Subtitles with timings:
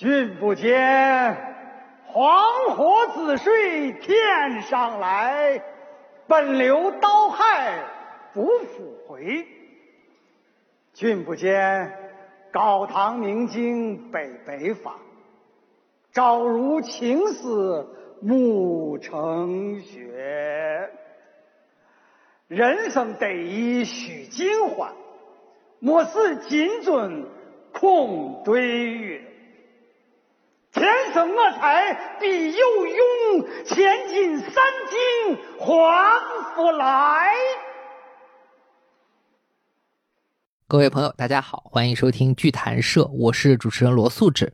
[0.00, 1.36] 君不见
[2.06, 5.62] 黄河之水天上来，
[6.26, 7.84] 奔流到海
[8.32, 9.46] 不复回。
[10.94, 11.92] 君不见
[12.50, 14.94] 高堂明镜悲白发，
[16.14, 17.86] 朝如青丝
[18.22, 20.88] 暮成雪。
[22.48, 24.94] 人生得意须尽欢，
[25.78, 27.26] 莫使金樽
[27.74, 29.26] 空对月。
[30.72, 34.54] 天生我材必有用，千金散
[34.88, 37.26] 尽还复来。
[40.68, 44.52] 各位朋友，大家好，欢迎收听剧谈社，我是主持人罗素志。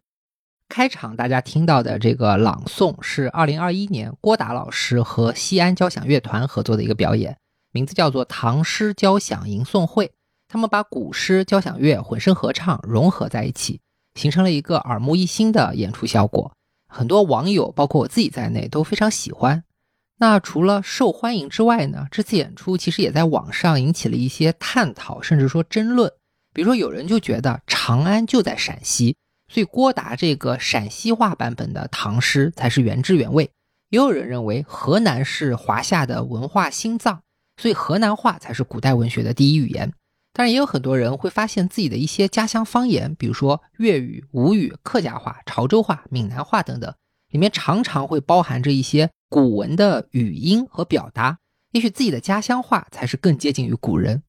[0.70, 7.36] 开场大家听到的这个朗诵是二零二一年郭达老师和西安交响乐团合作的一个表演。
[7.72, 10.06] 名字叫做《唐诗交响吟诵会》，
[10.48, 13.82] 他们把古诗、交响乐混声合唱融合在一起，
[14.16, 16.50] 形成了一个耳目一新的演出效果。
[16.88, 19.62] 很多网友，包括我自己在内，都非常喜欢。
[20.18, 22.06] 那除了受欢迎之外呢？
[22.10, 26.10] 这次演出其实也在网上引起了一些探讨，甚至说争论。
[26.54, 29.14] 比如说，有人就觉得长安就在陕西，
[29.52, 33.44] 所以郭达这个陕西话版本的唐诗才是原汁原味；
[33.90, 37.20] 也有人认为河南是华夏的文化心脏。
[37.58, 39.92] 所以河南话才是古代文学的第一语言，
[40.36, 46.94] 当然也有很多人会发现自己的一些家乡方言，比如说粤语、吴语、客家话、潮州话、闽南话等等，
[47.30, 51.38] 里面常常会包含着一些古文的语音和表达。
[51.72, 54.22] 也许自己的家乡话才是更接近于古人。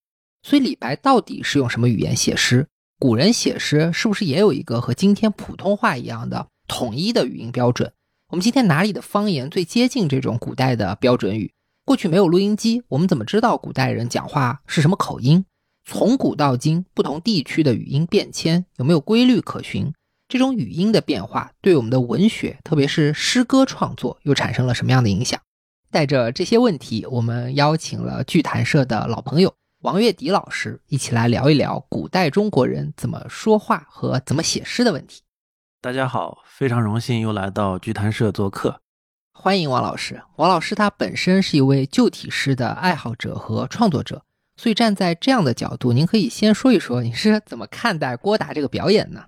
[0.43, 2.65] 所以李白到底是用什么语言写诗？
[2.97, 7.91] 古人写诗是不是也有一个和今天普通话一样的统一的语音标准？
[8.29, 11.51] 我们今天哪里的方言最接近这种古代的标准语？
[11.83, 15.43] 过去没有录音机，我们怎么知道古代人讲话是什么口音？
[15.89, 19.93] 从古到今，不同地区的语音变迁有没有规律可循？
[20.27, 25.39] 这种语音的变化对我们的文学，特别是诗歌创作，又产生了什么样的影响？
[25.89, 35.21] 带着这些问题，我们邀请了剧谈社的老朋友王月迪老师，一起来聊一聊古代中国人怎么说话和怎么写诗的问题。
[35.79, 38.81] 大家好，非常荣幸又来到剧谈社做客。
[39.31, 40.21] 欢迎王老师。
[40.35, 44.23] 王老师他本身是一位旧体诗的爱好者和创作者，
[44.57, 49.23] 所以站在这样的角度，您可以先说一说你是怎么看待郭达这个表演呢？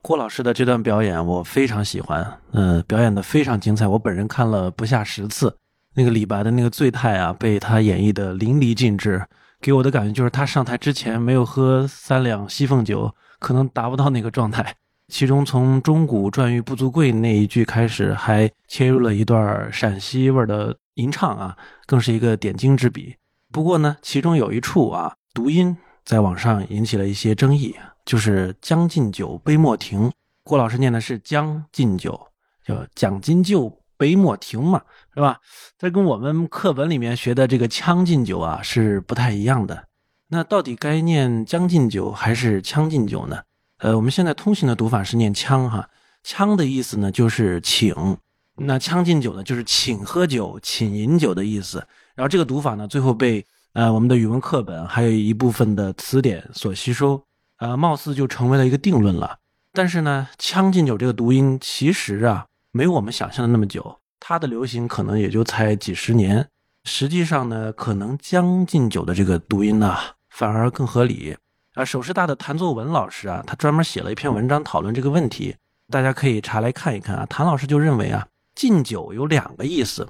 [0.00, 5.56] 郭老师的这段表演我非常喜欢，嗯，表演的非常精彩，我本人看了不下十次。
[5.94, 9.22] 那个李白的那个醉态啊，被他演绎的淋漓尽致，
[9.60, 14.74] 给我的感觉就是他上台之前没有喝三两西凤酒，可能达不到那个状态。
[15.08, 21.54] 其中从“钟鼓馔玉不足贵”那一句开始，还切入了一段陕西味儿的吟唱啊，
[21.84, 23.14] 更是一个点睛之笔。
[23.52, 25.76] 不过呢，其中有一处啊，读音
[26.06, 27.76] 在网上引起了一些争议，
[28.06, 30.10] 就是“将进酒，杯莫停”。
[30.42, 32.28] 郭老师念的是“将进酒”，
[32.64, 34.80] 叫“将进酒，杯莫停”嘛，
[35.14, 35.38] 是吧？
[35.78, 39.86] 这跟我们课本里面学的这个“将进酒”啊是不太一样的。
[40.28, 43.42] 那到底该念“将进酒”还是“将进酒”呢？
[43.80, 45.90] 呃，我们现在通行的读法是念“将”哈
[46.24, 48.16] ，“将”的意思呢就是请，
[48.56, 51.86] 那“将进酒”呢就是请喝酒、请饮酒的意思。
[52.14, 57.22] 然后这个读法呢，最后被呃我们的语文课本还有一部分的词典所吸收，
[57.58, 59.38] 呃，貌似就成为了一个定论了。
[59.72, 66.46] 但是呢，“将进酒”这个读音其实啊，没有我们想象的那么久，它的流行可能也就才几十年。
[66.84, 69.96] 实际上呢，可能“将进酒”的这个读音呢，
[70.28, 71.34] 反而更合理。
[71.74, 75.56] 啊，首师大的谭作文老师啊，他专门写了一篇文章讨论这个问题，
[75.88, 77.24] 大家可以查来看一看啊。
[77.30, 80.06] 谭老师就认为啊，敬酒有两个意思，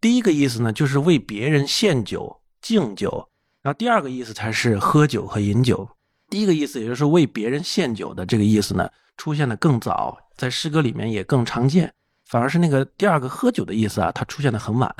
[0.00, 3.28] 第一个意思呢就是为别人献酒敬酒，
[3.62, 5.88] 然后第二个意思才是喝酒和饮酒。
[6.28, 11.92] 第一个意思也就是为别人献酒的这个意思呢，出现的更早，在诗歌里面也更常见，
[12.26, 14.94] 反而是那个第二个喝酒的意思啊，它出现的很晚。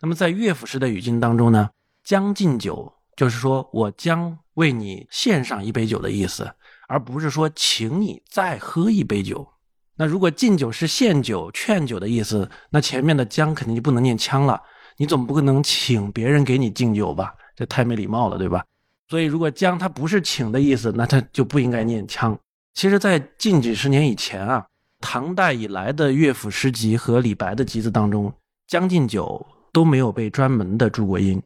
[0.00, 1.70] 那么在乐府诗的语境当中呢，
[2.04, 4.38] 将进酒就是说我将。
[4.56, 6.50] 为你献上一杯酒的意思，
[6.88, 9.46] 而不是说请你再喝一杯酒。
[9.96, 14.60] 那如果敬酒是献酒、劝酒的意思，那前面的将肯定就不能念腔了。
[14.98, 17.34] 你总不可能请别人给你敬酒吧？
[17.54, 18.64] 这太没礼貌了，对吧？
[19.08, 22.38] 所以如果将它不是请的意思，那它就不应该念腔。
[22.74, 24.66] 其实，在近几十年以前啊，
[25.00, 28.32] 唐代以来的乐府诗集和李白的集子当中，
[28.66, 31.42] 将进酒都没有被专门的注过音。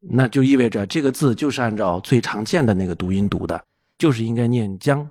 [0.00, 3.62] 那就意味着这个字就是按照最常见的那个读音读的，
[3.98, 5.08] 就是应该念“将”。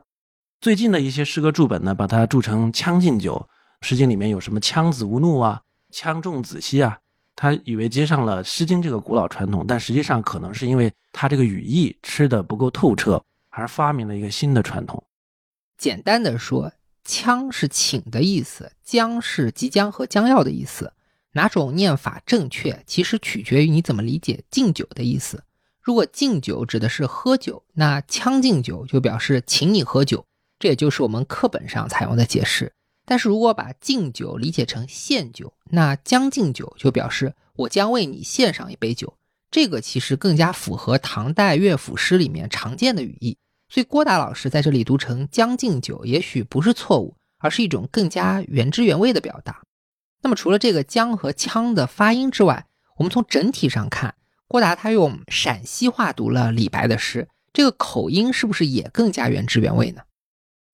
[0.62, 3.48] 最近的一些诗歌注本呢，把它注成“将进酒”。
[3.88, 5.60] 《诗经》里面有什么“羌子无怒”啊
[5.92, 7.00] ，“羌重子息”啊，
[7.36, 13.20] 他以为接上了《诗经》这个古老传统，但实际上可能是因为他这个语义吃的不够透彻，
[13.50, 15.04] 而发明了一个新的传统。
[15.80, 16.72] 简单的说
[17.04, 20.94] ，“枪是请的意思，将是即将和将要的意思。
[21.32, 25.44] 哪种念法正确，其实取决于你怎么理解敬酒的意思。
[25.82, 30.28] 如果敬酒指的是喝酒，那将敬酒就表示请你喝酒，
[30.62, 32.72] 这也就是我们课本上采用的解释。
[33.04, 39.18] 但是如果把敬酒理解成献酒，那将敬酒就表示我将为你献上一杯酒。
[39.50, 43.38] 这个其实更加符合唐代乐府诗里面常见的语义。
[43.68, 49.64] 所以郭达老师在这里读成将进酒，也许不是错误，而是一种更加原汁原味的表达。
[50.22, 52.68] 那么除了这个将和腔的发音之外，
[52.98, 54.14] 我们从整体上看，
[54.48, 60.04] 郭达他用陕西话读了李白的诗，这个口音是不是也更加原汁原味呢？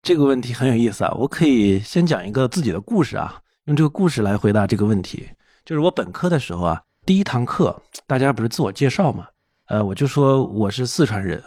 [0.08, 5.28] 这个问题很有意思啊，我可以先讲一个自己的故事啊，用这个故事来回答这个问题。
[5.66, 7.78] 就是我本科的时候啊，第一堂课
[8.08, 9.28] 大家不是自我介绍嘛，
[9.68, 11.44] 呃，我就说我是四川人。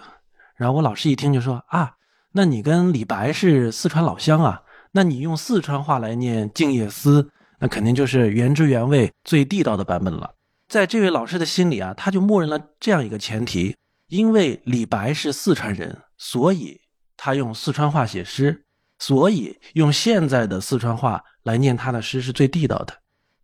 [0.56, 1.92] 然后我老师一听就说啊，
[2.32, 4.60] 那你跟李白是四川老乡啊，
[4.92, 7.22] 那你用四川话来念《静夜思》，
[7.60, 10.34] 那肯定就是原汁原味、最地道的版本了。
[10.68, 13.74] 在这位老师的心里啊，他就默认了这样一个前提：
[14.08, 16.78] 因为李白是四川人，所以
[17.22, 18.64] 他用四川话写诗，
[18.98, 22.94] 所以用现在的四川话来念他的诗是最地道的。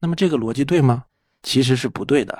[0.00, 1.04] 那么这个逻辑对吗？
[1.42, 2.38] 其实是不对的。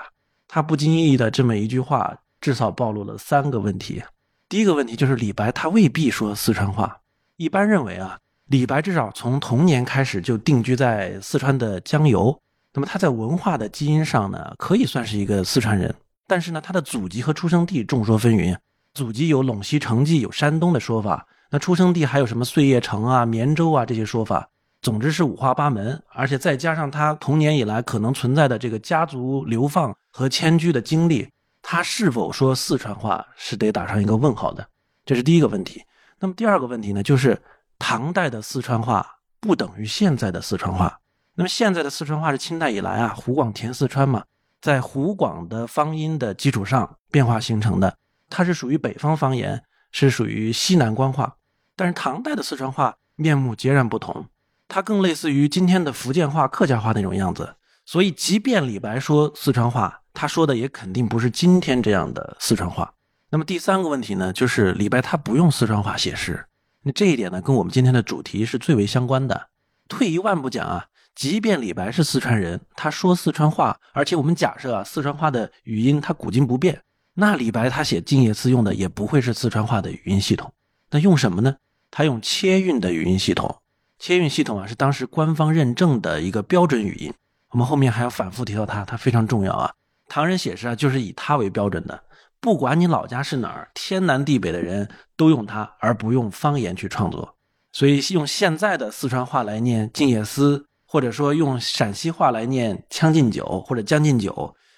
[0.48, 4.02] 他不经意的这么一句话，至少暴露了三个问题。
[4.48, 7.00] 第一个问题就是李白他未必说四川话。
[7.36, 12.40] 一般认为啊，李白至少从童年开始就定居在四川的江油，
[12.72, 15.94] 那么他在文化的基因上呢，可以算是一个四川人。
[16.26, 18.56] 但是呢，他的祖籍和出生地众说纷纭，
[18.96, 24.48] 祖籍有陇西成纪，有山东的说法，那出生地还有什么碎叶城啊、绵州啊这些说法，
[24.80, 26.02] 总之是五花八门。
[26.08, 31.28] 而且再加上他童年以来可能存在的这个家族流放和迁居的经历。
[31.60, 34.66] 他是否说四川话是得打上一个问号的，
[35.04, 35.84] 这是第一个问题。
[36.18, 37.38] 那么第二个问题呢，就是
[37.78, 39.06] 唐代的四川话
[39.38, 40.98] 不等于现在的四川话。
[41.34, 44.24] 那么现在的四川话是清代以来啊，湖广填四川嘛，
[44.62, 47.94] 在湖广的方音的基础上变化形成的，
[48.28, 49.62] 它是属于北方方言，
[49.92, 51.36] 是属于西南官话。
[51.74, 54.26] 但是唐代的四川话面目截然不同，
[54.68, 57.56] 它更类似于今天的福建话、客家话那种样子。
[57.84, 60.02] 所以，即便李白说四川话。
[60.18, 62.94] 他说的也肯定不是今天这样的四川话。
[63.28, 66.46] 那么第三个问题呢，就是李白他不用四川话写诗。
[66.84, 69.48] 那这一点呢，跟我们今天的主题是最为相关的。
[69.90, 76.80] 退一万步讲啊，即便李白是四川人，他说四川话，而且我们假设啊，四川话的语音他古今不变，
[77.18, 80.52] 那李白他写《静夜思》用的也不会是四川话的语音系统。
[80.90, 81.56] 那用什么呢？
[81.90, 83.56] 他用切韵的语音系统。
[83.98, 87.10] 切韵系统啊，是当时官方认证的一个标准语音。
[87.52, 89.72] 我们后面还要反复提到它，它非常重要啊。
[90.08, 91.98] 唐人写诗啊，就是以它为标准的。
[92.38, 94.86] 不管你老家是哪儿，天南地北的人
[95.16, 97.34] 都用它，而不用方言去创作。
[97.72, 104.32] 所以用现在的四川话来念《静夜思》，或者说用陕西话来念《将进酒》或者《将进酒》，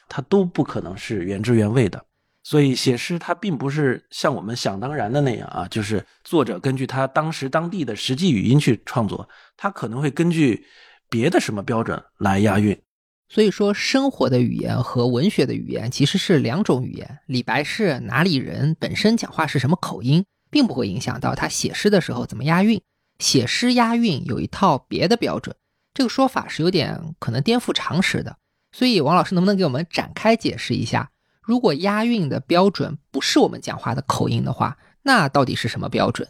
[0.09, 2.05] 它都不可能是原汁原味的。
[2.43, 10.65] 所以写诗它并不是像我们想当然的那样啊，就是作者根据他当时当地的实际语音去创作，他可能会根据
[11.11, 12.81] 别的什么标准来押韵。
[13.29, 17.19] 所以说，生活的语言和文学的语言其实是两种语言。
[17.27, 22.81] 李白是哪里人，本身讲话是什么口音，并不会影响到他写诗的时候怎么押韵。
[23.19, 25.55] 写诗押韵有一套别的标准，
[25.93, 28.39] 这个说法是有点可能颠覆常识的。
[28.73, 31.11] 所以，王老师能不能给我们展开解释一下？
[31.49, 36.29] 如果押韵的标准不是我们讲话的口音的话，那到底是什么标准？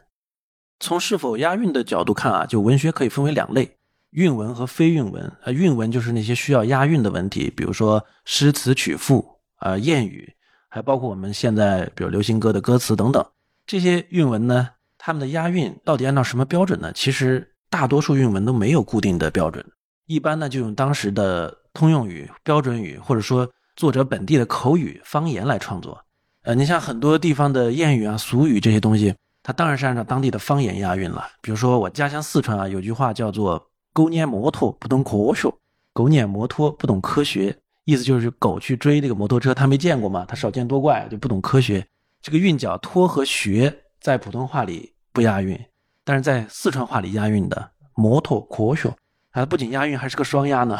[0.78, 3.78] 从是否押韵的角度看啊，就文学可以分为两类。
[4.10, 10.32] 韵文和非韵文啊，韵文就是那些需要押韵的文体，比如说诗词曲赋啊、谚语，
[10.68, 13.26] 还包括我们现在比如流行歌的歌词等等。
[13.66, 16.92] 这些韵文呢，他们的押韵到底按照什么标准呢？
[16.92, 19.66] 其实大多数韵文都没有固定的标准，
[20.06, 26.04] 一般呢就用当时的通用语、标准语，或者说作者本地的口语方言来创作。
[26.42, 31.24] 呃，你像很多地方的谚语啊、俗语这些东西，它当然是按照当地的方言押韵了。
[31.40, 33.64] 比如说我家乡四川啊，有句话叫做。
[33.94, 35.52] 狗撵摩托不懂科学，
[35.92, 41.84] 狗撵摩托不懂科学，意思就是狗去追那个摩托车，它没见过嘛，它少见多怪，就不懂科学。
[42.20, 45.58] 这个韵脚托和学在普通话里不押韵，
[46.04, 48.94] 但是在四川话里押韵的摩托科学，
[49.32, 50.78] 它不仅押韵，还是个双押呢。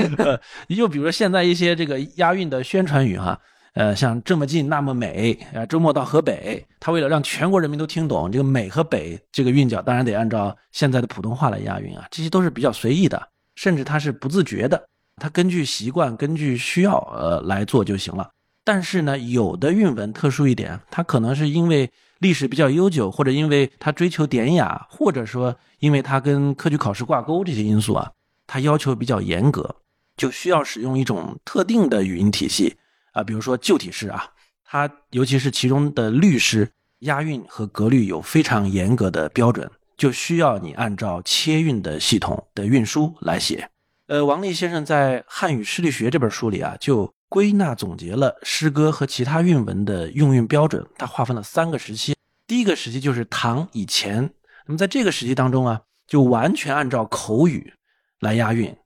[0.68, 3.38] 你就比如说现在一些这个押韵的宣传语哈。
[3.74, 12.04] 呃，像这么近那么美，啊，周末到河北，他为了让全国人民都听懂这个美和北这个韵脚，当然得按照现在的普通话来押韵啊。
[12.10, 14.82] 这些都是比较随意的，甚至他是不自觉的，
[15.16, 18.28] 他根据习惯、根据需要，呃，来做就行了。
[18.64, 28.10] 但是呢，有的韵文特殊一点，它可能是因为历史比较悠久，或者因为它追求典雅，或者说因为它跟科举考试挂钩这些因素啊，
[28.46, 29.76] 它要求比较严格，
[30.16, 32.76] 就需要使用一种特定的语音体系
[33.12, 34.32] 啊，比如说旧体诗啊，
[34.64, 36.70] 它尤其是其中的律诗，
[37.00, 43.70] 押韵和格律有非常严格的标准，就需要你按照切韵的系统的运输来写。
[44.08, 50.86] 呃，王立先生在《汉语诗律学》这本书里啊，就归纳总结了诗歌和其他韵文的用韵标准。
[50.96, 52.14] 它划分了三个时期，
[52.46, 54.30] 第一个时期就是唐以前。
[54.66, 57.72] 那么在这个时期当中啊，就完全按照口语
[58.20, 58.76] 来押韵。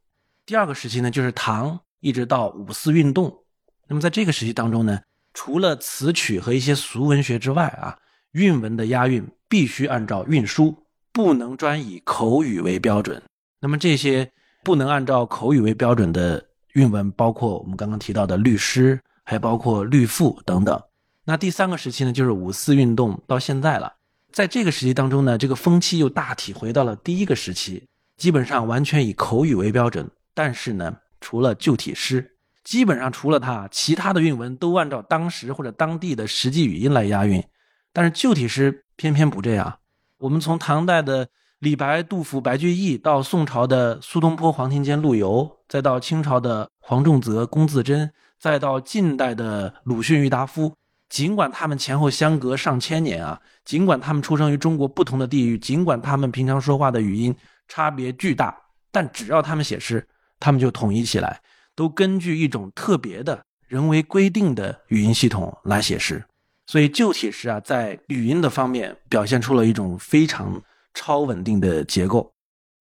[0.45, 3.45] 第二个时期呢，就是唐一直到五四运动。
[3.89, 5.01] 那么在这个时期当中呢，
[5.35, 7.99] 除了词曲和一些俗文学之外啊，
[8.33, 13.23] 韵文的押韵必须按照韵书，不能专以口语为标准。
[13.61, 14.31] 那么这些。
[14.65, 16.41] 不能按照口语为标准的
[16.73, 20.81] 韵文，包括我们刚刚提到的律诗，还包括律赋等等。
[21.25, 23.93] 那第三个时期呢，就是五四运动到现在了。
[24.33, 27.87] 在这个时期当中呢，这个风气又大体回到了第一个时期，
[28.17, 30.11] 基本上完全以口语为标准。
[30.35, 37.45] 但是呢，除了旧体诗，基本上除了它，其他的韵文都按照当时或者当地的实际语音来押韵。
[37.93, 39.79] 但是旧体诗偏偏不这样。
[40.19, 41.29] 我们从唐代的。
[41.63, 50.75] 李白、杜甫、白居易，到宋朝的苏东坡、黄庭坚、陆游，再到清朝的黄仲泽、龚自珍，再到近代的鲁迅、郁达夫，
[51.09, 57.33] 尽管他们前后相隔上千年啊，尽管他们出生于中国不同的地域，尽管他们平常说话的语音
[57.69, 58.59] 差别巨大，
[58.91, 60.05] 但只要他们写诗，
[60.41, 61.41] 他们就统一起来，
[61.77, 66.25] 都根据一种特别的人为规定的语音系统来写诗。
[66.67, 70.61] 所以旧体诗啊，在语音的方面表现出了一种非常。
[70.95, 72.33] 超稳定的结构，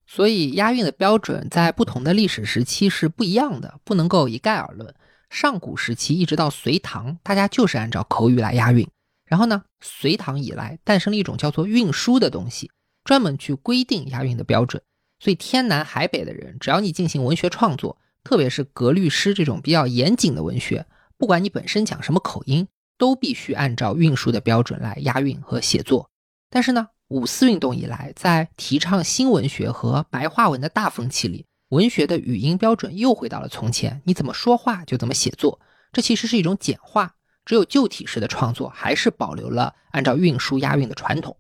[0.06, 4.94] 所以押韵的标准在不同的历史时期是不一样的，不能够一概而论。
[5.30, 8.86] 上古时期一直到隋唐，大家就是按照口语来押韵。
[9.26, 12.70] 然后呢，隋唐以来诞生了一种叫做韵书的东西，
[13.06, 14.84] 专门去规定押韵的标准。
[15.20, 20.86] 所以天南海北的人，只要你进行文学创作，特别是格律诗这种比较严谨的文学，
[21.18, 26.10] 不管你本身讲什么口音，都必须按照韵书的标准来押韵和写作。
[26.50, 35.60] 但是呢，五四运动以来，在提倡新文学和白话文的大风气里，文学的语音标准又回到了从前，你怎么说话就怎么写作，
[35.92, 37.16] 这其实是一种简化。
[37.44, 41.36] 只有旧体式的创作还是保留了按照韵书押韵的传统。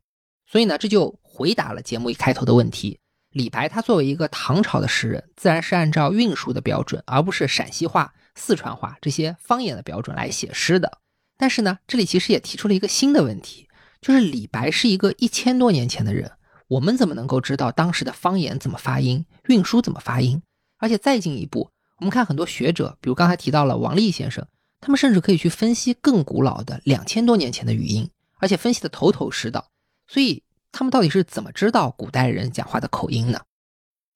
[0.46, 3.00] 所以呢，这就回答了节目一开头的问题：
[3.30, 10.98] 李白他作为一个唐朝的诗人，自然是按照韵书的标准，而不是陕西话、四川话这些方言的标准来写诗的。
[11.38, 13.70] 但是呢，这里其实也提出了一个新的问题。
[14.01, 16.31] 就是李白是一个一千多年前的人，
[16.67, 20.41] 我们怎么能够知道当时的方言怎么发音，运输怎么发音？
[20.79, 24.43] 而且再进一步，我们看很多学者，比如刚才提到了王立先生，
[24.79, 29.67] 他们甚至可以去分析更古老的两千多年前的语音，而且分析的头头是道。
[30.08, 30.41] 所以
[30.72, 33.39] 他们到底是怎么知道古代人讲话的口音呢？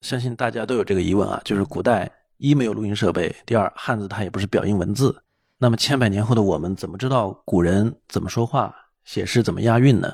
[0.00, 5.22] 相信大家都有这个疑问啊，就是古代一没有录音设备，第二汉字它也不是表音文字，
[5.58, 8.74] 那么千百年后的我们怎么知道古人怎么说话？
[9.06, 10.12] 写诗怎么押韵呢？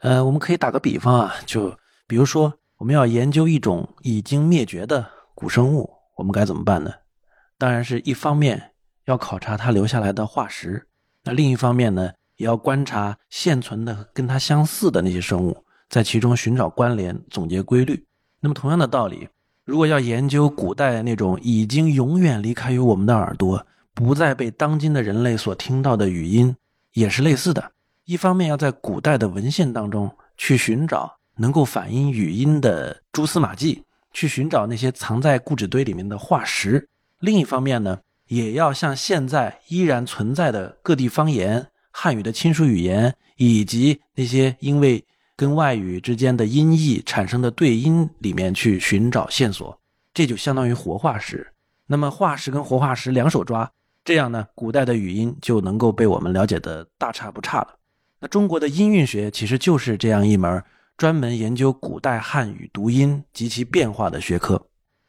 [0.00, 1.74] 呃，我们可以打个比方啊，就
[2.06, 6.92] 比如说我们要研究一种已经灭绝的古生物，我们该怎么办呢？
[7.56, 8.72] 当然是一方面
[9.04, 10.88] 要考察它留下来的化石，
[11.22, 18.04] 那另一方面呢，也要观察现存的跟它相似的那些生物，在其中寻找关联，总结规律。
[18.40, 19.28] 那么同样的道理，
[19.64, 23.64] 如果要研究古代那种已经永远离开于我们的耳朵，
[23.94, 26.56] 不再被当今的人类所听到的语音，
[26.94, 27.72] 也是类似的。
[28.10, 36.80] 一方面要在古代的文献当中去寻找能够反映语音的蛛丝马迹，去寻找那些藏在固纸堆里面的化石；
[37.20, 45.04] 另一方面呢，也要向现在依然存在的各地方言、汉语的亲属语言，以及那些因为
[45.36, 49.78] 跟外语之间的音译产生的对音里面去寻找线索。
[50.12, 51.46] 这就相当于活化石。
[51.86, 53.70] 那么化石跟活化石两手抓，
[54.04, 57.76] 这样呢，古代的语音就能够被我们了解的大差不差了。
[58.22, 60.62] 那中国的音韵学其实就是这样一门
[60.98, 64.66] 专门研究古代汉语读音及其变化的学科。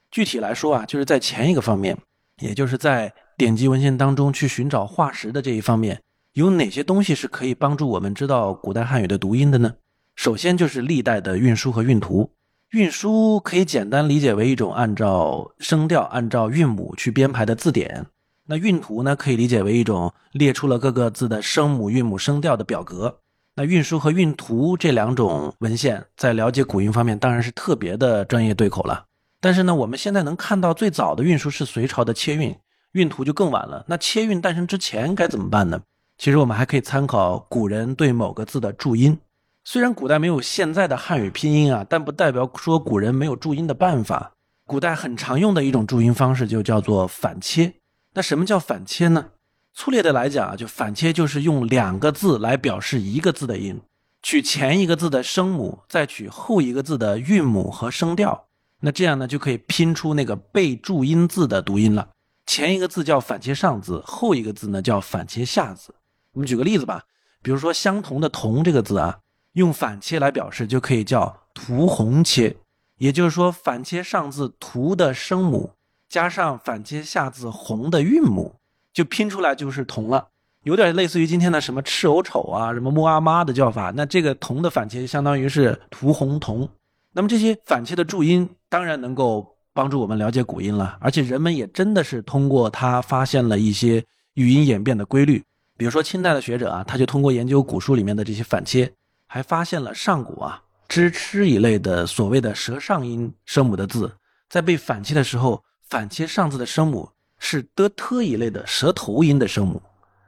[0.09, 1.97] 具体来说啊，就是在前一个方面，
[2.41, 6.01] 也就是在典籍文献当中去寻找化石的这一方面，
[6.33, 9.75] 有哪些东西是可以帮助我们知道古代汉语的读音的呢？
[10.15, 12.31] 首先就是历代的韵书和韵图。
[12.69, 18.05] 韵书可以简单理解为一种按照声调、按照韵母去编排的字典。
[18.51, 23.19] 那韵图呢，可以理解为一种列出了各个字的声母、韵母、声调的表格。
[23.55, 29.05] 那韵书和韵图这两种文献，在了解古音方面，当然是特别的专业对口了。
[29.39, 32.53] 但是呢，我们现在能看到最早的韵书是隋朝的切韵，
[32.91, 33.85] 韵图就更晚了。
[33.87, 35.83] 那切韵诞生之前该怎么办呢？
[36.17, 39.17] 其实我们还可以参考古人对某个字的注音。
[39.63, 44.33] 虽然古代没有现在的汉语拼音啊，但不代表说古人没有注音的办法。
[44.65, 47.75] 古代很常用的一种注音方式就叫做反切。
[48.13, 49.29] 那什么叫反切呢？
[49.73, 53.81] 粗略的来讲啊，就反切就是用两个字来表示一个字的音，
[54.21, 58.47] 取前一个字的声母，再取后一个字的韵母和声调。
[58.81, 62.09] 那这样呢，就可以拼出那个被注音字的读音了。
[62.45, 65.95] 前一个字叫反切上字，后一个字呢叫反切下字。
[66.33, 67.03] 我们举个例子吧，
[67.41, 69.19] 比如说相同的“同”这个字啊，
[69.53, 72.57] 用反切来表示，就可以叫“图红切”。
[72.99, 75.71] 也就是说，反切上字“图”的声母，
[76.11, 78.53] 加上反切下字“红”的韵母，
[78.93, 80.27] 就拼出来就是“同”了。
[80.63, 83.91] 有点类似于今天的什么“赤偶丑”啊，什么“木阿妈”的叫法。
[83.95, 86.67] 那这个“同”的反切，相当于是“涂红同”。
[87.13, 88.47] 那么这些反切的注音。
[88.69, 94.01] 当然能够帮助我们了解古音了，而且人们也真的是通过它发现了一些
[94.35, 95.43] 语音演变的规律。
[95.75, 98.93] 比如说清代的学者啊，他就通过研究古书里面的这些反切，
[99.27, 104.09] 还发现了上古啊支吃一类的所谓的舌上音声母的字，
[104.49, 109.83] 在被反切的时候，反切上字的声母是的特一类的舌头音的声母。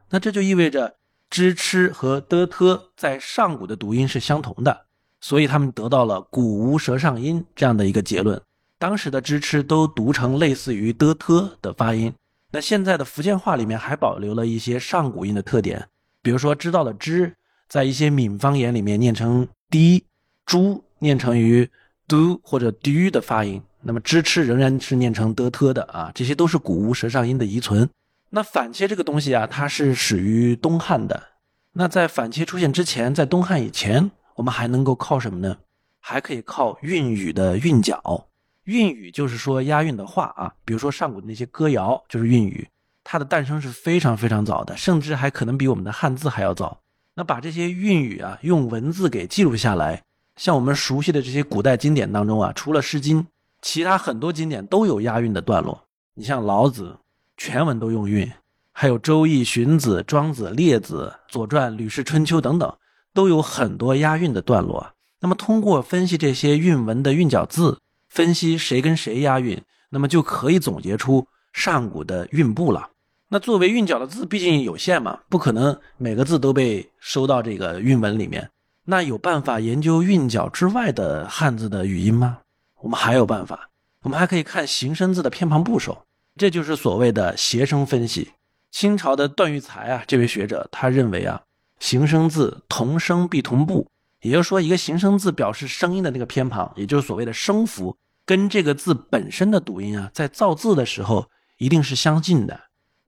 [0.10, 0.98] 那这就意味着
[1.30, 4.86] 支吃和的特在上古的读音是相同的。
[5.22, 8.42] 所以他们得到了“古无舌上音”这样的一个结论。
[8.78, 12.14] 当时的支吃都读成类似于的特的发音。
[12.52, 15.88] 那现在的福建话里面还保留了一些上古音的特点，
[16.22, 17.34] 比如说知道的知，
[17.70, 20.04] 在一些闽方言里面念成滴，
[20.46, 21.72] 猪念成于
[22.06, 23.64] 嘟或者嘟的发音。
[23.84, 27.90] 那么支吃仍然是念成的特的啊，这些都是古无舌上音的遗存。
[28.30, 31.30] 那反切这个东西啊，它是始于东汉的。
[31.74, 34.12] 那在反切出现之前，在东汉以前。
[34.36, 35.58] 我们还能够靠什么呢？
[36.00, 38.26] 还可以靠韵语的韵脚。
[38.64, 42.68] 韵语就是说押韵的话啊，比如说上古的那些歌谣就是韵语，
[43.04, 46.80] 它的诞生是非常非常早的，甚至还可能比我们的汉字还要早。
[47.14, 50.02] 那把这些韵语啊用文字给记录下来，
[50.36, 53.22] 像我们熟悉的这些古代经典当中啊，除了《诗经》，
[53.64, 55.86] 其他很多经典都有押韵的段落。
[56.14, 56.96] 你像老子
[57.36, 58.32] 全文都用韵，
[58.72, 62.72] 还有《周易》《荀子》《庄子》《列子》《左传》《吕氏春秋》等等。
[63.16, 72.90] 都有很多押韵的段落，那么通过分析这些韵文的韵脚字，分析谁跟谁押韵，那么就可以总结出上古的韵部了。
[73.30, 78.50] 那作为韵脚的字，毕竟有限嘛，不可能每个字都被收到这个韵文里面。
[78.86, 82.40] 那有办法研究韵脚之外的汉字的语音吗？
[82.84, 83.70] 我们还有办法，
[84.02, 88.34] 我们还可以看形声字的偏旁部首，这就是所谓的谐声分析。
[88.72, 91.42] 清朝的段玉裁啊，这位学者他认为啊。
[91.80, 93.88] 形声字同声必同步，
[94.22, 102.58] 也就是说，一个形声字表示声音的那个偏旁，也就是所谓的声符，跟这个字本身的读音啊，在造字的时候一定是相近的。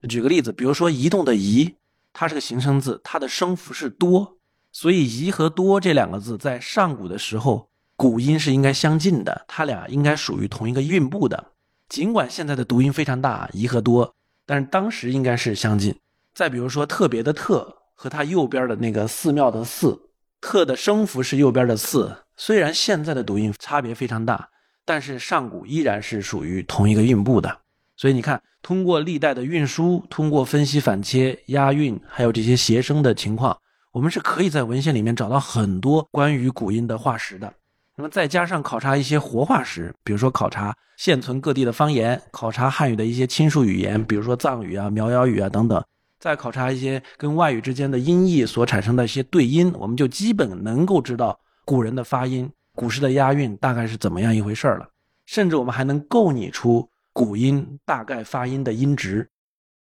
[0.08, 1.74] 举个例子，比如说移动的移，
[2.12, 4.36] 它是个形声字，它的声符是多，
[4.72, 11.52] 所以移和多这两个字在上古的时候，古音是应该相近的，它俩应该属于同一个韵部的。
[11.88, 15.94] 尽管现在的读音非常大，移和多，但是当时应该是相近。
[16.34, 17.76] 再比如说特别的特。
[17.98, 19.98] 和它右边的那个寺庙的寺，
[20.38, 22.14] 特的声符是右边的寺。
[22.36, 24.50] 虽然现在的读音差别非常大，
[24.84, 27.60] 但是上古依然是属于同一个韵部的。
[27.96, 33.58] 所以你看，通过历代的韵书，通过分析反切、押韵，还有这些谐声的情况，
[33.92, 37.50] 我们是可以在文献里面找到很多关于古音的化石的。
[37.98, 45.82] 那么再加上考察一些活化石，比如说考察现存各地的方言，考察汉语的一些亲属语言，比如说藏语啊、苗瑶语啊等等。
[46.18, 54.86] 再考察一些跟外语之间的音译所产生的一些对音，我们就基本能够知道古人的发音、古诗的押韵大概是怎么样一回事了。
[55.24, 59.26] 甚至我们还能构拟出古音大概发音的音值。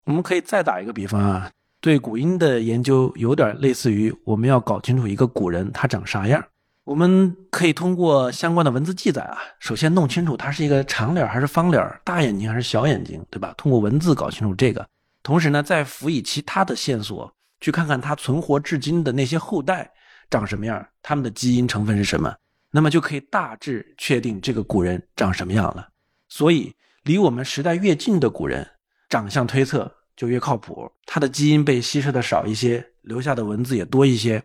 [0.05, 6.45] 我们可以再打一个比方啊，对古音的研究有点类似于我们要搞清楚一个古人他长啥样。
[6.85, 13.55] 我们可以通过相关的文字记载啊，首先弄清楚他是一个长脸还是方脸，大眼睛还是小眼睛，对吧？
[13.57, 14.87] 通过文字搞清楚这个。
[15.23, 19.91] 同时呢，再辅以其他的线索，去看看他存活至今的那些后代
[20.29, 22.35] 长什么样，他们的基因成分是什么，
[22.71, 25.89] 那么就可以大致确定这个古人长什么样了。
[26.29, 28.69] 所以，离我们时代越近的古人，
[29.09, 34.43] 长相推测就越靠谱，他的基因被稀释的少一些，留下的文字也多一些。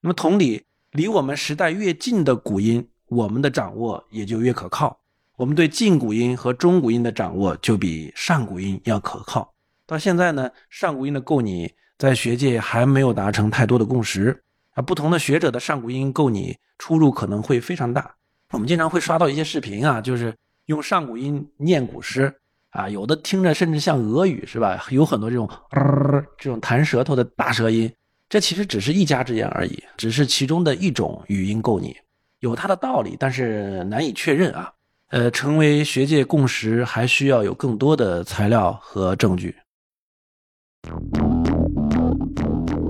[0.00, 4.96] 那么，同理，离我们时代越近的古音，我们的掌握也就越可靠。
[5.34, 9.52] 我们对近古音和中古音的掌握，就比上古音要可靠。
[9.88, 14.40] 到现在呢，上古音的构拟在学界还没有达成太多的共识
[14.74, 14.82] 啊。
[14.82, 18.14] 不同的学者的上古音构拟出入可能会非常大。
[18.52, 20.32] 我们经常会刷到一些视频啊，就是
[20.66, 22.32] 用上古音念古诗
[22.70, 24.80] 啊，有的听着甚至像俄语，是吧？
[24.90, 27.92] 有很多这种呃 这种弹舌头的大舌音，
[28.34, 31.96] 这其实只是一家之言而已，只是其中的一种语音构拟，
[32.40, 34.72] 有它的道理，但是难以确认啊。
[35.10, 39.54] 呃，成为学界共识，还需要有更多的材料和证据。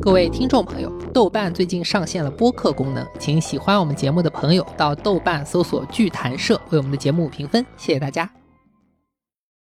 [0.01, 8.33] 各位听众朋友，豆瓣最近上线了播客功能，请喜欢我们节目的朋友到豆瓣搜索“剧谈社”为我们的节目评分，谢谢大家。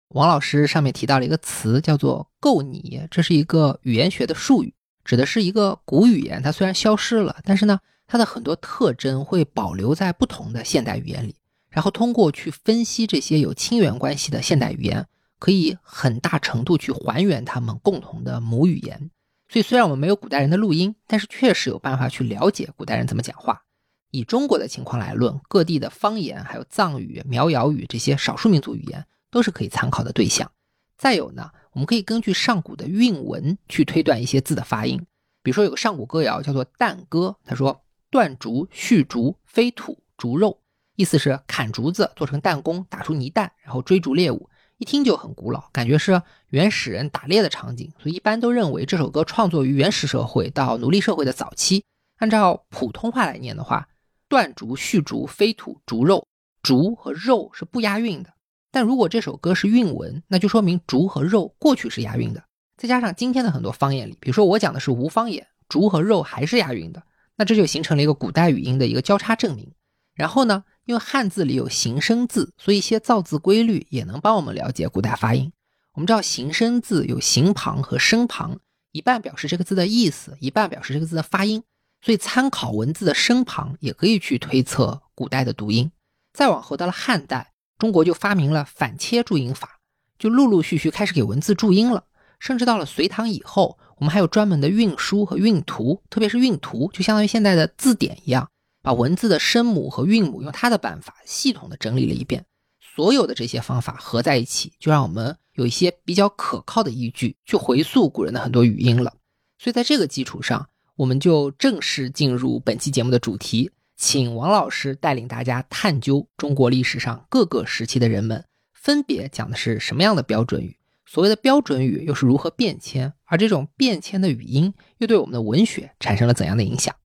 [0.09, 11.37] 王老师上面提到了一个词，叫做“构拟”，这是一个语言学的术语，指的是一个古语言，它虽然消失了，但是呢，它的很多特征会保留在不同的现代语言里。
[11.69, 15.07] 然后通过去分析这些有亲缘关系的现代语言，
[15.39, 19.11] 可以很大程度去还原他们共同的母语言。
[19.49, 23.63] 所以虽然我们没有古代人的录音，但是确实有办法去了解古代人怎么讲话。
[24.11, 30.51] 以中国的情况来论，各地的方言、还有藏语、苗瑶语这些少数民族语言都是可以参考的对象。
[30.97, 34.99] 再有呢，我们可以根据上古的韵文去推断一些字的发音。
[35.43, 40.61] 比如说有个上古歌谣叫做《旦歌》，他说：“断竹续竹，飞土逐肉。”
[40.97, 44.51] 意思是砍竹子做成弹弓，打出泥弹，然后追逐猎物。
[44.77, 47.93] 一听就很古老，感觉是原始人打猎的场景。
[47.99, 51.85] 所以一般都认为这首歌创作于原始社会到奴隶社会的早期。
[52.17, 53.89] 按照普通话来念的话，
[54.29, 56.27] 断竹续竹，飞土逐肉，
[56.63, 58.35] 竹和肉是不押韵的。
[58.71, 62.45] 但如果这首歌是韵文，那就说明竹和肉过去是押韵的。
[62.77, 67.03] 再加上今天的很多方言里，比如说我讲的是吴方言，竹和肉还是押韵的，
[67.37, 69.73] 那这就形成了一个古代语音的一个交叉证明。
[70.15, 70.65] 然后呢？
[70.87, 75.53] 因为汉字里有形声字，所以一些造字规律也能帮我们了解古代发音。
[75.93, 78.59] 我们知道形声字有形旁和声旁，
[78.91, 81.63] 一半表示这个字的意思，一半表示这个字的发音。
[82.03, 85.93] 所以参考文字的声旁，也可以去推测古代的读音。
[86.33, 87.50] 再往后到了汉代，
[87.81, 89.81] 中国就发明了反切注音法，
[90.19, 92.05] 就陆陆续续开始给文字注音了。
[92.39, 98.49] 甚至到了隋唐以后，我们还有专门的韵书和韵图，特别是韵图，就相当于现在的字典一样。
[98.83, 102.47] 把文字的声母和韵母用它的办法系统的整理了一遍，
[102.81, 109.13] 所有的这些方法合在一起，就让我们有一些比较可靠的依据去回溯古人的很多语音了。
[109.59, 110.67] 所以在这个基础上，
[110.97, 126.97] 我们就正式进入本期节目的主题，请王老师带领大家探究中国历史上各个时期的人们分别讲的是什么样的标准语，所谓的标准语又是如何变迁，而这种变迁的语音又对我们的文学产生了怎样的影响？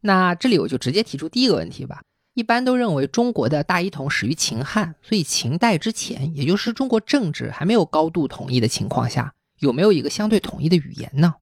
[0.00, 2.02] 那这里我就直接提出第一个问题吧。
[2.34, 11.36] 一般都认为中国的大一统始于秦汉，所以秦代之前，也就是中国政治还没有高度统一的情况下，有没有一个相对统一的语言呢？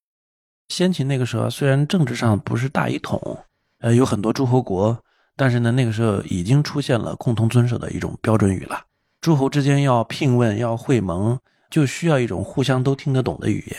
[0.69, 3.39] 先秦那个时候，虽然政治上不是大一统，
[3.83, 4.97] 呃，有很多诸侯国，
[5.37, 8.81] 但是呢，那个时候已经出现了共同遵守的一种标准语了。
[9.21, 13.79] 诸侯之间要聘问、要会盟，就需要一种互相都听得懂的语言。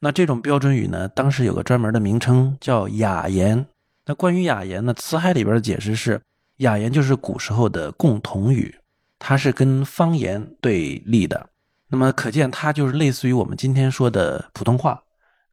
[0.00, 3.66] 那这种标准语呢，当时有个专门的名称叫雅言。
[4.06, 4.92] 那关于雅言呢？
[4.94, 6.20] 辞海里边的解释是，
[6.56, 8.74] 雅言就是古时候的共同语，
[9.18, 11.50] 它是跟方言对立的。
[11.88, 15.02] 那么可见，它就是类似于我们今天说的普通话，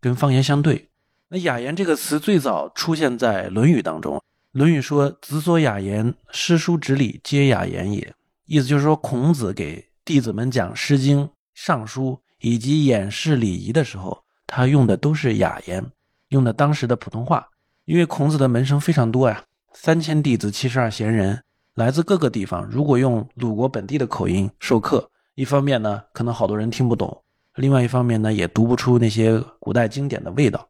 [0.01, 0.88] 跟方言相对。
[1.31, 4.17] 那雅言这个词最早出现在《论语》当中，
[4.51, 8.15] 《论语》说：“子所雅言，诗书直礼，皆雅言也。”
[8.47, 11.19] 意思就是说，孔子给弟子们讲《诗经》
[11.53, 15.85] 《尚书》以及演示礼仪的时候，他用的都是雅言，
[16.29, 17.47] 用的当时的普通话。
[17.85, 21.43] 因为孔子的门生非常多呀，三千弟子，七十二贤人，
[21.75, 22.67] 来自各个地方。
[22.71, 27.21] 如果用鲁国本地的口音授课，一方面呢，可能好多人听不懂；
[27.53, 30.67] 另外一方面呢，也读不出那些古代经典的味道。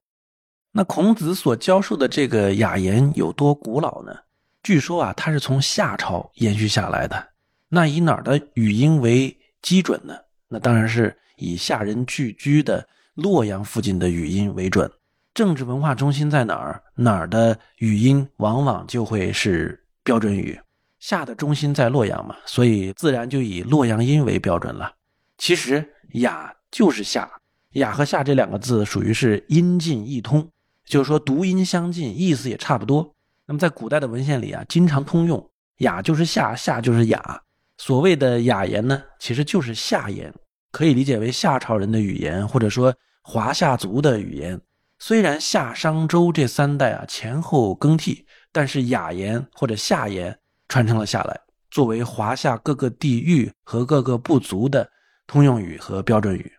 [0.72, 4.16] 那孔子所教授的这个雅言有多古老呢？
[4.62, 7.30] 据说啊，它是从夏朝延续下来的。
[7.70, 10.16] 那以哪儿的语音为基准呢？
[10.48, 14.90] 那当然是以夏人聚居的洛阳附近的语音为准。
[15.34, 16.82] 政治文化中心在哪儿？
[16.96, 20.60] 哪儿的语音往往就会是标准语。
[21.00, 24.94] 夏的中心在洛阳嘛，所以自然就以洛阳音为标准了。
[25.38, 27.30] 其实雅就是夏，
[27.74, 30.46] 雅和夏这两个字属于是音近意通，
[30.90, 33.16] 就是说读音相近，意思也差不多。
[33.46, 37.42] 那么在古代的文献里啊，经常通用，雅就是夏，夏就是雅。
[37.78, 40.34] 所谓的雅言呢，其实就是夏言，
[40.72, 44.60] 可以理解为夏朝人的语言，或者说华夏族的语言。
[44.98, 50.36] 虽然夏商周这三代啊前后更替，但是雅言或者夏言
[50.68, 54.90] 传承了下来，作为华夏各个地域和各个部族的
[55.28, 56.52] 通用语和标准语。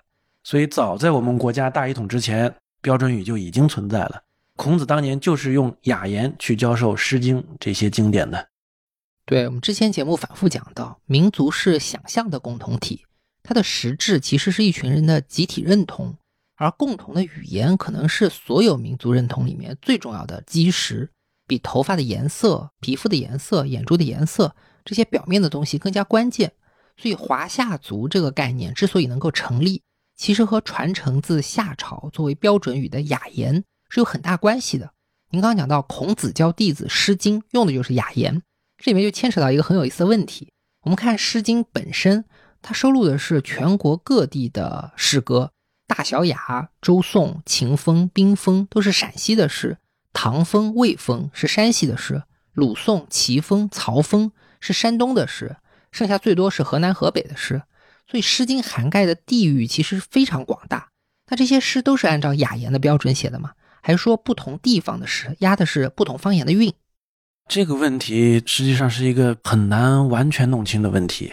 [0.45, 4.23] 所以早在我们国家大一统之前，标准语就已经存在了。
[4.57, 8.49] 孔子当年就是用雅言去教授《诗经》这些经典的。
[9.25, 13.05] 对我们之前节目反复讲到，民族是想象的共同体，
[13.43, 16.17] 它的实质其实是一群人的集体认同，
[16.57, 21.11] 而共同的语言可能是所有民族认同里面最重要的基石，
[21.47, 26.53] 比头发的颜色、皮肤的颜色、眼珠的颜色这些表面的东西更加关键。
[26.97, 29.83] 所以，华夏族这个概念之所以能够成立，
[30.21, 34.93] 其实和传承自夏朝作为标准语的雅言是有很大关系的。
[35.31, 38.43] 您刚刚讲到孔子教弟子《诗经》用的就是雅言，
[38.77, 40.53] 这里面就牵扯到一个很有意思的问题。
[40.83, 42.27] 我们看《诗经》本身，
[42.61, 45.53] 它收录的是全国各地的诗歌，
[45.87, 49.79] 大小雅、周颂、秦风、宾风都是陕西的诗，
[50.13, 55.57] 唐风、魏风是山西的诗，鲁颂、齐风、曹风是山东的诗，
[55.91, 57.63] 剩下最多是河南、河北的诗。
[58.11, 60.89] 所以，《诗经》涵盖的地域其实非常广大。
[61.29, 63.53] 那这些诗都是按照雅言的标准写的吗？
[63.83, 66.73] 还是说不同地方的诗押的是不同方言的韵？
[67.49, 71.33] 这个问题实际上是一个很难完全弄清的问题，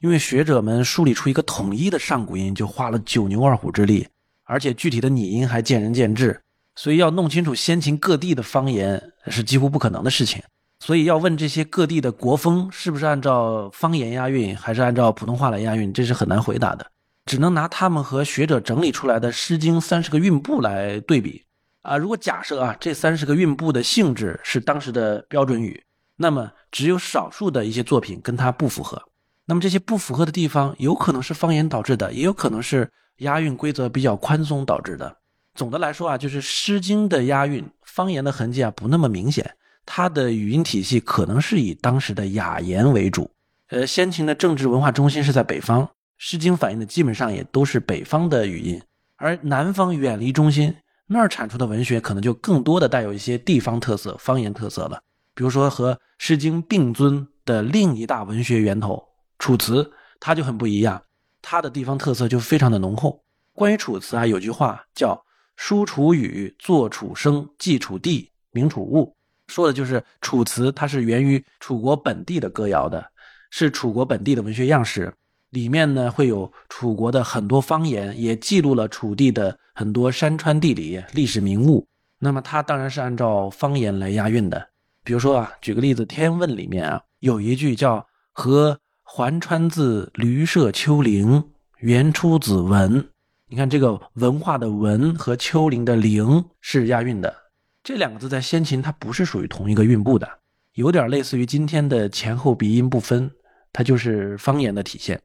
[0.00, 4.06] 因为学者们梳理出一个统一的上古音就花了九牛二虎之力，
[4.44, 6.40] 而且具体的拟音还见仁见智，
[6.76, 10.42] 所以要弄清楚先秦各地的方言是几乎不可能的事情。
[10.80, 16.86] 所以要问这些各地的国风是不是按照方言押韵，还是按照普通话来押韵，这是很难回答的。
[17.26, 21.44] 只能拿他们和学者整理出来的《诗经》三十个韵部来对比。
[21.82, 25.82] 啊，如果假设啊这三十个韵部的性质是当时的标准语，
[26.16, 29.02] 那么只有少数的一些作品跟它不符合。
[29.46, 35.16] 那么这些不符合的地方，有可能是方言导致的，也有可能是押韵规则比较宽松导致的。
[35.54, 39.54] 总的来说啊，就是《诗经》的押韵方言的痕迹啊不那么明显。
[39.90, 43.30] 它的语音体系可能是以当时的雅言为主，
[43.68, 45.82] 呃，先秦的政治文化中心是在北方，
[46.18, 48.82] 《诗经》反映的基本上也都是北方的语音，
[49.16, 50.74] 而南方远离中心，
[51.06, 55.02] 那儿产出的文学可能就更多的带有一些地方特色、方言特色了。
[55.32, 58.94] 比如说和《诗经》并尊的另一大文学源头
[59.38, 59.82] 《楚辞》，
[60.20, 61.02] 它就很不一样，
[61.40, 63.24] 它的地方特色就非常的浓厚。
[63.54, 65.24] 关于《楚辞》啊，有句话叫
[65.56, 69.16] “书楚语，作楚声，记楚地，明楚物”。
[69.48, 73.04] 说的就是《楚辞》，它是源于楚国本地的歌谣的，
[73.50, 75.12] 是楚国本地的文学样式。
[75.50, 81.86] 里面呢会有楚国的很多方言，也记录了楚地的很多山川地理、历史名物。
[82.18, 84.68] 那么它当然是按照方言来押韵的。
[85.02, 91.42] 比如说啊，举个例子，《天问》里面啊有一句叫“和环川自驴舍丘陵，
[91.78, 93.08] 原出子文”。
[93.48, 97.34] 你看这个文化的“文”和丘陵的“陵”是押韵的。
[97.82, 100.28] 这两个字在先秦它不是属于同一个韵部的，
[100.74, 103.30] 有点类似于今天的前后鼻音不分，
[103.72, 105.20] 它就是方言的体现。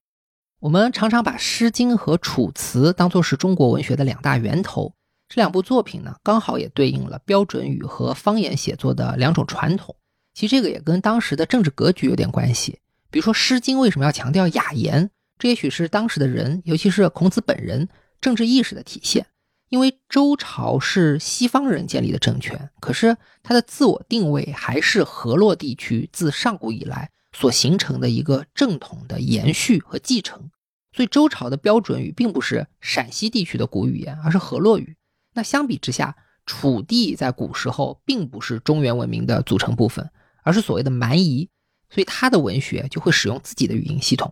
[0.60, 4.94] 我们常常把《诗经》和《楚辞》当作是中国文学的两大源头，
[5.28, 9.94] 这两部作品呢，刚好也对应了标准语和方言写作的两种传统。
[10.34, 12.80] 其实这个也跟当时的政治格局有点关系。
[13.12, 15.10] 比如说，《诗经》为什么要强调雅言？
[15.38, 17.89] 这也许是当时的人，尤其是孔子本人
[18.22, 19.26] 政治意识的体现。
[19.69, 30.52] 因为周朝是西方人建立的政权，可是它的自我定位还是河洛地区自上古以来所形成的一个正统的延续和继承。
[30.95, 34.95] 所以周朝的标准语并不是陕西地区的古语言，而是河洛语。
[35.34, 40.08] 那相比之下，楚地在古时候并不是中原文明的组成部分，
[40.43, 41.49] 而是所谓的蛮夷，
[41.89, 44.32] 所以它的文学就会使用自己的语音系统。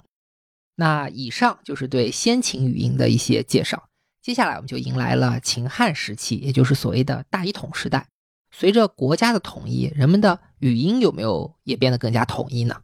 [0.75, 3.89] 那以上就是对先秦语音的一些介绍。
[4.21, 8.05] 接下来我们就迎来了秦汉时期，也就是所谓的大一统时代。
[8.51, 12.81] 随着国家的统一，人们的语音有没有也变得更加统一呢？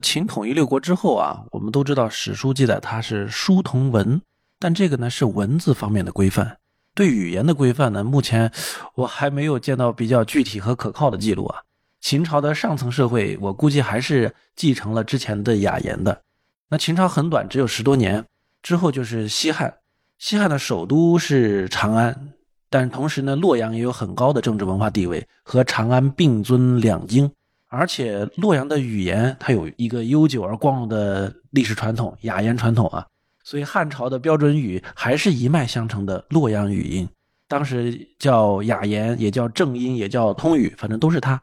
[0.00, 4.22] 秦统一六国之后啊，我们都知道史书记载它是书同文，
[4.60, 6.58] 但这个呢是文字方面的规范。
[6.94, 8.52] 对语言的规范呢，目前
[8.94, 11.62] 我还没有见到比较具体和可靠的记录啊。
[12.00, 16.22] 秦朝的上层社会，我估计还是继承了之前的雅言的。
[16.68, 18.24] 那秦朝很短，只有十多年，
[18.62, 19.74] 之后就是西汉。
[20.20, 22.34] 西汉的首都是长安，
[22.68, 27.28] 但同时呢，洛阳也有很高的政治文化地位，和长安并尊两京。
[27.68, 33.06] 而且洛阳的语言它有一个悠久而光荣的历史传统——雅言传统啊。
[33.42, 37.08] 所以汉朝的标准语还是一脉相承的洛阳语音，
[37.48, 41.40] 当时叫雅言，也叫正音，也叫通语，反正都是它。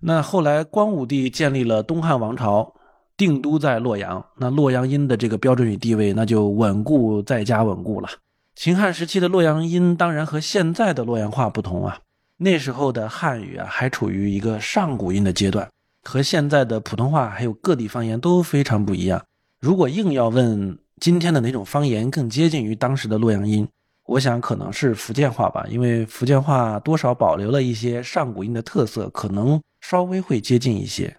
[0.00, 2.74] 那后来光武帝建立了东汉王朝。
[3.20, 8.08] 定都在洛阳，那洛阳音的这个标准与地位那就稳固再加稳固了。
[8.56, 11.98] 秦汉时期的洛阳音当然和现在的洛阳话不同啊，
[12.38, 15.68] 那时候的汉语啊还处于一个上古音的阶段，
[16.02, 19.22] 和现在的普通话还有各地方言都非常不一样。
[19.60, 23.68] 如果硬要问今天的哪种方言更接近于当时的洛阳音，
[24.06, 31.14] 我想可能是福建话吧，因为福建话多少保留了一些上古音的特色，可能稍微会接近一些。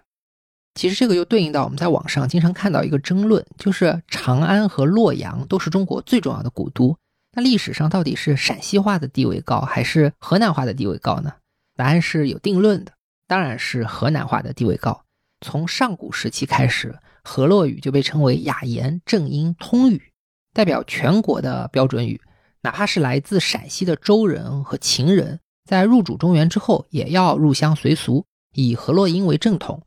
[0.74, 6.96] 其实这个又对应到我们在网上经常看到一个争论，就是长安和洛阳都是中国最重要的古都，
[7.34, 11.34] 那历史上到底是陕西话的地位高，还是河南话的地位高呢？
[11.76, 12.92] 答案是有定论的，
[13.26, 15.04] 当然是河南话的地位高。
[15.40, 20.12] 从上古时期开始，河洛语就被称为雅言正音通语，
[20.54, 22.20] 代表全国的标准语。
[22.62, 29.82] 哪怕是来自陕西的周人和秦人，在入主中原之后，也要入乡随俗，以河洛音为正统。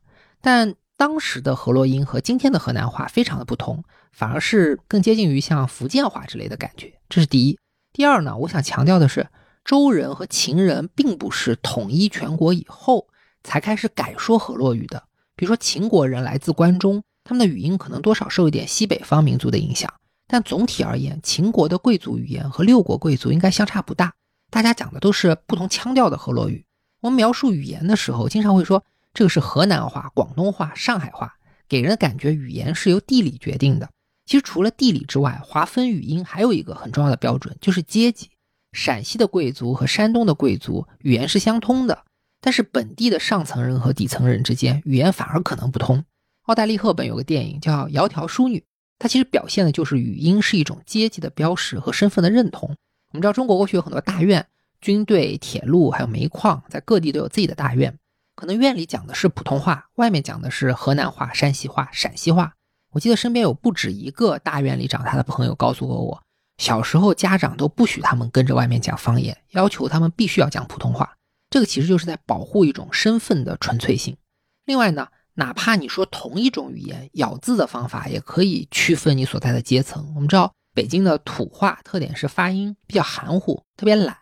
[0.45, 6.93] 但当时的河洛音和今天的河南话非常的不同，反而是更接近于像福建话之类的感觉。
[7.09, 7.57] 这是第一。
[7.91, 9.27] 第二呢，我想强调的是，
[9.63, 13.07] 周人和秦人并不是统一全国以后
[13.43, 15.05] 才开始改说河洛语的。
[15.35, 19.91] 比如说，秦国人来自关中，他们的语音可能多少受一点西北方民族的影响。
[20.27, 24.13] 但总体而言，秦国的贵族语言和六国贵族应该相差不大，
[24.51, 26.63] 大家讲的都是不同腔调的河洛语。
[27.01, 28.83] 我们描述语言的时候，经常会说
[29.15, 31.35] 这个是河南话、广东话、上海话，
[31.67, 33.89] 给人的感觉语言是由地理决定的。
[34.25, 38.29] 其实除了地理之外，划分语音还有一个很重要的标准，就是阶级。
[38.73, 42.03] 陕西的贵族和山东的贵族语言是相通的，
[42.41, 46.03] 但是本地的上层人和底层人之间语言反而可能不通。
[46.43, 48.59] 奥黛丽·赫本有个电影叫《窈窕淑女》。
[48.99, 52.69] 它其实表现的就是语音是一种阶级的标识和身份的认同。
[53.11, 54.45] 我们知道中国过去有很多大院、
[54.81, 57.97] 军队、铁路，还有煤矿，在各地都有自己的大院。
[58.35, 62.53] 可能院里讲的是普通话，外面讲的是河南话、山西话、陕西话。
[62.91, 66.21] 我记得身边有不止一个大院里长大的朋友告诉过我，
[66.57, 71.15] 小时候家长都不许他们跟着外面讲方言，要求他们必须要讲普通话。
[71.49, 74.17] 这个其实就是在保护一种身份的纯粹性。
[74.65, 75.07] 另外呢？
[75.37, 80.13] 哪怕你说同一种语言，咬字的方法也可以区分你所在的阶层。
[80.15, 84.15] 我们知道北京的土话特点是发音比较含糊，特别懒。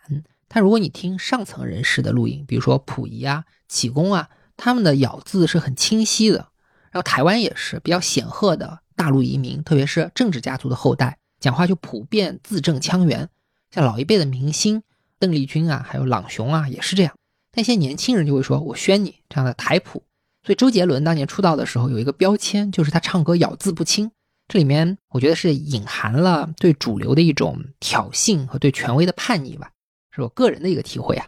[0.54, 6.36] 但如果你听上层人士的录音，比如说溥仪啊、启功啊，他们的咬字是很清晰的。
[6.92, 13.28] 然后台湾也是比较显赫的大陆移民，特别是政治家族的后代，讲话就普遍字正腔圆。
[13.72, 14.84] 像老一辈的明星
[15.18, 17.12] 邓丽君啊，还有朗雄啊，也是这样。
[17.50, 20.04] 但一些年轻人就会说：“我宣你这样的台普。”
[20.46, 24.12] 所以周杰伦当年出道的时候有一个标签，就是他唱歌咬字不清。
[24.46, 29.72] 这里面我觉得是隐含了对主流的一种挑衅和对权威的叛逆吧，
[30.14, 31.26] 是我个人的一个体会啊。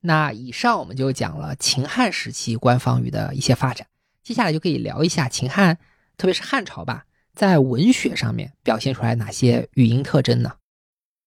[0.00, 3.86] 那以上我们就讲了秦汉时期官方语的一些发展，
[4.22, 5.76] 接下来就可以聊一下秦汉，
[6.16, 10.52] 特别是汉朝吧，在文学上面表现出来哪些语音特征呢？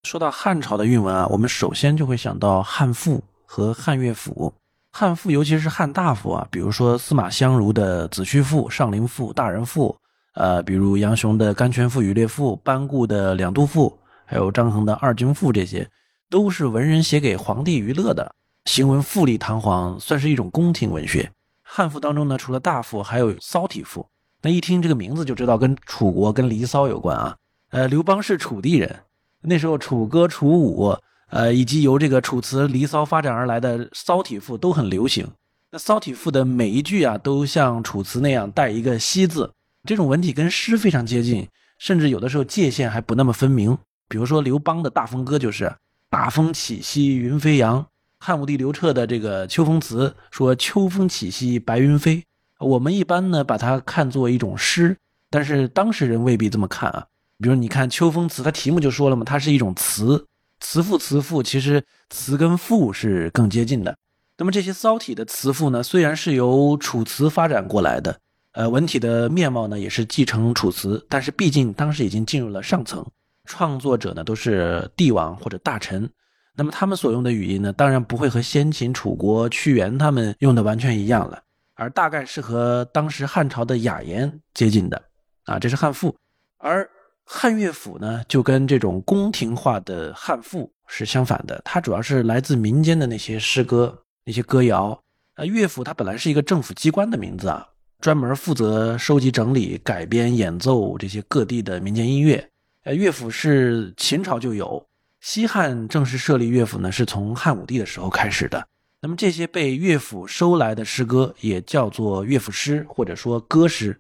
[0.04, 4.54] 说到汉朝的韵文啊，我们首先就会想到汉赋和汉乐府。
[4.94, 9.90] 汉赋，尤其是汉大赋啊，比如说司马相如的《子虚赋》《上林赋》《大人赋》，
[10.34, 13.90] 呃，比如杨雄的《甘泉赋》《羽猎赋》，班固的《两都赋》，
[14.26, 15.90] 还有张衡的《二京赋》，这些
[16.32, 21.30] 都是文人写给皇帝娱乐的，行文富丽堂皇，算是一种宫廷文学。
[21.62, 24.08] 汉赋当中呢，除了大赋，还有骚体赋。
[24.42, 27.36] 那一听这个名字就知道跟楚国、跟《离骚》有关啊。
[27.72, 29.02] 呃，刘邦是楚地人，
[29.42, 30.98] 那时候楚歌、楚舞。
[31.32, 35.28] 呃，以及由这个《楚辞》《离骚》发展而来的骚体赋都很流行。
[35.72, 39.52] 那骚体赋的每一句啊，都像《楚辞》那样带一个“西”字，
[39.84, 43.78] 这种文体跟诗非常接近，甚至有的时候界限还不那么分明。
[44.10, 45.74] 比如说刘邦的大风歌就是
[46.12, 47.88] “大风起兮云飞扬”，
[48.20, 52.22] 汉武帝刘彻的这个《秋风词》说“秋风起兮白云飞”。
[52.60, 54.98] 我们一般呢把它看作一种诗，
[55.30, 57.08] 但是当事人未必这么看啊。
[57.40, 60.28] 比如你看《秋风词》，它题目就说了嘛，它是一种词。
[60.60, 63.98] 词赋词赋，其实词跟赋是更接近的。
[64.38, 68.20] 那么这些骚体的词赋呢，虽然是由楚辞发展过来的，
[68.52, 73.04] 呃，文体的面貌呢也是继承楚辞，但是毕竟当时已经进入了上层，
[73.52, 76.10] 创作者呢都是帝王或者大臣，
[76.56, 81.44] 那么他们所用的语音呢，当然不会和先秦楚国屈原他们用的完全一样了，
[81.76, 85.02] 而大概是和当时汉朝的雅言接近的
[85.44, 86.16] 啊，这是汉赋，
[86.58, 86.90] 而。
[87.24, 95.00] 汉乐府呢，就跟这种宫廷化的汉赋是相反的，它主要是来自民间的那些诗歌、那些歌谣。
[95.36, 97.66] 呃，乐府它本来是一个政府机关的名字啊，
[98.02, 102.46] 专门负责收集、整理、改编、演奏这些各地的民间音乐。
[102.84, 104.88] 呃，乐府是秦朝就有，
[105.20, 108.68] 西汉正式设立乐府呢，是从汉武帝的时候开始的。
[109.02, 114.00] 那么这些被乐府收来的诗歌，也叫做乐府诗，或者说歌诗。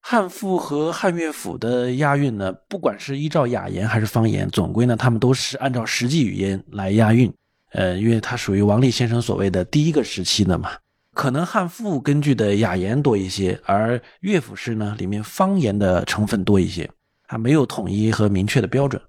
[0.00, 7.32] 汉赋和汉乐府的押韵呢，不管是依照雅言还是方言，总归呢，他们都是按照实际语言来押韵。
[7.72, 10.70] 呃，因为它属于王立先生所谓的第一个时期的嘛，
[11.14, 16.90] 可能汉赋根据的雅言多一些，而乐府诗呢，里面方言的成分多一些，
[17.28, 19.00] 还没有统一和明确的标准。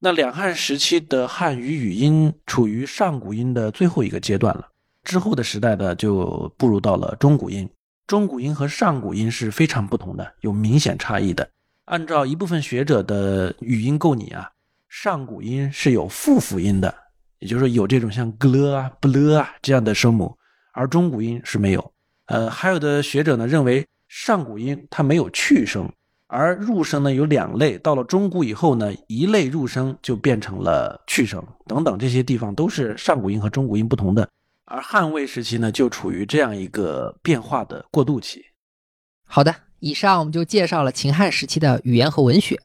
[0.00, 4.68] 那两汉时期的汉语语音处于上古音的最后一个阶段了，
[5.04, 7.68] 之后的时代呢，就步入到了中古音。
[8.06, 11.48] 中古音和上古音是非常不同的，有明显差异的。
[11.86, 14.50] 按照一部分学者的语音构拟啊，
[14.88, 16.94] 上古音是有复辅音的，
[17.38, 20.36] 也就是说有这种像 gl 啊、b 啊这样的声母，
[20.72, 21.92] 而中古音是没有。
[22.26, 25.90] 呃，还有的学者呢认为上古音它没有去声，
[26.36, 34.28] 而入声呢有两类，到了中古以后呢，一类入声就变成了去声，等等这些地方都是上古音和中古音不同的。
[34.64, 38.46] 而汉魏时期呢，就处于这样一个变化的过渡期。
[39.24, 42.60] 好的，以上我们就介绍了秦汉时期的语言和文学。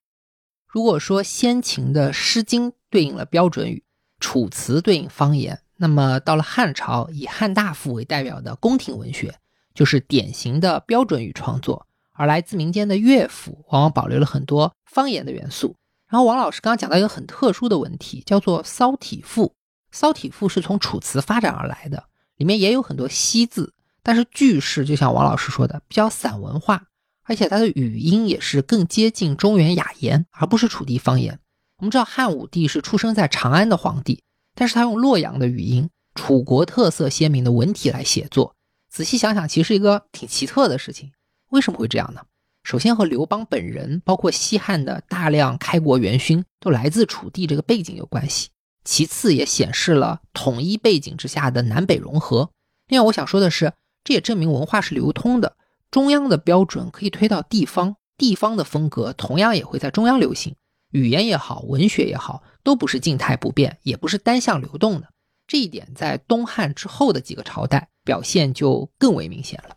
[0.66, 3.84] 如果说先秦的《诗经》对应了标准语，
[4.20, 9.36] 《楚辞》对应方言，那么到了汉朝，以汉大夫为代表的宫廷文学，
[9.76, 11.86] 就是典型的标准语创作。
[12.20, 15.78] 而来自民间的乐府，往往保留了很多方言的元素。
[16.10, 19.56] 然后王老师刚刚讲到一个很特殊的问题，叫做骚体赋。
[19.90, 22.04] 骚体赋是从楚辞发展而来的，
[22.36, 26.88] 里面也有很多西字，但是句式就像王老师说的，比较散文化，
[27.24, 31.40] 而且它的语音也是更接近中原雅言，而不是楚地方言。
[31.78, 34.22] 我们知道汉武帝是出生在长安的皇帝，
[34.56, 38.56] 但是他用洛阳的语音，楚国特色鲜明的文体来写作。
[38.90, 41.14] 仔细想想，其实一个挺奇特的事情。
[41.50, 42.22] 为什么会这样呢？
[42.64, 48.50] 首先和刘邦本人，包括西汉的大量开国元勋，都来自楚地这个背景有关系。
[48.84, 52.52] 其次，也显示了统一背景之下的南北融合。
[52.88, 53.74] 另外，我想说的是，
[54.04, 55.56] 这也证明文化是流通的，
[55.90, 60.56] 中央的标准可以推到地方，地方的风格同样也会在中央流行。
[60.92, 65.08] 语言也好，文学也好，都不是静态不变，也不是单向流动的。
[65.48, 69.76] 这一点在东汉之后的几个朝代表现就更为明显了。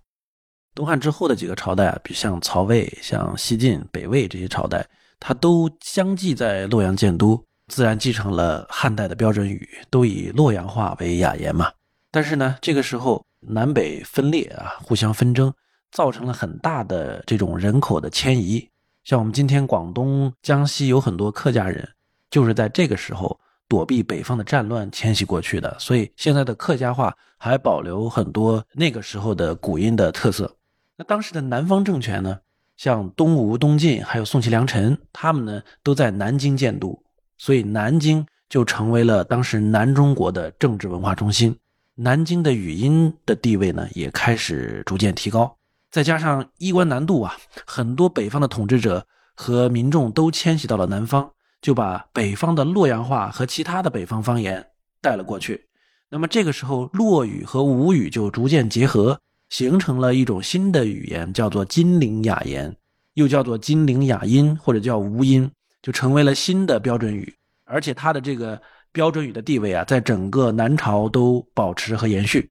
[0.74, 4.86] 东汉之后的几个朝代啊，比如像曹魏、像西晋、北魏这些朝代，
[5.20, 7.42] 它都相继在洛阳建都。
[7.68, 11.72] 自然继承了汉代的标准语，都以洛阳话为雅言嘛。
[12.10, 15.50] 但是呢，这个时候南北分裂啊，互相纷争，
[15.90, 18.68] 造成了很大的这种人口的迁移。
[19.04, 21.88] 像我们今天广东、江西有很多客家人，
[22.30, 25.74] 就是在这个时候躲避北方的战乱迁徙过去的。
[25.78, 30.54] 所以现在的客家话还保留很多那个时候的古音的特色。
[30.96, 32.40] 那当时的南方政权呢，
[32.76, 37.02] 像东吴、东晋，还有宋齐梁陈，他们呢都在南京建都。
[37.38, 41.56] 所以南京就成为了当时南中国的政治文化中心，
[41.94, 45.56] 南京的语音的地位呢也开始逐渐提高。
[45.90, 47.34] 再加上衣冠南渡啊，
[47.66, 51.30] 很多北方的统治者和民众都迁徙到了南方，
[51.60, 54.68] 就把北方的洛阳话和其他的北方方言
[55.00, 55.68] 带了过去。
[56.08, 59.20] 那么这个时候，洛语和吴语就逐渐结合，
[59.52, 62.74] 形成了一种新的语言，叫做金陵雅言，
[63.12, 65.48] 又叫做金陵雅音或者叫吴音。
[65.82, 67.34] 就成为了新的标准语，
[67.64, 68.58] 而且它的这个
[68.92, 72.48] 标准语的地位啊，在整个南朝都保持和延续。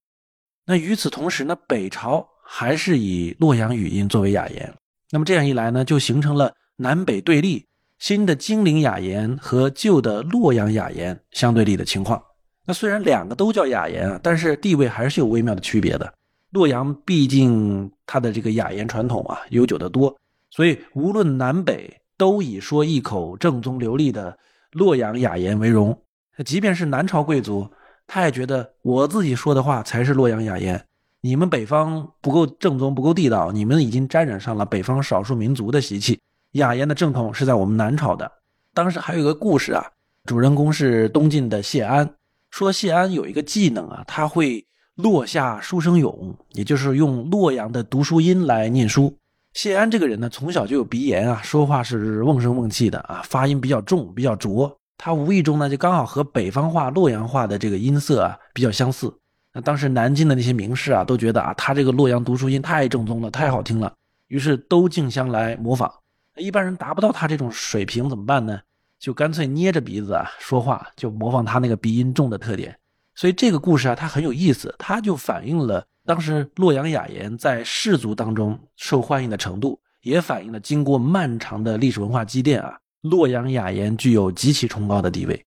[0.66, 4.72] 那与此同时呢，北朝还是以洛阳语音作为雅言。
[5.10, 7.66] 那么这样一来呢，就形成了南北对立，
[7.98, 12.22] 新的金陵雅言和旧的洛阳雅言相对立的情况。
[12.68, 16.14] 那虽然两个都叫雅言啊，但是地位还是有微妙的区别的。
[16.52, 20.16] 洛阳毕竟它的这个雅言传统啊悠久得多，
[20.50, 21.98] 所以无论南北。
[22.18, 24.38] 都以说一口正宗流利的
[24.74, 26.00] 洛阳雅言为荣。
[26.46, 27.68] 即便是南朝贵族，
[28.06, 30.86] 他也觉得我自己说的话才是洛阳雅言。
[31.22, 36.20] 你们北方不够正宗，不够地道，你们已经沾染上了北方少数民族的习气。
[36.52, 38.32] 雅言的正统是在我们南朝的。
[38.72, 39.84] 当时还有一个故事啊，
[40.26, 42.08] 主人公是东晋的谢安，
[42.52, 44.64] 说谢安有一个技能啊，他会
[44.96, 49.16] 落下书生咏，也就是用洛阳的读书音来念书。
[49.54, 54.78] 谢安这个人呢，从小就有鼻炎啊，说话是瓮声瓮气的啊，发音比较重，比较浊。
[54.98, 59.14] 他无意中呢，就刚好和北方话、洛阳话的这个音色啊比较相似。
[59.54, 63.92] 那当时南京的那些名士啊，都觉得啊，他这个洛阳读书音太正宗了，太好听了，
[64.28, 65.92] 于是都竞相来模仿。
[66.38, 68.60] 一般人达不到他这种水平怎么办呢？
[69.00, 72.78] 就干脆捏着鼻子啊说话，就模仿他那个鼻音重的特点。
[73.16, 75.86] 所以这个故事啊，它很有意思，它就反映了。
[76.06, 85.46] 当时洛阳雅言在士族当中受欢迎的程度，也反映了经过漫长的历史文化积淀啊，洛阳雅言具有极其崇高的地位。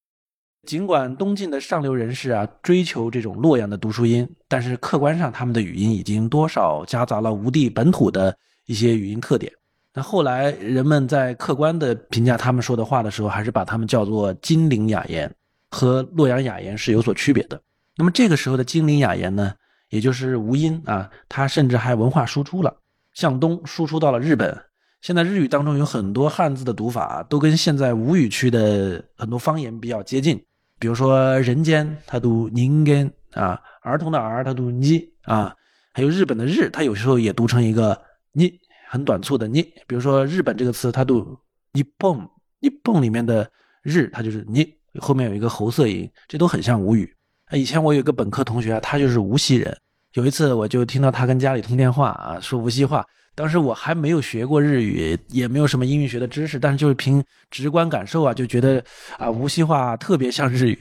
[0.67, 8.35] 尽管东晋的上流人士啊追求这种洛阳的读书音，但是客观上他们的语音已经多少夹杂了吴地本土的
[8.65, 9.53] 一些语音特点。
[9.93, 15.31] 那后来人们在客观的评价他们说的话的时候，还是把他们叫做金陵雅言，
[15.75, 17.61] 和洛阳雅言是有所区别的。
[17.97, 19.53] 那么这个时候的金陵雅言呢？
[19.91, 22.75] 也就是吴音啊，它甚至还文化输出了，
[23.12, 24.57] 向东输出到了日本。
[25.03, 30.43] 现在日语当中有很多汉字的读法都跟现在吴语区的很多方言比较接近。
[30.81, 35.53] 比如说人间，它读宁根啊；儿童的儿，它读妮啊；
[35.93, 38.01] 还有日本的日，它有时候也读成一个
[38.33, 38.53] 你，
[38.89, 39.62] 很短促的你。
[39.87, 41.39] 比如说日本这个词，它读
[41.72, 43.49] 你蹦你蹦里面的
[43.83, 47.15] 日，它就是你后面有一个喉塞音，这都很像吴语。
[47.53, 49.77] 以前我有一个本科同学，他就是无锡人。
[50.15, 53.05] 有一次我就听到他跟家里通电话啊，说无锡话。
[53.35, 58.83] 当时我还没有学过日语，也没有什么英语学的知识，但是就是凭直观感受啊，就觉得
[59.19, 60.79] 啊无锡话特别像日语，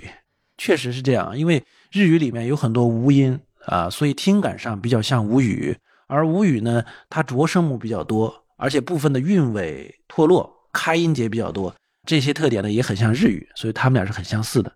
[0.57, 1.35] 确实是这样。
[1.37, 5.75] 因为日语里面有很多无音啊，所以听感上比较像吴语。
[6.05, 11.73] 而吴语呢，它着声母比较多，而且部分的韵尾脱落，开音节比较多，
[12.05, 14.73] 这些特点呢也很像日语，所以他们俩是很相似的。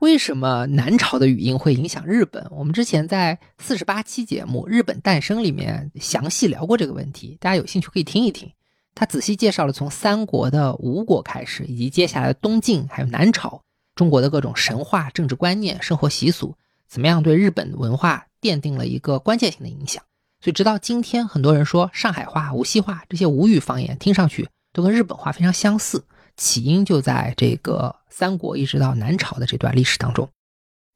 [0.00, 2.46] 为什么南朝的语音会影响日本？
[2.50, 8.50] 我们之前在四十八期节目《日本诞生》里面详细聊过这个问题，大家有兴趣可以听一听。
[8.94, 13.62] 他仔细介绍了从三国的吴国开始，以及接下来的东晋还有南朝
[13.94, 16.56] 中国的各种神话、政治观念、生活习俗，
[16.88, 20.02] 怎么样对日本文化奠定了一个关键性的影响。
[20.42, 26.04] 所以直到今天，很多人说上海话、无锡话这些吴语方言听上去都跟日本话非常相似。
[26.36, 30.28] 起因就在这个三国一直到南朝的这段历史当中，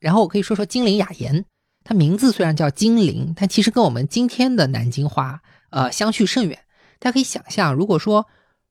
[0.00, 1.44] 然后我可以说说金陵雅言，
[1.84, 6.58] 它名字虽然叫金陵，但其实跟我们今天的南京话呃相去甚远。
[6.98, 8.26] 大家可以想象，如果说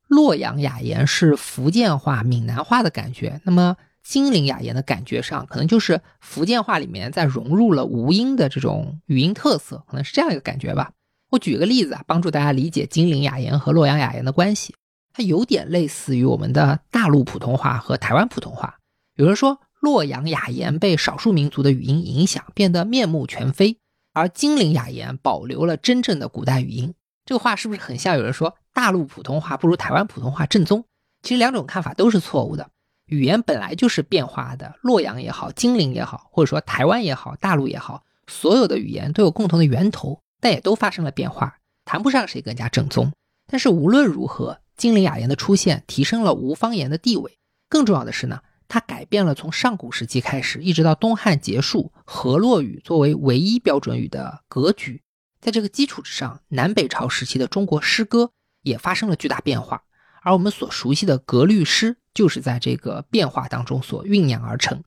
[0.07, 10.91] 洛阳雅言是福建话、闽南话的感觉，那么金陵雅言的感觉上可能就是福建话里面在融入了吴音的这种语音特色，可能是这样一个感觉吧。
[11.29, 14.75] 我举个例子啊，帮助大家理解金陵雅言和洛阳雅言的关系。
[15.13, 18.79] 它有点类似于我们的大陆普通话和台湾普通话。
[19.15, 23.77] 有人说洛阳雅言被少数民族的语音影响，变得面目全非，
[24.11, 26.95] 而金陵雅言保留了真正的古代语音。
[27.25, 30.83] 这个话是不是很像有人说大陆普通话不如台湾普通话正宗？
[31.21, 32.69] 其实两种看法都是错误的。
[33.05, 43.11] 语言本来就是变化的，洛阳也好，金陵也好，或者说台湾也好，大陆也好，所有的语言都有共同的源头，但也都发生了变化，谈不上谁更加正宗。
[43.45, 44.57] 但是无论如何。
[44.75, 47.37] 金陵雅言的出现提升了吴方言的地位，
[47.69, 55.01] 更重要的是呢，它改变了从上古时期开始一直到东汉结束河洛语作为唯一标准语的格局。
[55.39, 59.83] 在这个基础之上，南北朝时期的中国诗歌也发生了巨大变化，
[60.21, 64.81] 而我们所熟悉的格律诗就是在这个变化当中所酝酿而成。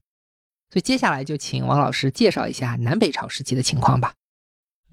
[0.71, 4.15] 所以接下来就请王老师介绍一下南北朝时期的情况吧。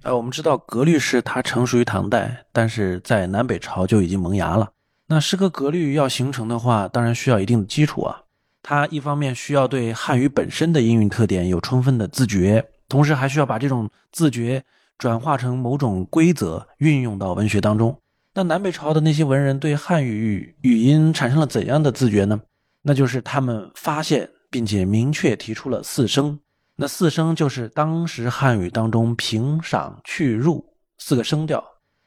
[0.03, 4.72] 呃，我们知道格律诗它成熟于唐代，但是在南北朝就已经萌芽了。
[5.07, 8.21] 那诗歌格律要形成的话，当然需要一定的基础啊。
[8.61, 14.63] 它一方面需要对汉语本身的音韵特点有充分的自觉，同时还需要把这种自觉
[14.97, 17.99] 转化成某种规则，运用到文学当中。
[18.33, 22.39] 那南北朝的那些文人对汉语语音产生了怎样的自觉呢？
[22.81, 26.39] 那就是他们发现并且明确提出了四声。
[26.75, 30.65] 那四声就是当时汉语当中平、赏、去、入
[30.97, 31.63] 四个声调。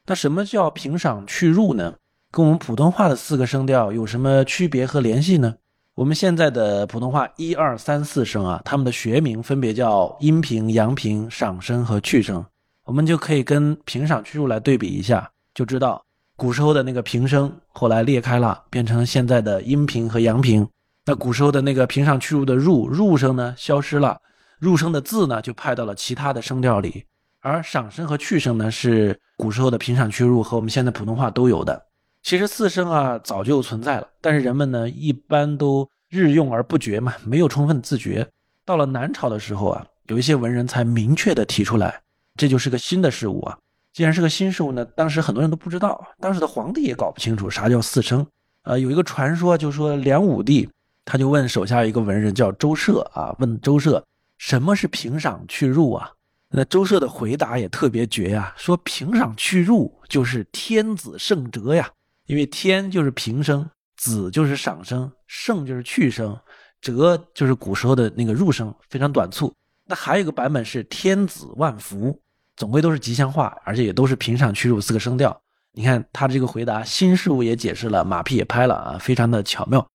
[0.07, 1.93] 那什么叫平、赏、去、入呢？
[2.31, 5.55] 跟我们普通话的四个声调有什么区别和联系呢？
[5.95, 12.45] 我们现在的普通话一二三四声啊，它们的学名分别叫阴平、阳平、上声和去声。
[12.85, 16.03] 我们就可以跟平、上、去、入来对比一下，就知道
[16.35, 20.67] 古时候的那个平声后来裂开了，变成现在的阴平和阳平。
[21.05, 24.19] 那古时候的那个平、上、去、入的入入声呢，消失了，
[24.59, 27.05] 入声的字呢就派到了其他的声调里。
[27.41, 31.86] 而上声和去声呢，是古时候的平、上、去、入和我们现在普通话都有的。
[32.27, 38.27] 其实四声啊早就存在了，但是人们呢一般都日用而不觉嘛，没有充分自觉。
[38.65, 42.01] 到了南朝的时候啊，有一些文人才明确的提出来，
[42.35, 43.57] 这就是个新的事物啊。
[43.93, 48.27] 既然是个新事物呢，当时很多人都不知道，当时的皇帝也搞不清楚啥叫四声。
[48.63, 50.69] 呃，有一个传说，就说梁武帝
[51.05, 54.05] 他就问手下一个文人叫周舍啊，问周舍
[54.37, 56.11] 什么是平赏去入啊？
[56.49, 61.89] 那周舍的回答也特别绝呀，说平赏去入就是天子圣哲呀。
[62.27, 66.37] 因为天就是平声，子就是上声，圣就是去声，
[66.79, 69.53] 哲就是古时候的那个入声，非常短促。
[69.85, 72.21] 那还有一个版本是天子万福，
[72.57, 75.41] 总归都是吉祥话，而且也都是平上去入四个声调。
[75.71, 79.87] 你看他这个回答，新事物也解释了，马屁也拍了啊，非常的巧妙。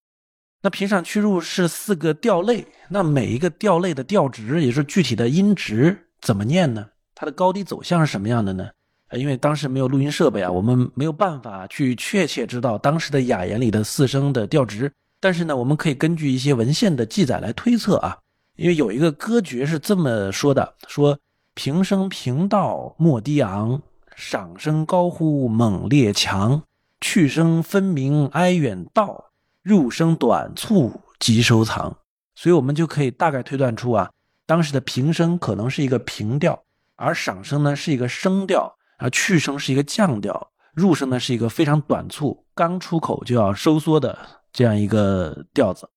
[0.63, 6.89] 那平上去入是四个调类，那每一个调类的调值，也是具体的音值怎么念呢？
[7.15, 8.71] 它的高低走向是什么样的呢？
[9.15, 14.91] 因为当时没有录音设备啊，我们没有办法去确切知道当时的雅言里的四声的调值。
[15.21, 18.19] 但是呢，我们可以根据一些文献的记载来推测啊。
[18.57, 21.19] 因为有一个歌诀是这么说的：说
[21.55, 23.81] 平声平道莫低昂，
[24.15, 26.63] 上声高呼猛烈强，
[27.01, 29.31] 去声分明哀远道，
[29.63, 31.97] 入声短促急收藏。
[32.35, 34.11] 所以我们就可以大概推断出啊，
[34.47, 36.63] 当时的平声可能是一个平调。
[36.97, 38.73] 而赏声呢是一个升调，
[39.03, 44.17] 而去声是一个降调，入声呢是一个非常短促，刚出口就要收缩的
[44.53, 45.89] 这样一个调子。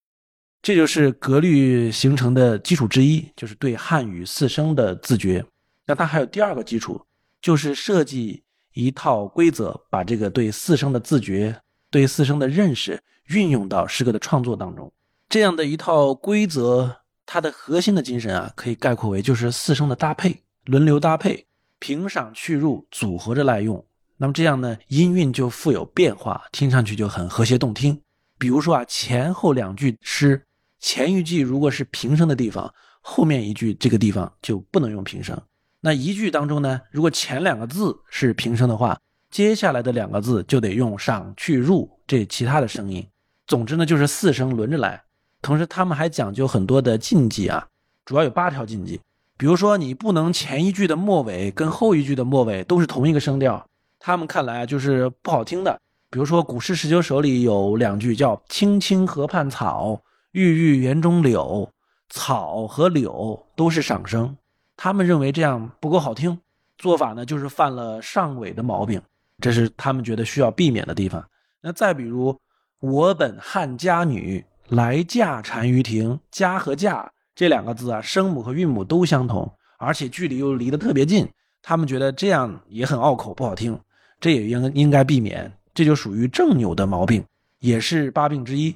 [0.64, 5.46] 这就是格律形成的基础之一，就是对汉语四声的自觉。
[5.86, 7.00] 那它还有第二个基础，
[7.40, 8.44] 就是设计
[8.74, 11.56] 一套规则，把这个对四声的自觉、
[11.92, 14.92] 对四声的认识运用到诗歌的创作当中。
[15.30, 21.46] 这样的一套规则，它的核心的精神啊，可以概括为就是四声的搭配、轮流搭配、
[21.86, 23.86] 平赏去入组合着来用。
[24.18, 28.02] 那么这样呢，音韵就富有变化，听上去就很和谐动听。
[28.40, 30.42] 比如说啊，前后两句诗。
[30.80, 35.40] 前一句如果是平声的地方，后面一句这个地方就不能用平声。
[35.80, 43.08] 那一句当中呢，如果前两个字是平声的话，接下来的两个字就得用上去入这其他的声音。
[43.46, 45.00] 总之呢，就是四声轮着来。
[45.40, 47.68] 同时，他们还讲究很多的禁忌啊，
[48.04, 49.00] 主要有八条禁忌。
[49.38, 53.68] 比如说，你不能前一句的末尾跟后一句的末尾都是同一个声调，
[54.00, 55.80] 他们看来就是不好听的。
[56.10, 60.02] 比如说，《古诗十九首》里有两句叫“青青河畔草”。
[60.32, 61.70] 郁郁园中柳，
[62.10, 64.36] 草和柳都是赏声，
[64.76, 66.38] 他们认为这样不够好听，
[66.78, 69.02] 做法呢就是犯了上尾的毛病，
[69.40, 71.26] 这是他们觉得需要避免的地方。
[71.62, 72.38] 那再比如，
[72.82, 81.28] 我本汉家女，来嫁单于庭，家和嫁这两个字啊，声母和韵母都相同，而且距离又离得特别近，
[81.62, 83.78] 他们觉得这样也很拗口，不好听，
[84.22, 87.24] 这也应应该避免，这就属于正扭的毛病，
[87.60, 88.74] 也是八病之一。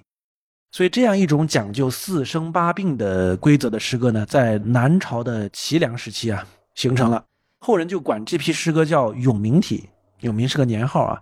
[0.72, 6.45] 所以，这样一种讲究四声八病的规则的诗歌呢，在南朝的齐梁时期啊
[6.76, 7.24] 形成了。
[7.60, 9.89] 后人就管这批诗歌叫永明体，
[10.20, 11.22] 永明是个年号啊。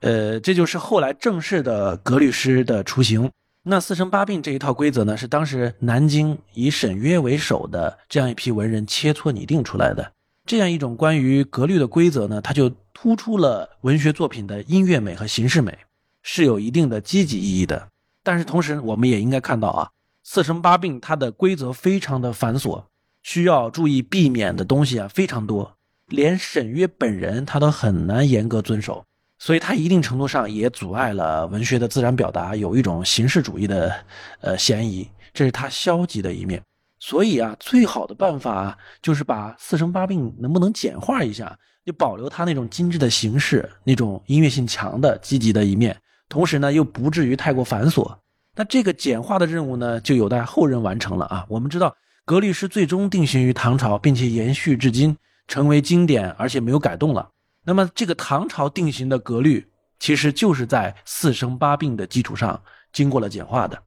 [0.00, 3.30] 呃，这就是后来正式的格律诗的雏形。
[3.66, 10.12] 那四声八病这一套规则呢，是当时南京以沈约为首的这样一批文人切磋拟定出来的。
[10.44, 15.78] 这样一种关于格律的规则呢，它就突出了文学作品的音乐美和形式美，
[16.22, 17.88] 是有一定的积极意义的。
[18.22, 19.90] 但是同时，我们也应该看到啊，
[20.22, 22.84] 四声八病它的规则非常的繁琐，
[23.22, 25.74] 需要注意避免的东西啊非常多，
[26.08, 29.06] 连沈约本人他都很难严格遵守，
[29.44, 33.94] 所以他一定程度上也阻碍了文学的自然表达，有一种形式主义的
[34.40, 36.62] 呃嫌疑，这是他消极的一面。
[36.98, 45.94] 所以啊，最好的办法就是把四声八病能不能简化一下，就保留它那种精致的形式，那种音乐性强的积极的一面。
[46.30, 48.16] 同时呢，又不至于太过繁琐。
[48.56, 51.44] 那这个简化的任务呢，就有待后人完成了啊。
[51.50, 55.14] 我们知道，格律诗最终定型于唐朝，并且延续至今，
[55.46, 57.28] 成为经典，而且没有改动了。
[57.64, 62.62] 那么，这个唐朝定型的格律，其实就是在四声八病的基础上
[62.92, 63.82] 经过了简化的。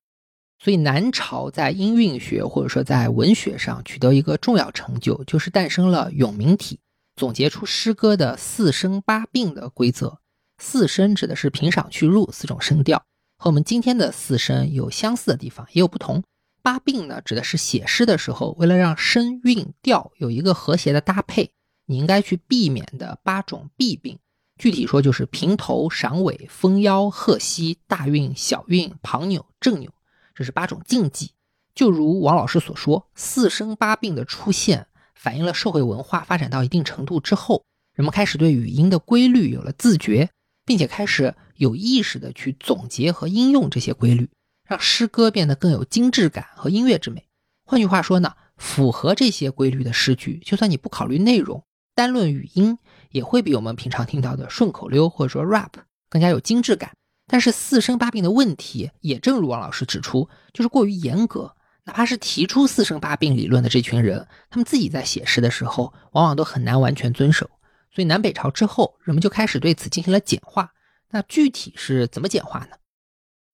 [0.59, 6.79] 所以，南朝在音韵学或者说在文学上取得一个重要成就，就是诞生了永明体，
[7.15, 10.17] 总结出诗歌的四声八病的规则。
[10.57, 12.97] 四声指的是平赏去入四种声调，
[13.37, 16.23] 和我们今天的四声有相似的地方，也有不同。
[16.63, 21.51] 八病呢，指的是写诗的时候，为了让声韵调有一个和谐的搭配，
[21.87, 24.19] 你应该去避免的八种弊病。
[24.59, 29.91] 具体说就是平头、赏尾、封腰、鹤膝、大韵、小韵、旁扭、正扭，
[30.35, 31.31] 这是八种禁忌。
[31.73, 34.85] 就如王老师所说，四声八病的出现，
[35.15, 37.63] 反映了社会文化发展到一定程度之后，
[37.95, 40.29] 人们开始对语音的规律有了自觉。
[40.67, 44.29] 并且开始有意识的去总结和应用这些规律，
[44.67, 47.25] 让诗歌变得更有精致感和音乐之美。
[47.63, 51.63] 换句话说呢，符合这些规律的诗句，就算你不考虑内容，
[51.97, 52.77] 单论语音，
[53.09, 55.71] 也会比我们平常听到的顺口溜或者说 rap
[56.11, 56.91] 更加有精致感。
[57.25, 61.55] 但是四声八病的问题，也正如王老师指出，就是过于严格。
[61.85, 67.49] 哪怕是提出四声八病理论的这群人，他们自己在写诗的时候，往往都很难完全遵守。
[67.91, 70.71] 所以南北朝之后，人们就开始对此进行了简化。
[71.09, 72.75] 那具体是怎么简化呢？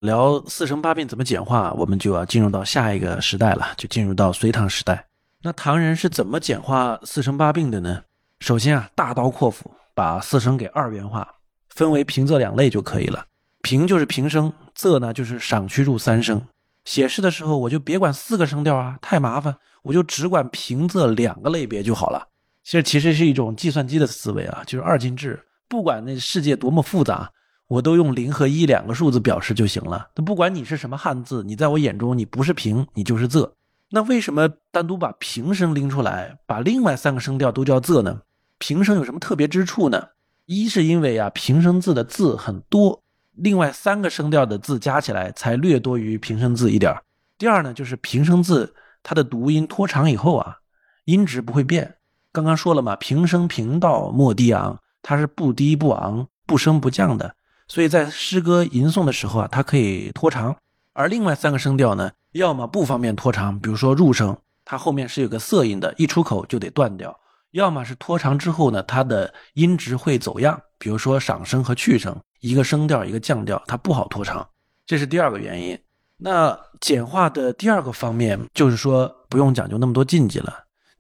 [0.02, 5.08] 聊四声八病怎么简化，我们就要进入到下一个时代了，就进入到隋唐时代。
[5.44, 8.04] 那唐人是怎么简化四声八病的呢？
[8.44, 11.26] 首先啊，大刀阔斧把四声给二元化，
[11.70, 13.26] 分为平仄两类就可以了。
[13.62, 16.42] 平就是平声，仄呢就是赏去入三声。
[16.84, 22.28] 写诗的时候，我就别管四个声调啊，太麻烦，我就只管平仄两个类别就好了。
[22.66, 27.32] 其实其实是一种计算机的思维啊，就是二进制，不管那世界多么复杂，
[27.70, 30.10] 我都用零和一两个数字表示就行了。
[30.18, 33.50] 那不管你是什么汉字，你在我眼中你不是平，你就是仄。
[33.92, 38.20] 那为什么单独把平声拎出来，把另外三个声调都叫仄呢？
[38.66, 40.08] 平声有什么特别之处呢？
[40.46, 43.04] 一是因为啊平声字的字很多，
[43.34, 46.96] 另外三个声调的字加起来才略多于平声字一点。
[47.38, 50.60] 第二呢，就是平声字它的读音拖长以后啊，
[51.04, 51.96] 音值不会变。
[52.32, 57.36] 刚刚说了嘛，平声平道莫低昂，它是不低不昂、不升不降的，
[57.68, 60.56] 所以在诗歌吟诵的时候啊，它可以拖长。
[60.94, 67.12] 而另外三个声调呢，要么不方便拖长，比如说入声，它后面是有个色音的，一出口就得断掉；
[67.54, 74.48] 要么是拖长之后呢，它的音值会走样，比如说上声和去声，一个升调一个降调，它不好拖长，
[74.86, 75.80] 这是第二个原因。
[76.18, 80.52] 那简化的第二个方面就是说，不用讲究那么多禁忌了，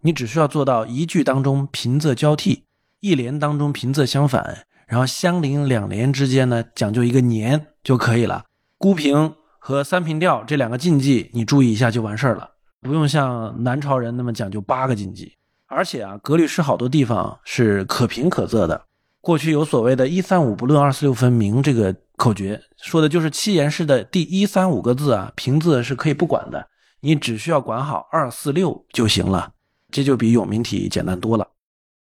[0.02, 2.64] 你只需要做到一句当中平仄交替，
[3.00, 8.46] 一联当中平仄相反，然后相邻两联之间呢讲究一个年就可以了，
[8.78, 9.36] 孤平。
[9.66, 12.50] 和三平调这两个禁忌，你注意一下就完事儿了，
[12.82, 15.38] 不用像南朝人那么讲究八个禁忌。
[15.74, 18.86] 而且啊，格律诗好多地方是可平可仄的。
[19.20, 26.68] 过去有所谓的“一三五不论，二四六分明”这个口诀，说的就是七言诗的第一三五个字啊，平仄是可以不管的，
[27.02, 29.52] 你只需要管好二四六就行了，
[29.92, 31.48] 这就比永明体简单多了。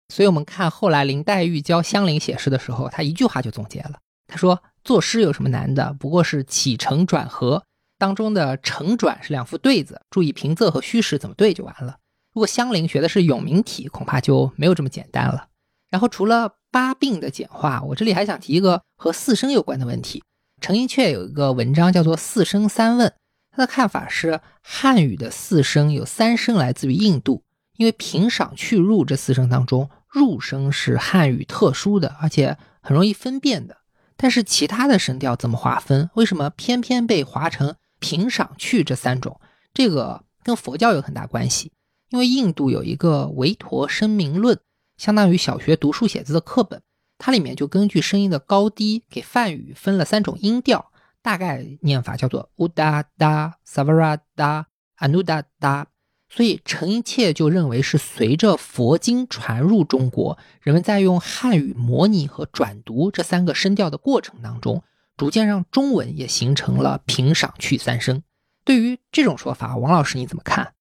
[0.09, 4.61] 所以，我们看后来林黛玉教香菱写诗的时候，她一句话就总结了，她说。
[4.84, 5.95] 作诗有什么难的？
[5.97, 7.64] 不过是起承转合
[7.97, 11.95] 当中的承转是两副对子，注意平仄和虚实怎么对就完了。
[12.34, 15.47] 如果香菱学的是永明体，恐怕就没有这么简单了。
[15.89, 20.23] 然后除了八病的简化，我这里还想提一个和四声有关的问题。
[20.59, 23.07] 程寅恪有一个文章叫做《四声三问》，
[23.51, 27.43] 他的看法是汉语的四声有三声来自于印度，
[27.77, 33.77] 因为平赏去入这四声当中，入声是汉语特殊的，而且很容易分辨的。
[34.15, 36.09] 但是其他的声调怎么划分？
[36.15, 39.39] 为什么偏偏被划成平、赏、去这三种？
[39.73, 41.71] 这个跟佛教有很大关系。
[42.14, 44.59] 因为印度有一个维陀声明论，
[44.97, 46.80] 相当于小学读书写字的课本，
[47.18, 50.91] 它里面就根据声音的高低给梵语分了三种音调，
[51.24, 54.66] 大概念法叫做 uda da savara da
[54.99, 55.86] anuda da。
[56.30, 64.84] 所以陈寅恪就认为是随着佛经传入中国，人们在用汉语模拟和转读这三个声调的过程当中，
[65.18, 68.22] 逐渐让中文也形成了平、赏、去三声。
[68.64, 70.72] 对于这种说法，王老师你怎么看？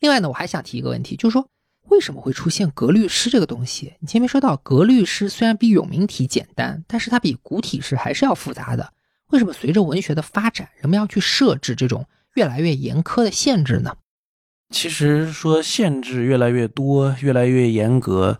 [0.00, 1.48] 另外呢，我还想提一个问题，就是说
[1.88, 3.94] 为什么会出现格律诗这个东西？
[4.00, 8.92] 你前面说到格律诗虽然比永明体简单，但是它比古体诗还是要复杂的。
[9.28, 13.96] 为什么随着文学的发展，人们要去设置这种越来越严苛的限制呢？
[14.70, 18.38] 其实说限制越来越多、越来越严格，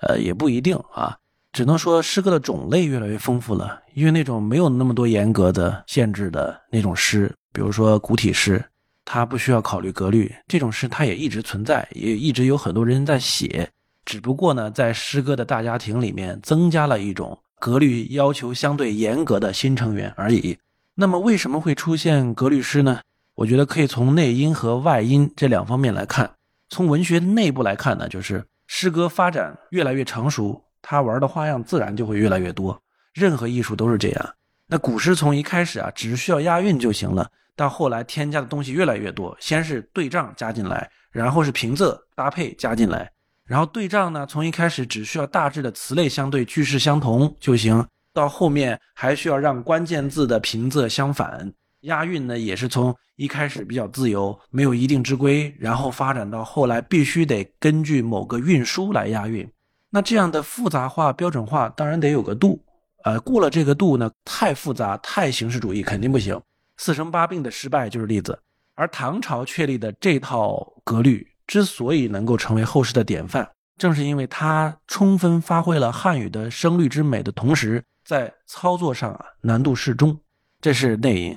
[0.00, 1.18] 呃，也不一定啊。
[1.52, 3.82] 只能说诗歌的种类越来越丰富了。
[3.94, 8.64] 因为那种没有那么多严格的限制的那种诗，比如说古体诗，
[9.04, 13.68] 它不需要考虑格律，这种诗它也一直存在，也一直有很多人在写。
[14.04, 20.58] 只不过呢，在诗歌的大家庭里面增加了一种格律要求相对严格的新成员而已。
[20.94, 23.00] 那么为什么会出现格律诗呢？
[23.34, 26.30] 我觉得可以从内因和外因这两方面来看。
[26.68, 32.80] 从文学内部来看呢，就是诗歌发展越来越成熟，它玩的花样自然就会越来越多。
[33.12, 34.34] 任何艺术都是这样。
[34.66, 39.36] 那古诗从一开始啊，只需要押韵就行了，到后来添加的东西越来越多。
[39.40, 43.10] 先是对仗加进来，然后是平仄搭配加进来，
[43.44, 51.52] 然后对仗呢，从一开始只需要大致的词类相对、句式相同就行，到后面还需要让关键字的平仄相反。
[51.80, 59.46] 押韵呢，也是从一开始比较自由，没有一定之规，然后发展到后来必须得根据某个韵书来押韵。
[59.90, 62.58] 那这样的复杂化、标准化，当然得有个度。
[63.04, 66.40] 呃，过了这个度呢，太复杂、太形式主义肯定不行。
[66.76, 68.38] 四声八病的失败就是例子。
[68.76, 73.48] 而唐朝确立的这套格律之所以能够成为后世的典范，
[73.78, 80.18] 正是因为它充分发挥了汉语的声律之美的同时，在操作上啊难度适中，
[80.60, 81.36] 这是内因。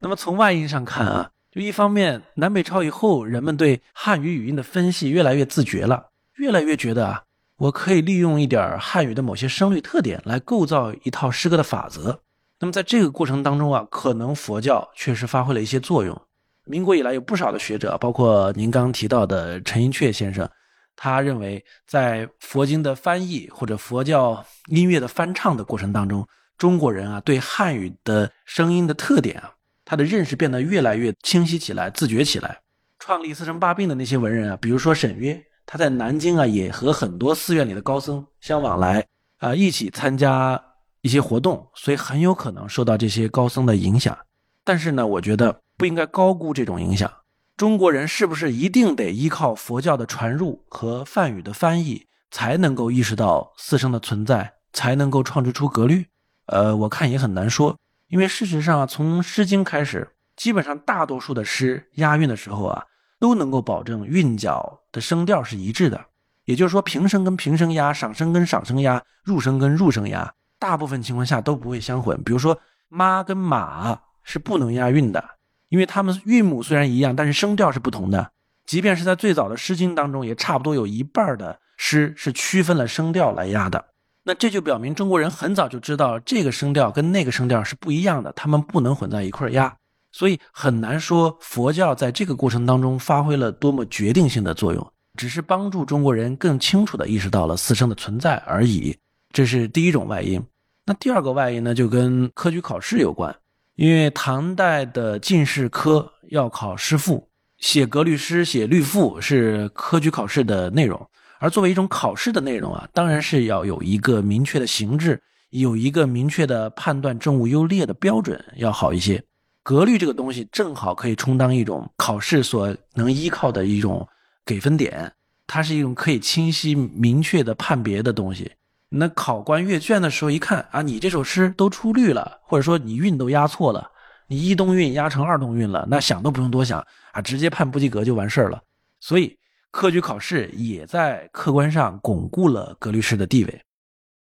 [0.00, 7.22] 那么从外因上看啊，就一方面，南北朝以后，人们对汉语语音的分析越来越自觉了，越来越觉得啊，
[7.58, 12.20] 我可以利用一点汉语的某些声律特点来构造一套诗歌的法则。
[12.58, 16.20] 那么在这个过程当中啊，可能佛教确实发挥了一些作用。
[16.64, 20.48] 民国以来，有不少的学者，包括您刚提到的陈寅恪先生，
[20.96, 26.26] 他认为在佛经的翻译或者佛教音乐的翻唱的过程当中，
[26.58, 29.52] 中国人啊对汉语的声音的特点啊。
[29.84, 32.58] 他的认识变得越来越清晰起来，自觉起来。
[32.98, 39.06] 创立四声八病的那些文人啊，比如说沈约，他在南京啊也和很多寺院里的高僧相往来
[39.38, 40.60] 啊，一起参加
[41.06, 44.18] 一些活动，所以很有可能受到这些高僧的影响。
[44.64, 47.08] 但是呢，我觉得不应该高估这种影响。
[47.56, 56.08] 中国人是不是一定得依靠佛教的传入和梵语的翻译，才能够意识到四声的存在，才能够创制出格律？
[56.46, 57.78] 呃，我看也很难说。
[58.08, 62.84] 因为事实上，从《诗经》开始，基本上大多数的诗押韵的时候啊，
[63.20, 66.06] 都能够保证韵脚的声调是一致的。
[66.46, 72.22] 也就是说，平声跟平声押，上声跟上声押，入声跟入声押，大部分情况下都不会相混。
[72.22, 75.24] 比如说，妈跟马是不能押韵的，
[75.68, 78.32] 因为它们韵母虽然一样，但是声调是不同的。
[78.64, 83.84] 即便是在最早的《诗经》当中，也差不多有一半的诗是区分了声调来押的。
[84.24, 89.76] 那这就表明中国人很早就知道这个声调跟那个声调是不一样的，他们不能混在一块儿押。
[90.10, 94.92] 所以很难说佛教在这个过程当中发挥了多么决定性的作用。
[95.16, 98.94] 只是帮助中国人更清楚地意识到了四声的存在而已，
[99.32, 100.42] 这是第一种外因。
[100.84, 103.34] 那第二个外因呢，就跟科举考试有关，
[103.74, 111.08] 因为唐代的进士科要考诗赋，写格律诗、写律赋是科举考试的内容。
[111.38, 115.20] 而作为一种考试的内容啊，当然是要有一个明确的形制，
[115.50, 119.22] 有一个明确的判断正误优劣的标准要好一些。
[119.62, 124.08] 格律这个东西正好可以充当一种考试所能依靠的一种。
[124.48, 125.12] 给分点，
[125.48, 128.48] 它是一种可以清晰明确的判别的东西。
[128.88, 133.90] 那考官阅卷的时候一看啊，你这首诗都出律了，或者说你韵都押错了，
[134.28, 138.60] 你一动韵押成二动韵了，那想都不用多想啊，直接判不及格就完事儿了。
[139.00, 139.38] 所以
[139.70, 143.62] 科举考试也在客观上巩固了格律诗的地位。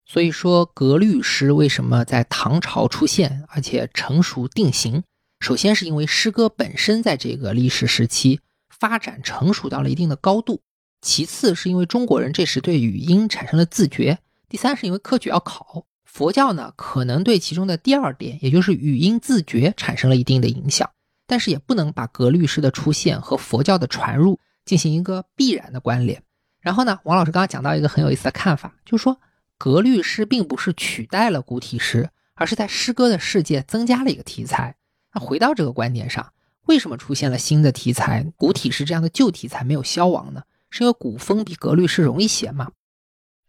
[0.06, 5.04] 所以说，格律诗为什么在唐朝出现，而且成熟定型？
[5.40, 8.40] 首先是因为诗歌本身在这个历史时期。
[8.78, 10.62] 发展成熟到了一定的高度，
[11.02, 14.20] 其次是因为中国人这时对语音产生了自觉，
[14.50, 15.86] 第三是因为科举要考。
[16.04, 20.90] 佛教呢，可能对其中的第二点，也就是语音自觉产生了一定的影响，
[21.28, 26.24] 但是也不能把格律诗的出现和佛教的传入进行一个必然的关联。
[26.62, 29.20] 然后呢，王老师刚刚讲到一个很有意思的看法，就是说
[29.58, 34.76] 格律诗并不是取代了古体诗，而是在诗歌的世界增加了一个题材。
[35.14, 36.32] 那回到这个观点上。
[36.68, 38.26] 为什么出现了新的题材？
[38.38, 40.42] 古体诗这样的旧题材没有消亡呢？
[40.72, 42.72] 是因为古风比格律诗容易写吗？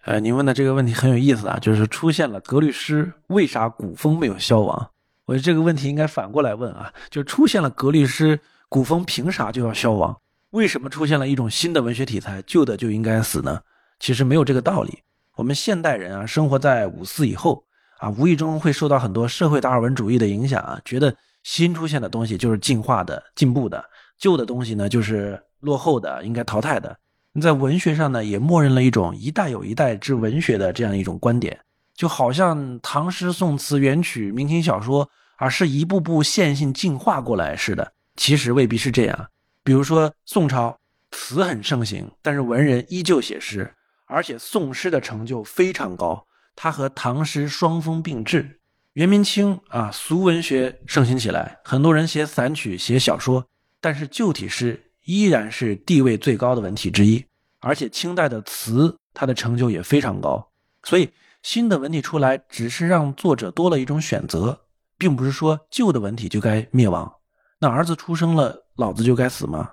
[0.06, 4.90] 呃，您问的这个问题很有意思啊，就是出现了格律诗，为啥古风没有消亡？
[5.24, 8.38] 我觉得这个问题应该反过来问啊，就出现了格律诗，
[8.68, 10.16] 古风凭啥就要消亡？
[10.50, 13.60] 为什么出现了一种新的文学题材，旧的就应该死呢？
[13.98, 15.02] 其实没有这个道理。
[15.34, 17.64] 我们现代人啊，生活在五四以后
[17.98, 21.14] 啊，无意中会受到很多社会达尔文主义的影响啊，觉得。
[21.42, 23.84] 新出现的东西就是进化的、进步的，
[24.18, 26.96] 旧的东西呢就是落后的、应该淘汰的。
[27.40, 31.58] 在文学上呢，也默认了一种一代有一代之文学的这样一种观点，
[31.94, 37.92] 就好像唐诗、宋词、元曲、明清小说，而是一步步线性进化过来似的。
[38.16, 39.28] 其实未必是这样。
[39.62, 40.78] 比如说宋朝，
[41.10, 43.74] 词很盛行，但是文人依旧写诗，
[44.06, 48.46] 而且宋诗的成就非常高，它和唐诗双峰并峙。
[48.94, 53.46] 元明清啊，俗文学盛行起来，很多人写散曲、写小说，
[53.78, 57.24] 但是旧体诗依然是地位最高的文体之一。
[57.60, 60.46] 而且清代的词，它的成就也非常高。
[60.82, 61.08] 所以
[61.42, 64.60] 新的文体出来，只是让作者多了一种选择，
[64.98, 67.10] 并不是说旧的文体就该灭亡。
[67.58, 69.70] 那儿子出生了，老子就该死吗？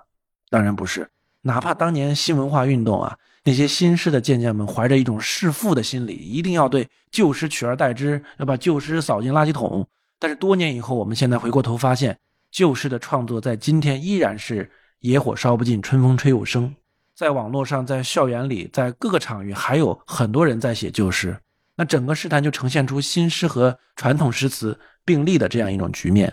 [0.48, 1.08] 当然不是。
[1.42, 3.18] 哪怕当年新文化运动啊。
[3.46, 9.86] 那些新诗的健将们怀着一种弑父的心理，一定要对旧诗取而代之，要把旧诗扫进垃圾桶。
[10.18, 12.18] 但是多年以后，我们现在回过头发现，
[12.50, 14.70] 旧诗的创作在今天依然是
[15.04, 16.74] 野火烧不尽，春风吹又生。
[17.14, 21.38] 在网络上，在校园里，在各个场域，还有很多人在写旧诗。
[21.76, 26.32] 那整个诗坛就呈现出新诗和传统诗词并立的这样一种局面。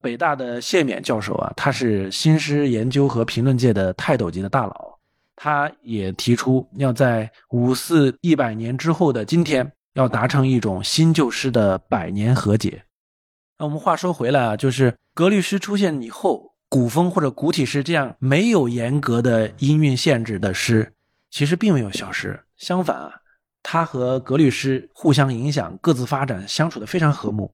[0.00, 4.98] 北大的谢冕教授啊，他是新诗研究和评论界的泰斗级的大佬。
[5.36, 12.82] 他也提出要在五四一百年之后的今天，要达成一种新旧诗的百年和解。
[13.58, 20.92] 那我们话说回来啊，就是格律诗出现以后，古风或者古体诗这样没有严格的音韵限制的诗，
[21.30, 22.38] 其实并没有消失。
[22.56, 23.12] 相反啊，
[23.62, 27.52] 它和格律诗互相影响，各自发展，相处的非常和睦。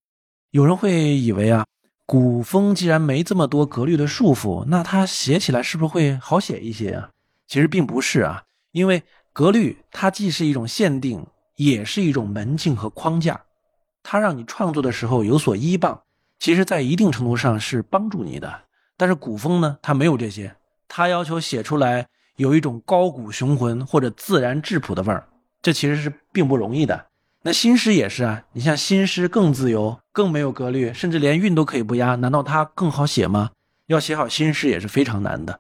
[0.50, 1.66] 有人会以为啊，
[2.06, 7.10] 古风既然没这么多格律的束缚，那它写起来是不是会好写一些啊？
[7.46, 9.02] 其实并不是啊，因为
[9.32, 13.42] 格律它既是一种限定，也是一种门径和框架，
[14.02, 16.02] 它让你创作的时候有所依傍，
[16.38, 18.62] 其实在一定程度上是帮助你的。
[19.02, 20.54] 但是古风呢，它没有这些，
[20.86, 25.26] 它要求写出来有一种高古雄浑或者自然质朴的味儿，
[25.60, 27.06] 这其实是并不容易的。
[27.42, 33.50] 那新诗也是啊，你像新诗更自由，更没有格律，甚至连韵都可以不押，难道它更好写吗？
[33.88, 35.58] 要写好新诗也是非常难的。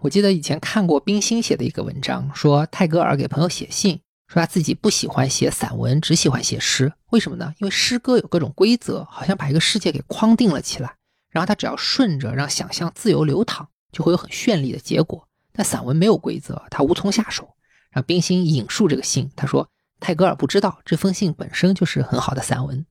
[0.00, 6.92] 我记得以前看过冰心写的一个文章，说泰戈尔给朋友写信，说他自己不喜欢写散文，只喜欢写诗。
[7.10, 7.54] 为什么呢？
[7.58, 10.95] 因为诗歌有各种规则，好像把一个世界给框定了起来，
[11.36, 15.28] 然后他只要顺着让想象自由流淌，就会有很绚丽的结果。
[15.52, 17.54] 但散文没有规则，他无从下手。
[17.90, 19.68] 让冰心引述这个信，他说
[20.00, 22.86] 泰戈尔不知道这封信本身就是很好的散文，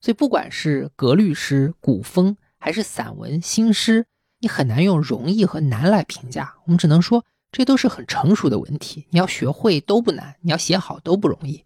[0.00, 4.06] 所以不管是格律诗、古风还是散文、新诗，
[4.38, 11.64] 你很难用容易和难来评价，我们只能说这都是很成熟的文体，你要学会都不难，你要写好都不容易。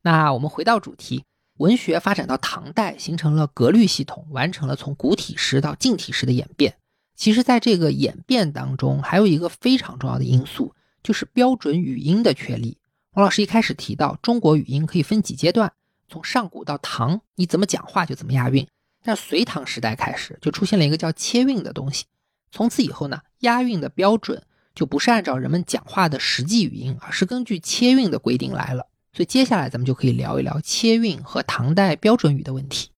[0.00, 1.26] 那我们回到主题，
[1.58, 6.76] 文学发展到唐代，形成了格律系统，完成了从古体诗到近体诗的演变。
[7.14, 12.78] 其实，在这个演变当中，还有一个非常重要的因素，就是标准语音的确立。
[13.12, 15.72] 王老师一开始提到，中国语音可以分几阶段，
[16.08, 18.66] 从上古到唐，你怎么讲话就怎么押韵。
[19.04, 22.06] 但隋唐时代开始，就出现了一个叫切韵的东西。
[22.50, 24.42] 从此以后呢，押韵的标准
[24.74, 28.88] 就不是按照人们讲话的实际语音，而是根据切韵的规定来了。
[29.14, 32.88] 所以接下来咱们就可以聊一聊切韵和唐代标准语的问题。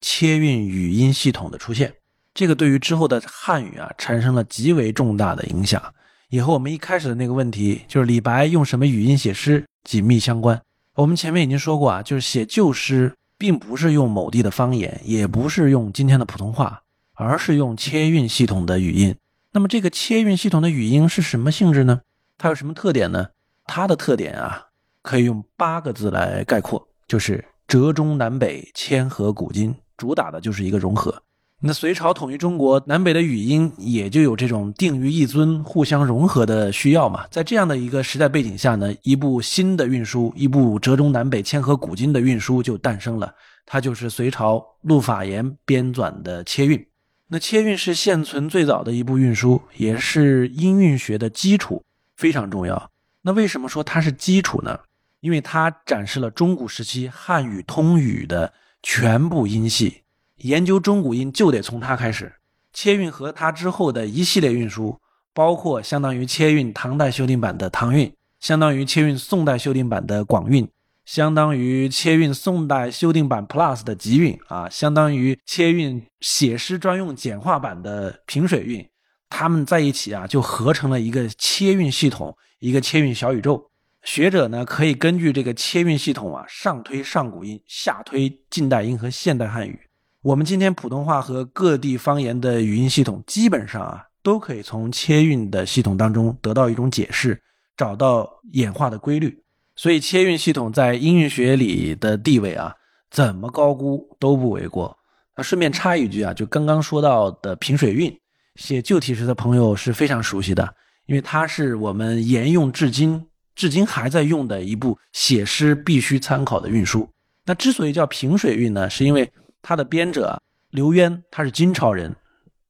[0.00, 1.94] 切韵语音系统的出现，
[2.34, 5.82] 这个对于之后的汉语啊产生了极为重大的影响，
[6.28, 10.60] 也和我们一开始的那个问题，就是李白用什么语音写诗紧密相关。
[10.94, 16.82] 我们前面已经说过啊，就是写旧诗，并不是用某地的方言，也不是用今天的普通话，
[17.14, 19.16] 而是用切韵系统的语音。
[19.52, 22.02] 那么这个切韵系统的语音是什么性质呢？
[22.36, 23.28] 它有什么特点呢？
[23.64, 24.67] 它的特点啊。
[25.08, 31.22] 可以用八个字来概括，就是折中南北，谦和古今，主打的就是一个融合。
[31.62, 37.26] 那隋朝统一中国，南北的语音也就有这种定于一尊、互相融合的需要嘛。
[37.30, 43.34] 在这样的一个时代背景下呢，一部新的运输，一部折中南北、谦和古今的运输就诞生了。
[43.64, 46.86] 它就是隋朝陆法言编纂的切韵。
[47.28, 51.82] 那切韵是现存最早的一部运输，也是音韵学的基础，
[52.14, 52.90] 非常重要。
[53.22, 54.78] 那为什么说它是基础呢？
[55.20, 58.52] 因为它展示了中古时期汉语通语的
[58.82, 60.02] 全部音系，
[60.36, 62.34] 研究中古音就得从它开始。
[62.72, 65.00] 切韵和它之后的一系列运输，
[65.34, 70.68] 包括相当于切韵唐代修订版的唐韵，相当于切韵宋代修订版的广韵，
[71.04, 78.88] 相当于切韵宋代修订版 Plus 的集韵啊，相当于切韵写诗专用简化版的平水韵，
[79.28, 83.70] 它们在一起啊，就合成了一个切韵系统，一个切韵小宇宙。
[84.02, 89.78] 学者呢，可以根据这个切韵系统啊，上推上古音，下推近代音和现代汉语。
[90.22, 97.40] 我们今天普通话和各地方言的语音系统，基本上啊，都可以从切韵的系统当中得到一种解释，
[97.76, 99.42] 找到演化的规律。
[99.76, 102.74] 所以，切韵系统在音韵学里的地位啊，
[103.10, 104.96] 怎么高估都不为过。
[105.36, 108.12] 那顺便插一句啊，就刚刚说到的平水韵，
[108.56, 110.74] 写旧体诗的朋友是非常熟悉的，
[111.06, 113.24] 因为它是我们沿用至今。
[113.58, 117.10] 至今还在用的一部写诗必须参考的韵书。
[117.44, 119.28] 那之所以叫平水韵呢，是因为
[119.60, 120.40] 它的编者
[120.70, 122.14] 刘渊他是金朝人，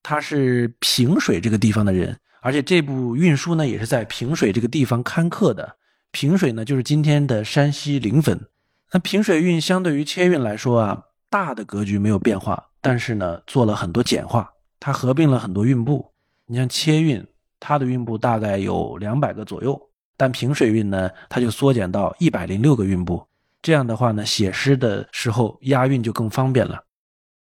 [0.03, 5.77] 他是平水这个地方的人，而且这部韵书呢也是在平水这个地方刊刻的。
[6.11, 8.41] 平水呢就是今天的山西临汾。
[8.91, 16.11] 那平水韵相对于切韵来说啊，大的格局没有变化，但是呢做了很多简化，它合并了很多韵部。
[16.47, 17.27] 你像切韵，
[17.61, 19.79] 它的韵部大概有两百个左右。
[20.19, 23.27] 但平水韵呢，它就缩减到一百零六个韵部。
[23.63, 26.85] 这样的话呢，写诗的时候押韵就更方便了。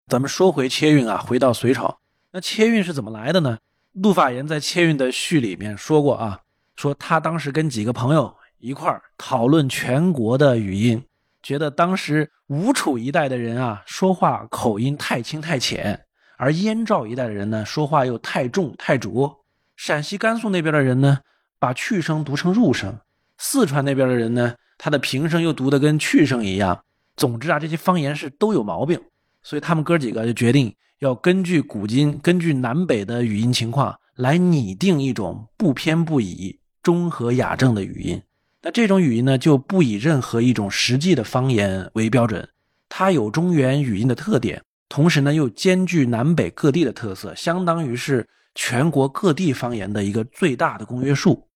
[0.08, 2.00] 咱们说回切韵啊，回到隋朝，
[2.32, 3.60] 那切韵是怎么来的呢？
[3.94, 6.40] 陆法言在切韵的序里面说过啊，
[6.76, 11.04] 说他当时跟几个朋友一块儿讨论全国的语音，
[11.44, 16.06] 觉得当时吴楚一带的人啊，说话口音太轻太浅，
[16.38, 19.44] 而燕赵一带的人呢，说话又太重太浊，
[19.76, 21.20] 陕西甘肃那边的人呢。
[21.62, 22.98] 把去声读成入声，
[23.38, 26.84] 四川那边的人呢，他的平声又读得跟去声一样。
[27.16, 29.00] 总之啊，这些方言是都有毛病，
[29.44, 38.20] 所以他们哥几个就决定要根据古今，根据南北的语音情况来拟定一种不偏不倚、中和雅正的语音。
[38.64, 42.50] 那这种语音呢，就不以任何一种实际的方言为标准，
[42.90, 44.60] 它有中原语音的特点，
[44.90, 51.48] 同时呢又兼具南北各地的特色，相当于是全国各地方言的一个最大的公约数。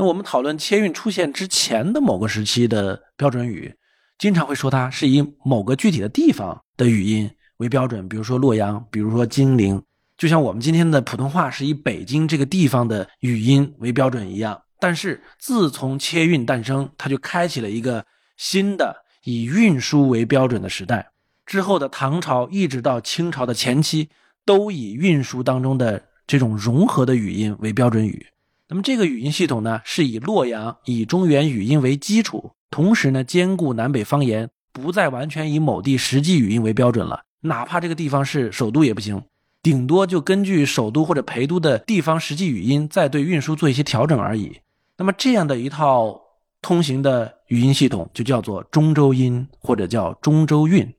[0.00, 3.74] 那我们讨论切韵出现之前的某个时期的标准语，
[4.16, 9.82] 经常会说它是以某个具体的地方的语音为标准，比如说洛阳，比如说金陵，
[10.16, 14.62] 就像我们今天的普通话是以北京这个地方的语音为标准一样。
[14.78, 18.06] 但是自从切韵诞生，它就开启了一个
[18.38, 21.10] 新的以运输为标准的时代。
[21.44, 24.08] 之后的唐朝一直到清朝的前期，
[24.46, 28.28] 都以运输当中的这种融合的语音为标准语。
[28.70, 37.24] 那么这个语音系统呢，是以洛阳、以中原语音为基础，同时呢兼顾南北方言，不再完全以某地实际语音为标准了。
[37.40, 39.20] 哪怕这个地方是首都也不行，
[39.60, 44.60] 顶多就根据首都或者陪都的地方实际语音，再对运输做一些调整而已。
[44.96, 46.20] 那么这样的一套
[46.62, 50.94] 通行的语音系统就叫做中州音或者叫中州韵。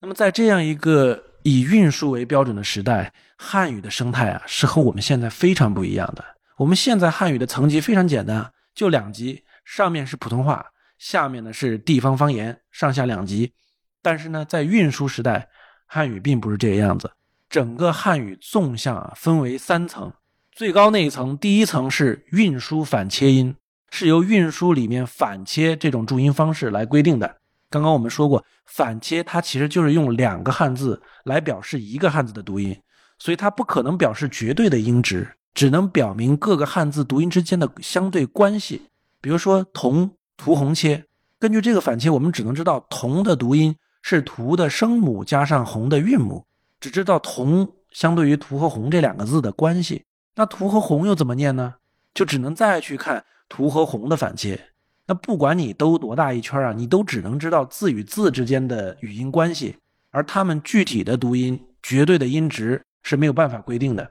[0.00, 6.24] 那么在这样一个以运输为标准的时代，汉语的生态啊是和我们现在非常不一样的。
[6.58, 10.64] 我们现在汉语的层级非常简单，就两级，上面是普通话，
[10.98, 13.52] 下面呢是地方方言，上下两级。
[14.00, 15.48] 但是呢，在运输时代，
[15.86, 17.10] 汉语并不是这个样子。
[17.50, 20.12] 整个汉语纵向啊分为三层，
[20.52, 23.56] 最高那一层，第一层是运输反切音，
[23.90, 27.38] 是由运输里面反切这种注音方式来规定的。
[27.68, 32.80] 刚刚我们说过，反切它其实就是用两个汉字来表示一个汉字的读音，
[33.18, 35.28] 所以它不可能表示绝对的音值。
[35.54, 38.90] 只能表明各个汉字读音之间的相对关系，
[39.20, 41.04] 比如说“同”“涂红切”，
[41.38, 46.44] 根据这个反切，我们只能知道“同”的读音是“涂”的声母加上“红”的韵母，
[46.80, 50.04] 只知道“同”相对于“涂”和“红”这两个字的关系。
[50.34, 51.74] 那“涂”和“红”又怎么念呢？
[52.12, 54.70] 就只能再去看“图”和“红”的反切。
[55.06, 59.76] 那不管你兜多大一圈啊，你都只能知道字与字之间的语音关系，
[60.10, 64.10] 而它们具体的读音、绝对的音值是没有办法规定的。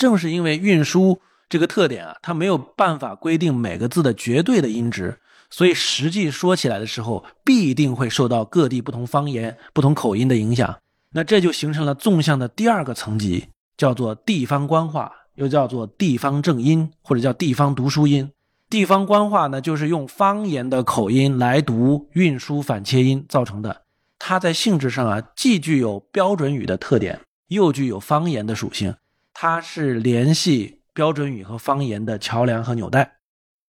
[0.00, 1.20] 正是因为运输
[1.50, 5.18] 这个特点啊，它没有办法规定每个字的绝对的音值，
[5.50, 10.78] 所以实际说起来的时候，必定会受到各地不同方言、不同口音的影响。
[11.12, 18.30] 那这就形成了纵向的第二个层级，叫做地方官话，又叫做地方正音，或者叫地方读书音。
[18.70, 23.82] 地方官话呢，就是用方言的口音来读运输反切音造成的。
[24.18, 28.94] 它在性质上啊，既具有标准语的特点，又具有方言的属性。
[29.42, 33.10] 它是联系标准语和方言的桥梁和纽带，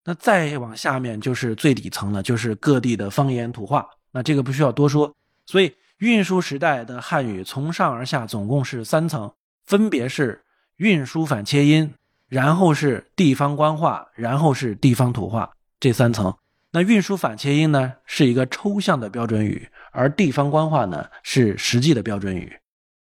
[0.04, 3.88] 那再往下面就是最底层了，就是各地的方言土话。
[4.12, 5.14] 那这个不需要多说。
[5.46, 9.32] 所以运输时代的汉语从上而下总共是三层，
[9.64, 10.42] 分别是
[10.78, 11.94] 运输反切音，
[12.28, 16.36] 然后是地方官话，然后是地方土话这三层。
[16.72, 22.52] 那运输反切音呢是一个抽象的标准语，而地方官话呢是实际的标准语。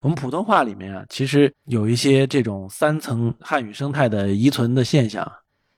[0.00, 5.30] 我们普通话里面啊，其实有一些这种三层汉语生态的遗存的现象。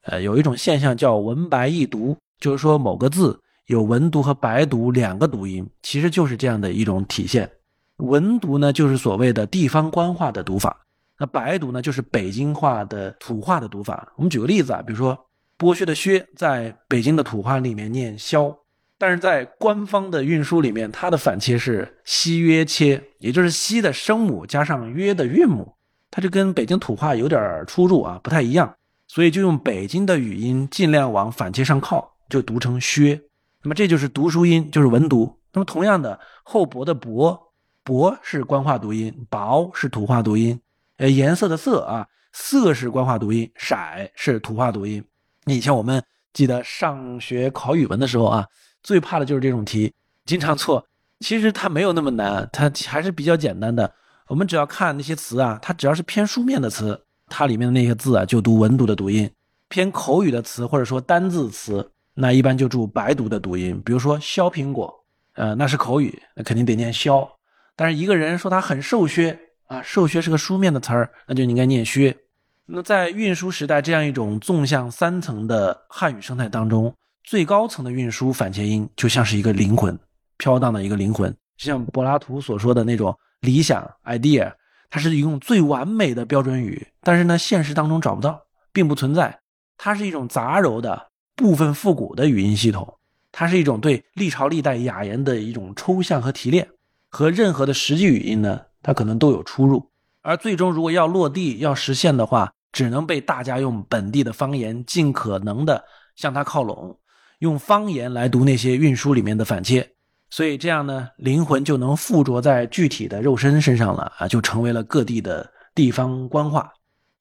[0.03, 7.51] 呃，有一种现象叫文白异读，就是说某个字有文读和白读两个读音，其实就是这样的一种体现。
[7.97, 10.71] 文读呢，就是所谓的地方官话的读法；
[11.19, 14.13] 那白读呢，就是北京话的土话的读法。
[14.17, 15.19] 我们举个例子啊，比如说
[15.59, 18.55] 剥削的削，在北京的土话里面念削。
[19.01, 25.75] 但是在官方的运输里面，它的反切是西约切，也就是西的声母加上约的韵母，
[26.11, 28.77] 它就跟北京土话有点出入啊，不太一样，
[29.09, 33.19] 所以就用北京的语音尽量往反切上靠，就读成削。
[33.63, 35.35] 那么这就是读书音，就是文读。
[35.55, 40.61] 那么同样的，厚薄的薄，薄是官话读音，薄是土话读音。
[40.99, 43.75] 呃，颜色的色啊，色是官话读音，色
[44.15, 45.03] 是土话读音。
[45.47, 48.47] 以前我们记得上学考语文的时候啊。
[48.83, 49.93] 最怕的就是这种题，
[50.25, 50.87] 经常错。
[51.21, 53.93] 其实它没有那么难，它还是比较简单的。
[54.27, 59.29] 我们只要看那些词啊，它只要是偏书面的词，它里面的那些字啊就读文读的读音；
[59.69, 63.83] 偏口语的词或者说单字词，那一般就注白读的读音。
[63.85, 65.05] 比如说削苹果，
[65.35, 67.29] 呃，那是口语，那肯定得念削。
[67.77, 72.17] 但是一个人说他很瘦削啊，瘦削是个书面的词儿，那就应该念削。
[72.65, 76.95] 那在运输时代这样一种纵向三层的汉语生态当中。
[77.23, 79.99] 最高层的运输反切音就像是一个灵魂，
[80.37, 84.53] 飘荡的一个灵魂，就像柏拉图所说的那种理想 idea，
[84.89, 88.41] 它是一种最完美的标准语，但是呢，现实当中找不到，
[88.73, 89.41] 并不存在。
[89.77, 92.99] 它是一种杂糅的部分复古的语音系统，
[93.33, 96.69] 它是一种对历朝历代雅言的一种抽象和提炼，
[97.09, 99.91] 和任何的实际语音呢，它可能都有出入。
[100.23, 105.83] 而最终如果要落地要实现的话，只能被大家用本地的方言尽可能的
[106.15, 106.99] 向它靠拢。
[107.41, 109.93] 用方言来读那些运输里面的反切，
[110.29, 116.71] 所以这样呢，灵魂就能附着在具体的肉身身上了啊，就成为了各地的地方官话。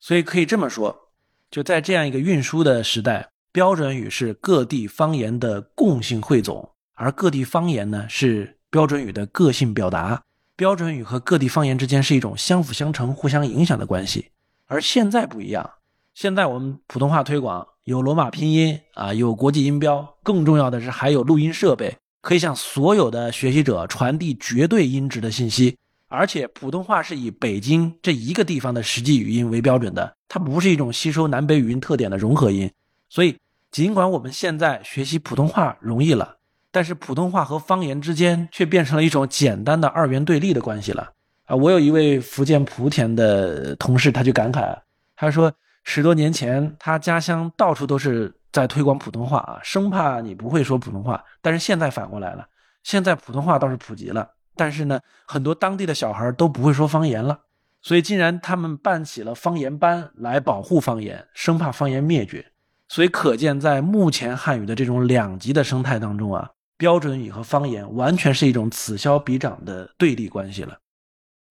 [0.02, 0.94] 所以可以这么说，
[1.50, 10.22] 就在这样一个运输的时代，标准语是各地方言的共性汇总，而各地方言呢是标准语的个性表达。
[10.58, 14.32] 标准语和各地方言之间是一种相辅相成、互相影响的关系。
[14.68, 15.70] 而现在不一样，
[16.14, 17.66] 现在我们普通话推广。
[17.90, 25.76] 有罗马拼音啊，有国际音标，更重要的是还有录音设备，可以向所有的学习者传递绝对音质的信息。
[26.08, 32.70] 而且普通话是以北京这一个地方的实际语音为标准的，它不是一种吸收南北语音特点的融合音。
[33.10, 33.36] 所以，
[33.72, 36.36] 尽管我们现在学习普通话容易了，
[36.70, 41.14] 但是普通话和方言之间却变成了一种简单的二元对立的关系了。
[41.46, 44.78] 啊，我有一位福建莆田的同事，他就感慨，
[45.16, 45.52] 他说。
[45.84, 51.24] 十多年前，他家乡到处都是在推广普通话啊，生怕你不会说普通话。
[51.42, 52.48] 但是现在反过来了，
[52.84, 57.40] 现在普通话倒是普及了，但是呢，很多当地的小孩都不会说方言了。
[57.82, 62.46] 所以，竟然他们办起了方言班来保护方言，生怕方言灭绝。
[62.90, 70.78] 所以，可见在目前汉语的这种两极的生态当中啊，标准语和方言完全是一种此消彼长的对立关系了。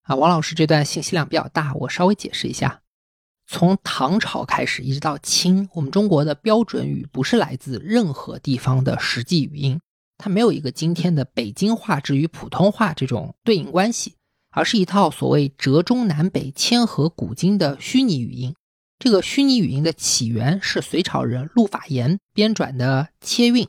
[0.03, 2.79] 啊，王老师这段信息量比较大，我稍微解释一下。
[3.51, 9.81] 从唐朝开始一直到清，我们中国的标准语不是来自任何地方的实际语音，
[10.19, 14.13] 它没有一个今天的北京话之于普通话这种对应关系。
[14.51, 18.55] 而是一套所谓折中南北、千和古今的虚拟语音。
[18.97, 23.65] 这个虚拟语音的起源是隋朝人陆法言编撰的《切韵》。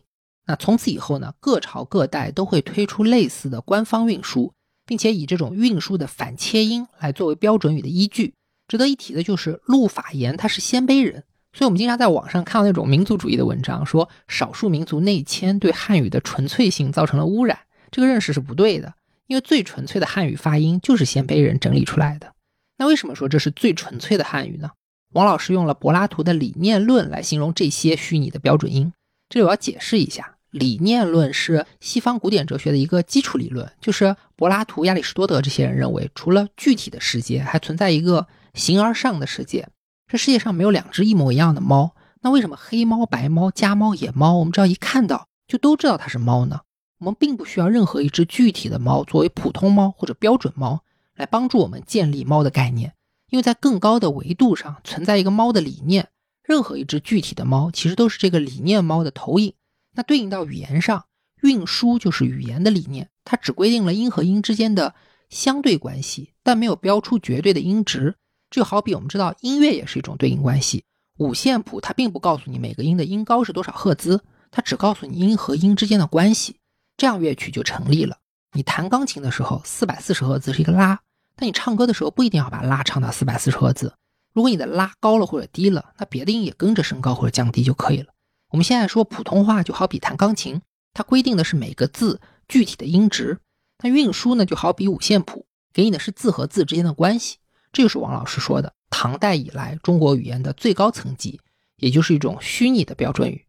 [0.46, 4.54] 那从此以后呢，各朝各代都会推出类似的官方运输，
[4.86, 8.32] 并且以这种运输的反切音来作为标准语的依据。
[8.70, 17.58] 值得一提的就是陆法言他是鲜卑人，所以我们经常在网上看到那种民族主义的文章，说少数民族内迁对汉语的纯粹性造成了污染，
[17.90, 18.94] 这个认识是不对的。
[19.26, 22.32] 因为最纯粹的汉语发音就是鲜卑人整理出来的。
[22.78, 24.70] 那为什么说这是最纯粹的汉语呢？
[25.14, 28.92] 王老师用了柏拉图的理念论来形容这些虚拟的标准音。
[29.28, 39.68] 这里我要解释一下，理念论是西方古典哲学的一个基础理论，就是柏拉图、亚里士多德这些人认为，除了具体的世界，还存在一个形而上的世界。
[40.06, 46.60] 这世界上没有两只一模一样的猫，那为什么黑猫、白猫、家猫、野猫，我们只要一看到就都知道它是猫呢？
[46.98, 50.82] 我们并不需要任何一只具体的猫作为普通猫或者标准猫
[51.14, 52.94] 来帮助我们建立猫的概念，
[53.30, 56.08] 因为在更高的维度上存在一个猫的理念。
[56.42, 59.54] 任何一只具体的猫其实都是这个理念猫的投影。
[59.94, 61.04] 那对应到语言上，
[61.40, 64.94] 运输就是语言的理念，它只规定了音和音之间的
[65.28, 68.16] 相对关系，但没有标出绝对的音值。
[68.50, 70.84] 就好比我们知道音乐也是一种对应关系，
[71.18, 76.56] 五线谱它并不告诉你每个音的音高是多少赫兹，它只告诉你音和音之间的关系。
[76.96, 78.18] 这样乐曲就成立了。
[78.52, 81.00] 你弹钢琴的时候，四百四十赫兹是一个拉，
[81.36, 83.94] 但你唱歌的时候不一定要把拉唱到四百四十赫兹。
[84.32, 88.12] 如果你的拉高了或者低了，那别的音也跟着升高或者降低就可以了。
[88.50, 90.60] 我们现在说普通话就好比弹钢琴，
[90.92, 93.38] 它规定的是每个字具体的音值。
[93.82, 97.38] 那运输呢，就好比五线谱，给你的是字和字之间的关系。
[97.72, 101.40] 这就是王老师说的，唐代以来中国语言的最高层级，
[101.76, 103.46] 也就是一种虚拟的标准语。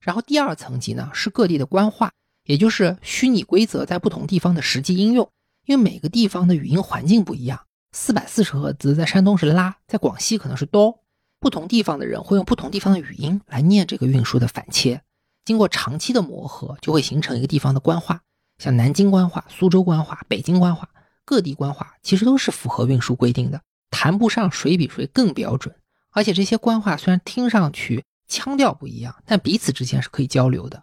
[0.00, 2.12] 然后第二层级呢，是各地的官话。
[2.46, 5.30] 也就是虚拟规则在不同地方的实际应用，
[5.64, 7.58] 因为每个地方的语音环境不一样。
[7.92, 11.00] 四百四十赫兹在山东是拉，在广西可能是哆。
[11.40, 15.00] 不同地方的人会用不同地方的语音来念这个运输的反切。
[15.46, 18.20] 经过长期的磨合，就会形成一个地方的官话。
[18.58, 20.90] 像南京官话、苏州官话、北京官话，
[21.24, 23.60] 各地官话其实都是符合运输规定的，
[23.90, 25.74] 谈不上谁比谁更标准。
[26.10, 30.82] 而且这些官话虽然听上去腔调不一样，但彼此之间是可以交流的。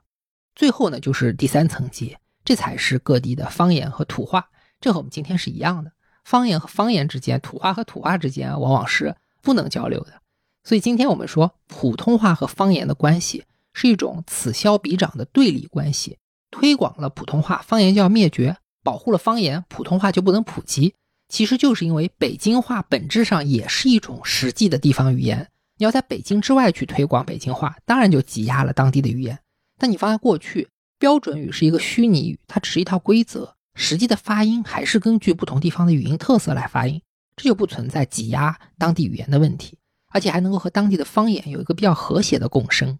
[0.55, 4.49] 最后呢，就是第三层级，这才是各地的方言和土话。
[4.79, 5.91] 这和我们今天是一样的，
[6.25, 10.21] 方言和方言之间，土话和土话之间，往往是不能交流的。
[10.63, 16.17] 所以今天我们说，普通话和方言的关系是一种此消彼长的对立关系。
[16.49, 20.93] 推广了普通话，方言就要灭绝；保护了方言，普通话就不能普及。
[21.29, 25.49] 其实就是因为北京话本质上也是一种实际的地方语言。
[25.77, 29.39] 你要在北京之外去推广北京话，当然就挤压了当地的语言。
[29.77, 30.67] 但你放在过去，
[30.99, 37.01] 标准语是一个虚拟语，它只是一套规则，实际的发音还是根据不同地方的语音特色来发音，
[37.35, 39.77] 这就不存在挤压当地语言的问题，
[40.09, 42.99] 而且还能够和当地的方言有一个比较和谐的共生。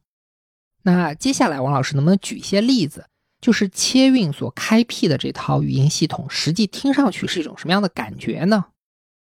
[0.83, 3.05] 那接下来，王老师能不能举一些例子，
[3.41, 8.65] 就是切韵所开辟的这套语音系统，实际听上去是一种什么样的感觉呢？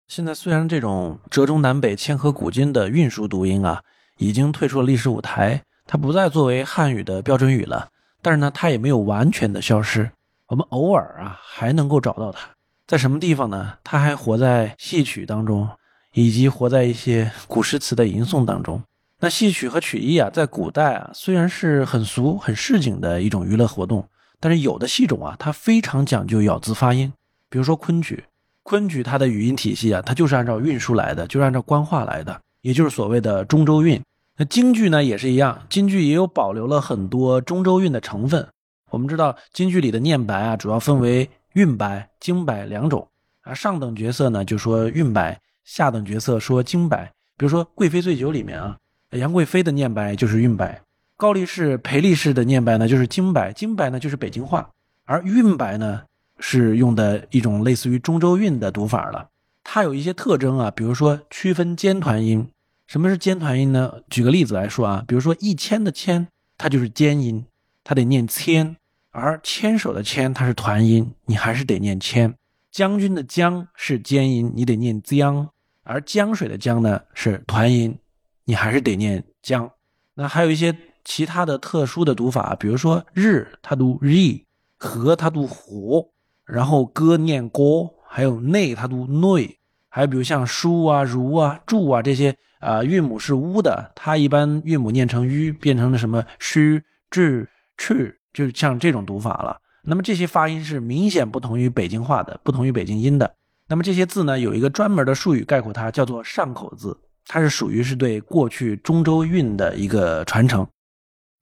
[0.08, 3.82] 现在虽然这种折中南北、千和古今的运输读音啊，
[4.18, 5.62] 已经退出了历史舞台。
[5.86, 7.88] 它不再作为汉语的标准语了，
[8.20, 10.10] 但是呢，它也没有完全的消失。
[10.46, 12.50] 我们偶尔啊，还能够找到它，
[12.86, 13.78] 在什么地方呢？
[13.82, 15.68] 它还活在戏曲当中，
[16.14, 18.82] 以及活在一些古诗词的吟诵当中。
[19.24, 24.04] 那戏曲和曲艺啊，在古代啊，虽然是很俗、很市井的一种娱乐活动，
[24.40, 27.12] 但是有的戏种啊，它非常讲究咬字发音。
[27.48, 28.24] 比如说昆曲，
[28.64, 34.02] 昆曲它的语音体系啊，它就是按照韵书来的，就是按照官话来的，也就是所谓的中州韵。
[34.36, 38.44] 那京剧呢也是一样，京剧也有保留了很多中州韵的成分。
[38.90, 43.06] 我们知道京剧里的念白啊，主要分为韵白、京白两种
[43.42, 43.54] 啊。
[43.54, 47.12] 上等角色呢就说韵白，下等角色说京白。
[47.38, 48.76] 比如说《贵妃醉酒》里面啊，
[49.12, 50.82] 杨贵妃的念白就是韵白，
[51.16, 54.70] 高力士、裴力士的念白呢就是京白，京白呢就是北京话，
[55.04, 56.02] 而韵白呢
[56.38, 59.28] 是用的一种类似于中州韵的读法了。
[59.64, 62.48] 它有一些特征啊，比如说区分尖团音。
[62.88, 64.00] 什么是尖团音呢？
[64.10, 66.28] 举个例子来说啊，比如说一千的千，
[66.58, 67.46] 它就是尖音，
[67.82, 68.74] 它得念千；
[69.12, 72.34] 而牵手的牵，它是团音，你还是得念千。
[72.70, 75.46] 将军的将是尖音，你得念将；
[75.84, 77.96] 而江水的江呢是团音，
[78.44, 79.70] 你还是得念江。
[80.14, 84.44] 那还有一些其他的特殊的读法，比如说日，它读日；
[84.78, 86.10] 和它读和；
[86.44, 89.58] 然后歌念歌；还有内，它读内；
[89.88, 92.36] 还有比如像书啊、如啊、柱啊这些。
[92.62, 97.44] 啊，韵母是乌的，它一般韵母念成 u，变成了什么 sh、zh、
[97.76, 99.60] ch，就是像这种读法了。
[99.82, 103.34] 那么这些发音是明显不同于北京话的，不同于北京音的。
[103.66, 106.96] 那么这些字呢，有一个专门的术语概括它，叫做上口字，
[107.26, 110.66] 它是属于是对过去中州韵的一个传承。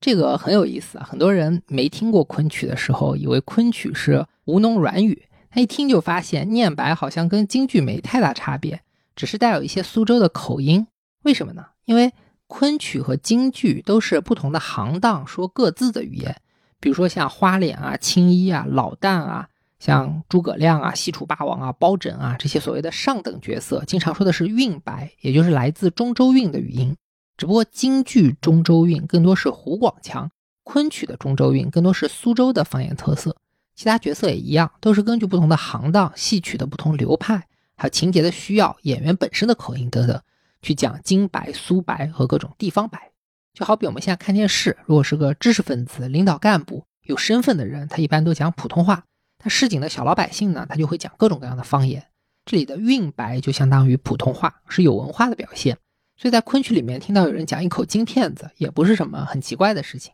[0.00, 8.80] 这个很有意思啊，很多人没听过昆曲的时候，以为昆曲是吴侬软语，他一听就发现念白好像跟京剧没太大差别，
[9.14, 10.86] 只是带有一些苏州的口音。
[11.24, 11.66] 为什么呢？
[11.84, 12.12] 因为
[12.46, 16.40] 昆曲和京剧都是不同的行当说各自的语言，
[16.80, 19.48] 比如说像花脸啊、青衣啊、老旦啊，
[19.80, 26.96] 像诸葛亮啊、西楚霸王啊、包拯啊这些所谓的上等角色，经常说的是韵白，也就是来自中州韵的语音。
[27.36, 30.30] 只不过京剧中州韵更多是湖广腔，
[30.62, 33.34] 昆曲的中州韵更多是苏州的方言特色。
[33.74, 37.46] 其他角色也一样，都是根据不同的行当、戏曲的不同流派，
[37.76, 40.20] 还有情节的需要、演员本身的口音等等。
[40.60, 43.12] 去讲京白、苏白和各种地方白，
[43.54, 49.04] 就好比我们现在看电视，如果是个知识分子、领导干部、有身份的人，他一般都讲普通话；
[49.40, 52.06] 他市井的小老百姓呢，他就会讲各种各样的方言。
[52.44, 55.76] 这里的韵白就相当于普通话，是有文化的表现。
[56.16, 60.12] 所以在昆曲里面听到有人讲一口京片子，也不是什么很奇怪的事情。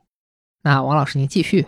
[0.62, 1.66] 那王老师您继续。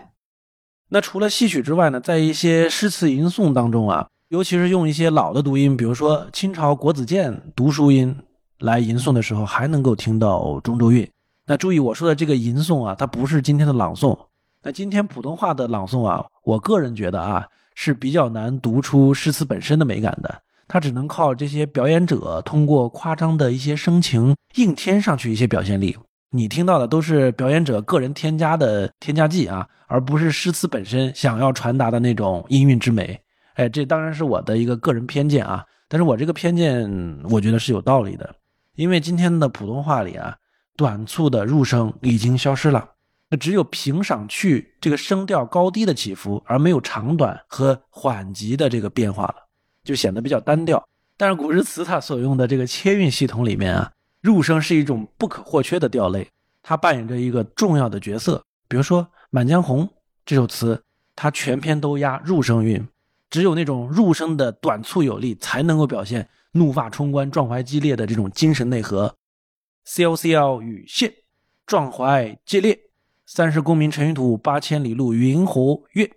[0.89, 8.17] 那除了戏曲之外呢，在一些诗词吟诵当中啊，尤其是用一些老的读音，比如说清朝国子监读书音。
[8.59, 11.09] 来吟诵的时候还能够听到中州韵。
[11.45, 14.19] 那注意我说的这个吟诵啊，它不是今天的朗诵。
[14.61, 20.41] 那今天普通话的朗诵啊，我个人觉得啊是比较难读出诗词本身的美感的。
[20.67, 25.97] 它只能靠这些表演者通过夸张的一些声情硬添上去一些表现力。
[26.31, 33.19] 你听到的都是表演者个人添加的添加剂啊，而不是诗词本身想要传达的那种音韵之美。
[33.55, 36.87] 哎，这当然是我的一个个人偏见啊，但是我这个偏见
[37.29, 38.35] 我觉得是有道理的。
[38.75, 40.35] 因为今天的普通话里啊，
[40.77, 42.87] 短促的入声已经消失了，
[43.29, 49.35] 那只有平上去这个声调高低的起伏，而没有长短和缓急的这个变化了，
[49.83, 50.83] 就显得比较单调。
[51.15, 53.91] 但是古诗词它所用的这个切韵系统里面啊，
[54.21, 56.27] 入声是一种不可或缺的调类，
[56.63, 58.43] 它扮演着一个重要的角色。
[58.67, 59.85] 比如说《满江红》
[60.25, 60.83] 这首词，
[61.15, 62.87] 它全篇都押入声韵，
[63.29, 66.27] 只有那种入声的短促有力，才能够表现。
[66.53, 69.15] 怒发冲冠、壮怀激烈的这种精神内核。
[69.85, 71.13] 萧萧雨歇，
[71.67, 72.79] 壮怀激烈。
[73.31, 76.09] 三十功名尘与土，八千里路云和月。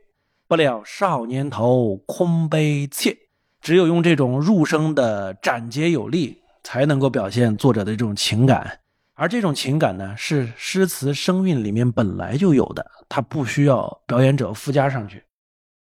[0.49, 3.15] 不料少年头，空悲切。
[3.61, 8.81] 只有用这种入声的斩截有力，才能够表现作者的这种情感。
[9.13, 15.23] 而这种情感呢，是诗词声韵里面本来就有的，它不需要表演者附加上去。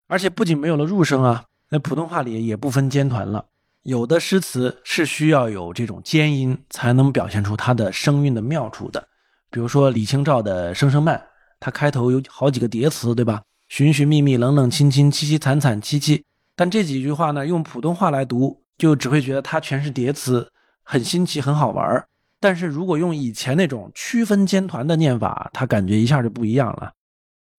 [0.08, 3.46] 而且不仅没有了入声啊，那普通话里也不分尖团了。
[3.84, 9.08] 有的诗词是需要有这种尖音才能表现出它的声韵的妙处的，
[9.52, 11.18] 比如说李清照的《声声慢》，
[11.60, 13.44] 它开头有好几个叠词，对吧？
[13.68, 16.24] 寻寻觅觅，冷冷清清，凄凄惨惨戚戚。
[16.56, 20.50] 但这几句话呢，用普通话来读，就只会觉得它全是叠词，
[20.84, 22.08] 很新奇，很好玩儿。
[22.40, 26.94] 但是如果用以前那种区分尖团的念法，它感觉一下就不一样了。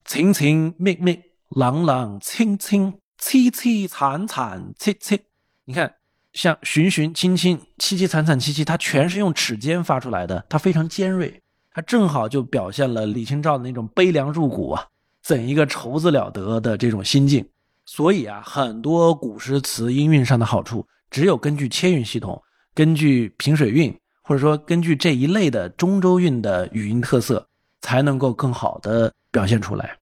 [0.06, 1.20] 情情觅觅，
[1.50, 5.20] 冷冷清清，凄凄惨惨戚戚。
[5.66, 5.96] 你看。
[6.34, 11.42] 像寻寻亲亲凄凄惨惨戚戚，它全是用齿尖发出来的，它非常尖锐，
[11.74, 14.86] 它正好就表现了李清照的那种悲凉入骨啊，
[15.24, 17.48] 怎一个愁字了得的这种心境。
[17.86, 22.42] 所以啊，很多古诗词音韵上的好处，只有根据切韵系统，
[22.76, 27.48] 根据平水韵，或者说根据这一类的中州韵的语音特色，
[27.82, 29.98] 才能够更好的表现出来。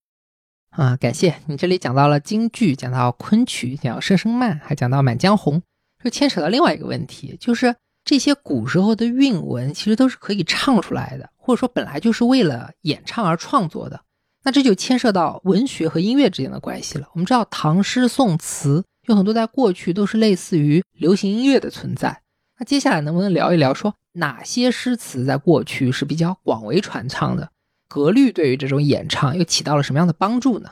[0.71, 5.57] 啊，感谢你这里讲到了京剧，讲到昆曲，讲到《声声慢》，还讲到《满江红》。
[6.03, 7.75] 就牵扯到另外一个问题，就是
[8.09, 14.01] 这些古时候的韵文其实都是可以唱出来的，或者说本来就是为了演唱而创作的。
[14.43, 17.07] 那这就牵涉到文学和音乐之间的关系了。
[17.13, 22.23] 我们知道唐诗宋词有很多在过去都是类似于流行音乐的存在。
[22.57, 27.51] 那接下来能不能聊一聊，说哪些诗词在过去是比较广为传唱的？
[27.87, 30.71] 格律对于这种演唱又起到了什么样的帮助呢？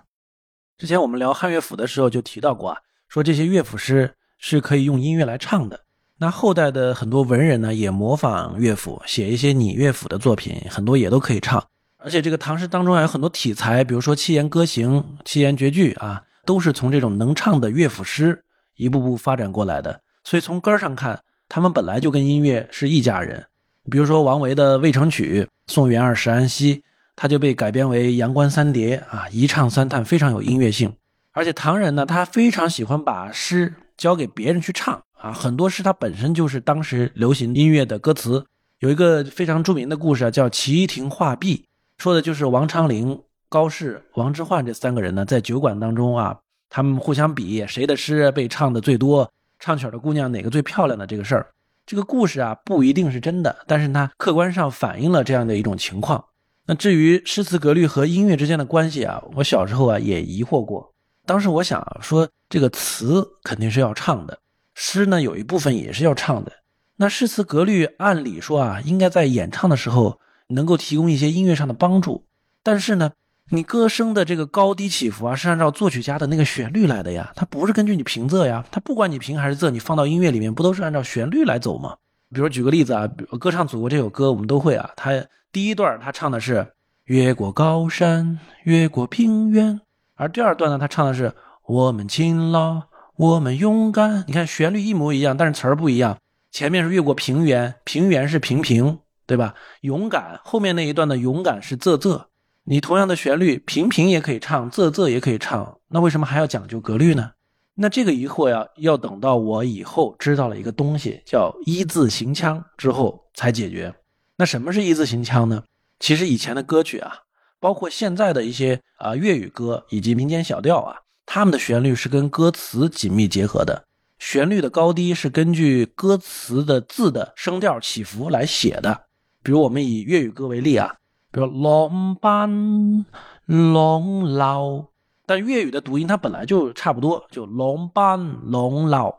[0.80, 4.16] 之前我们聊汉乐府的时候就提到过啊，说这些乐府诗。
[4.40, 5.80] 是可以用音乐来唱的，
[6.20, 11.64] 那后代的很多文人呢，也模仿乐府，写一些拟乐府的作品，很多也都可以唱。
[12.00, 18.44] 而且这个唐诗当中还有很多题材，比如说七言歌行、七言绝句啊，都是从这种能唱的乐府诗
[18.78, 20.02] 一步步发展过来的。
[20.24, 23.46] 所以从根儿上看，他们本来就跟音乐是一家人。
[23.92, 26.84] 比如说王维的《渭城曲》，送元二十安西，
[27.16, 30.92] 他就被改编为《阳关三叠》啊，一唱三叹，非常有音乐性。
[31.32, 38.46] 而且唐人呢，他非常喜欢把诗交给别人去唱啊，很多诗它本身就是当时流行音乐的歌词。
[38.80, 41.58] 有一个非常著名的故事啊，叫《齐亭画壁》，
[41.98, 43.20] 说的就是王昌龄、
[43.50, 46.38] 高适、王之涣这三个人呢，在酒馆当中啊，
[46.70, 51.48] 他们互相比谁的诗被唱的最多，唱曲的姑娘哪个最漂亮的这个事儿。
[51.88, 56.24] 这个故事啊不一定是真的，但是它客观上反映了这样的一种情况。
[56.68, 60.94] 那至于诗词格律和音乐之间的关系啊，我小时候啊也疑惑过。
[61.26, 64.38] 当时我想说，这个词肯定是要唱的，
[64.80, 66.52] 诗呢有一部分也是要唱的。
[66.98, 72.26] 那诗词格律按理说啊，应该在演唱的时候能够提供一些音乐上的帮助，
[72.62, 73.12] 但是呢。
[73.50, 81.96] 你歌声的这个高低起伏啊，是按照作曲家的那个旋律来的呀，它不是根据你平仄呀，它不管你平还是仄，你放到音乐里面不都是按照旋律来走吗？
[82.34, 85.14] 比如举个例子啊，《歌唱祖国》这首歌我们都会啊，它
[85.54, 86.74] 第一段他唱的是
[87.06, 89.80] 越过高山，越过平原，
[90.16, 91.34] 而第二段呢，他唱的是
[91.66, 92.82] 我们勤劳，
[93.18, 94.24] 我们勇敢。
[94.28, 96.20] 你看旋律一模一样，但是词儿不一样，
[96.52, 99.56] 前面是越过平原，平原是平平，对吧？
[99.82, 102.26] 勇敢后面那一段的勇敢是仄仄。
[102.66, 107.32] 你同样的旋律，平平也可以唱，仄仄也可以唱，那为什么还要讲究格律呢？
[107.74, 113.92] 那这个疑惑呀，要等到我以后知道了一个东西叫一字行腔之后才解决。
[114.36, 115.64] 那什么是一字行腔呢？
[116.00, 117.22] 其实以前的歌曲啊，
[117.60, 120.98] 包括现在的一些啊粤语歌以及民间小调啊，
[121.28, 123.86] 他们的旋律是跟歌词紧密结合的，
[124.18, 129.04] 旋律的高低是根据歌词的字的声调起伏来写的。
[129.44, 130.96] 比如我们以粤语歌为例啊。
[131.30, 133.06] 比如龙班
[133.46, 134.86] 龙老，
[135.26, 139.14] 但粤语的读音它本来就差不多，就龙班龙老，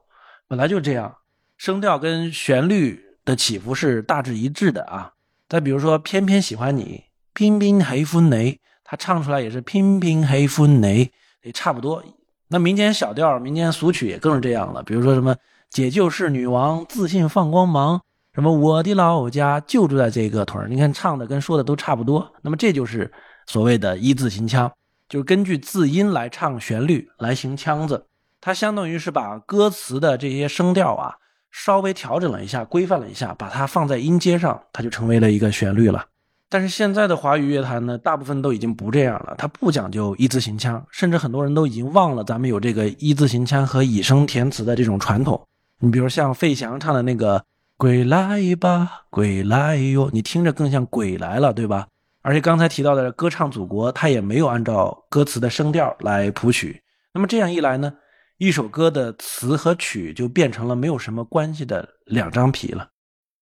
[0.49, 1.15] 本来就这样，
[1.59, 5.13] 声调跟旋律的起伏是大致一致的啊。
[5.47, 7.05] 再比如说偏偏喜欢你，
[7.35, 11.11] 偏偏喜欢你，他唱出来也是偏偏喜欢你，
[11.43, 12.03] 也差不多。
[12.49, 15.37] 那民间小调、民间俗曲也更是这样了，比如说什么
[15.69, 18.01] 姐就是女王，自信放光芒。
[18.35, 18.53] 什么？
[18.53, 20.69] 我的老家就住在这个屯儿。
[20.69, 22.33] 你看唱的跟说的都差不多。
[22.41, 23.11] 那么这就是
[23.47, 24.71] 所谓的一字行腔，
[25.09, 28.07] 就是根据字音来唱旋律来行腔子。
[28.41, 31.17] 它相当于是把歌词的这些声调啊
[31.51, 36.07] 稍微调整了一下，规范了一下，把它放在音阶上，它就成为了一个旋律了。
[36.49, 45.47] 但是现在的华语乐坛呢，大部分都已经不这样了，它不讲究一字行腔，甚至很多人都已经忘了咱们有这个一字行腔和以声填词的这种传统。
[45.81, 47.45] 你比如像费翔唱的那个。
[47.79, 50.11] 归来吧，归来哟！
[50.13, 51.87] 你听着更像鬼来了，对吧？
[52.23, 56.83] 而且刚才提到的《歌唱祖国》，它也没有按照歌词的声调来谱曲。
[57.15, 57.95] 那么这样一来呢，
[58.39, 62.89] 一首歌的词和曲就变成了没有什么关系的两张皮了。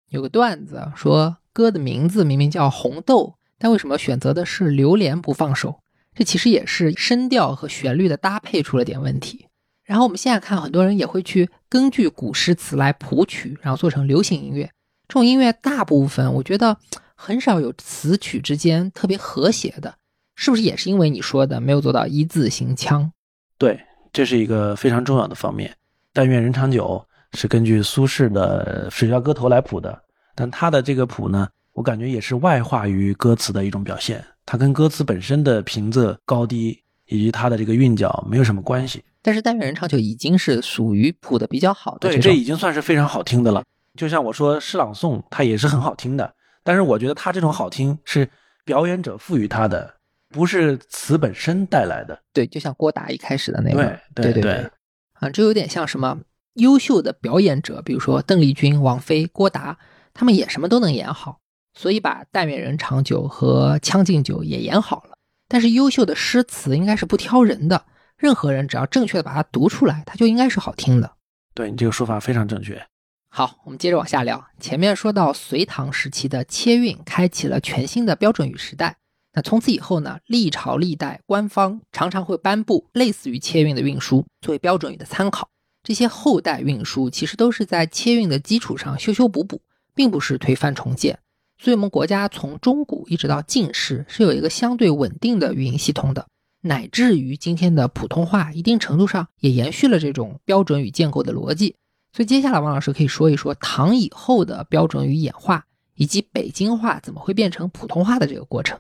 [0.10, 3.24] 有个段子说，歌的名字明明叫《红豆》，
[3.58, 5.80] 但为什么选择的是榴莲不放手？
[6.14, 9.48] 这其实也是声调和旋律的搭配出了点问题。
[9.86, 14.70] 然后我们现在看，很多人也会去根据古诗词来谱曲，然后做成流行音乐。
[15.08, 16.76] 这种音乐大部分我觉得
[17.16, 19.96] 很少有词曲之间特别和谐的，
[20.36, 23.10] 是不是也是因为你说的没有做到一字行腔？
[23.58, 23.80] 对，
[24.12, 25.74] 这是一个非常重要的方面。
[26.12, 30.02] 但愿人长久是根据苏轼的《水调歌头》来谱的，
[30.36, 39.04] 但他的这个谱呢，我感觉也是外化于歌词的一种表现，它跟歌词本身的平仄高低以及它的这个韵脚没有什么关系。
[39.22, 43.64] 但是但愿人长久已经是属于谱的比较好的，对，这已经算是非常好听的了。
[43.98, 46.36] 就像我说诗朗诵，它也是很好听的。
[46.64, 48.28] 但是我觉得它这种好听是
[48.64, 49.96] 表演者赋予它的，
[50.30, 52.20] 不是词本身带来的。
[52.34, 54.70] 对，就像郭达一开始的那个，对对对，
[55.14, 56.20] 啊，这有点像什么
[56.56, 59.78] 优秀的表演者，比如说邓丽君、王菲、郭达，
[60.16, 61.40] 他们也什么都能演好，
[61.76, 65.18] 所以把但愿人长久和将进酒也演好了。
[65.48, 67.86] 但是优秀的诗词应该是不挑人的。
[68.18, 71.16] 任何人只要正确的把它读出来，它就应该是好听的。
[71.54, 72.88] 对你这个说法非常正确。
[73.28, 74.48] 好，我们接着往下聊。
[74.58, 78.96] 前面说到隋唐时期的切韵开启了全新的标准语时代。
[79.34, 85.50] 那从此以后呢，历朝历代官方常常会颁布类似于切韵的韵书作为标准语的参考。
[85.84, 89.62] 这些后代韵书其实都是在切韵的基础上修修补补，
[89.96, 91.18] 并不是推翻重建。
[91.58, 96.28] 所以，我们国家从中古一直到近世是有一个相对稳定的语音系统的。
[96.62, 101.76] 乃至于今天的普通话，一定程度上也延续了这种标准语建构的逻辑。
[102.12, 105.66] 所以接下来王老师可以说一说唐以后的标准语演化，
[105.96, 108.80] 以及北京话怎么会变成普通话的这个过程。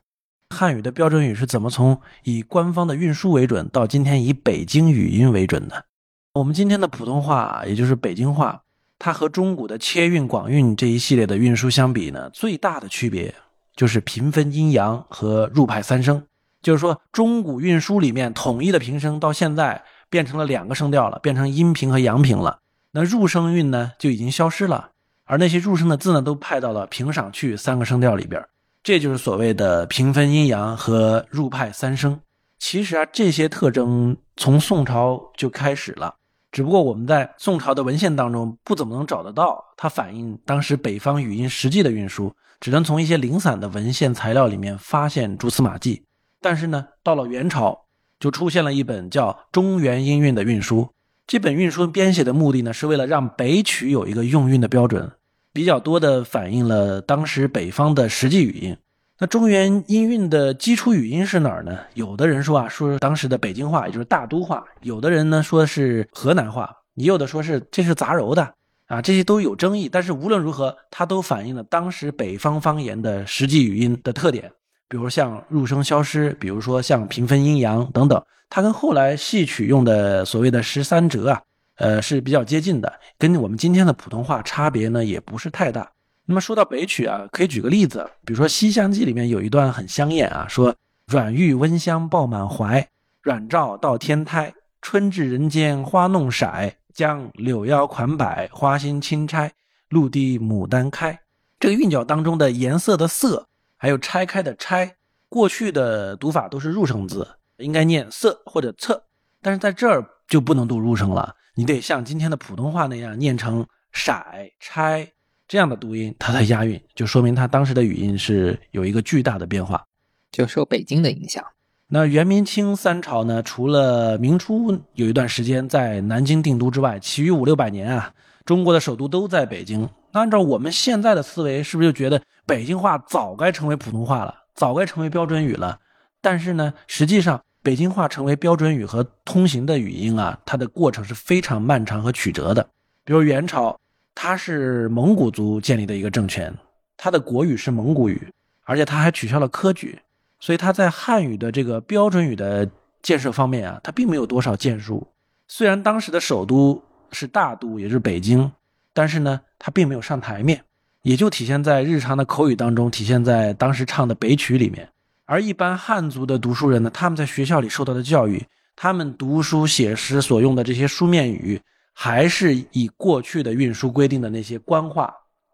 [0.55, 5.85] 汉语的标准语是怎么从以官方的运输为准，到今天以北京语音为准的？
[6.33, 8.61] 我们今天的普通话，也就是北京话，
[8.97, 13.33] 它和中古的切韵、广韵这一系列的运输相比呢，最大的区别
[13.75, 16.23] 就是平分阴阳和入派三声。
[16.61, 22.57] 就是说，中古运输里面统一的平声，到现在变成了两个声调了，变成阴平和阳平了。
[22.91, 24.89] 那入声韵呢，就已经消失了，
[25.25, 28.43] 而那些入声的字呢，都派到了平、上、去三个声调里边。
[28.81, 32.19] 这就是所谓的平分阴阳和入派三声。
[32.57, 36.15] 其实啊，这些特征从宋朝就开始了，
[36.55, 46.05] 只不过我们在宋朝的文献当中不怎么能找得到它反映当时北方语音实际的运输，只能从一些零散的文献材料里面发现蛛丝马迹。
[46.39, 47.77] 但是呢，到了元朝，
[48.21, 50.87] 就出现了一本叫《中原音韵》的运输。
[51.27, 55.11] 这本运输编写的目的呢，是为了让北曲有一个用韵的标准，
[55.51, 58.77] 比较多的反映了当时北方的实际语音。
[59.17, 61.79] 那中原音韵的基础语音是哪儿呢？
[61.93, 68.53] 有的人说啊，说当时的北京话，也就是大都话；有的人呢说是河南话，也有的说是这是杂糅的
[68.87, 69.87] 啊，这些都有争议。
[69.87, 74.51] 但是无论如何，它都反映了当时北方方言的实际语音的特点。
[74.89, 81.41] 比如像入声消失，比如说像平分阴阳等等，它跟后来戏曲用的所谓的十三折啊，
[81.77, 85.89] 呃是比较接近的，跟我们今天的普通话差别呢也不是太大。
[86.25, 90.75] 那么说到北曲啊，可以举个例子，比如说《西厢记》里面有一段很香艳啊，说
[91.07, 92.87] 软玉温香抱满怀，
[93.21, 96.47] 软照到天台，春至人间花弄色，
[96.93, 99.51] 将柳腰款摆，花心轻钗，
[99.89, 101.19] 陆地牡丹开。
[101.59, 103.47] 这个韵脚当中的颜色的色。
[103.77, 104.95] 还有拆开的拆，
[105.29, 107.27] 过去的读法都是入声字，
[107.57, 109.03] 应该念色或者侧，
[109.41, 114.13] 但是在这儿就不能读入声了，你得像今天的普通话那样念成色
[114.59, 115.11] 拆
[115.47, 119.85] 这样的读音，它才押韵，就说明它当时的语音是有一个巨大的变化，
[120.31, 121.43] 就受北京的影响。
[121.87, 128.13] 那元明清三朝呢，除了明初有一段时间在南京定都之外，其余五六百年啊，
[128.43, 129.87] 中国的首都都在北京。
[130.11, 132.21] 那按照我们现在的思维，是不是就觉得？
[132.47, 135.79] 北京话早该成为普通话了，早该成为标准语了。
[136.21, 142.69] 但是呢，实际上北京话成为标准语和通行的语音啊，它的过程是非常漫长和曲折的。
[143.03, 143.79] 比如元朝，
[144.15, 146.51] 它是蒙古族建立的一个政权，
[146.97, 148.27] 它的国语是蒙古语，
[148.63, 149.99] 而且它还取消了科举，
[150.39, 152.67] 所以它在汉语的这个标准语的
[153.03, 155.05] 建设方面啊，它并没有多少建树。
[155.47, 156.81] 虽然当时的首都
[157.11, 158.51] 是大都，也就是北京，
[158.93, 160.63] 但是呢，它并没有上台面。
[161.03, 164.89] 也就体现在日常的口语当中，体现在当时唱的北曲里面。
[165.25, 168.43] 而一般汉族的读书人呢，他们在学校里受到的教育，
[168.75, 171.61] 他们读书写诗所用的这些书面语，
[171.97, 175.11] 还是以过去的运输规定的那些官话，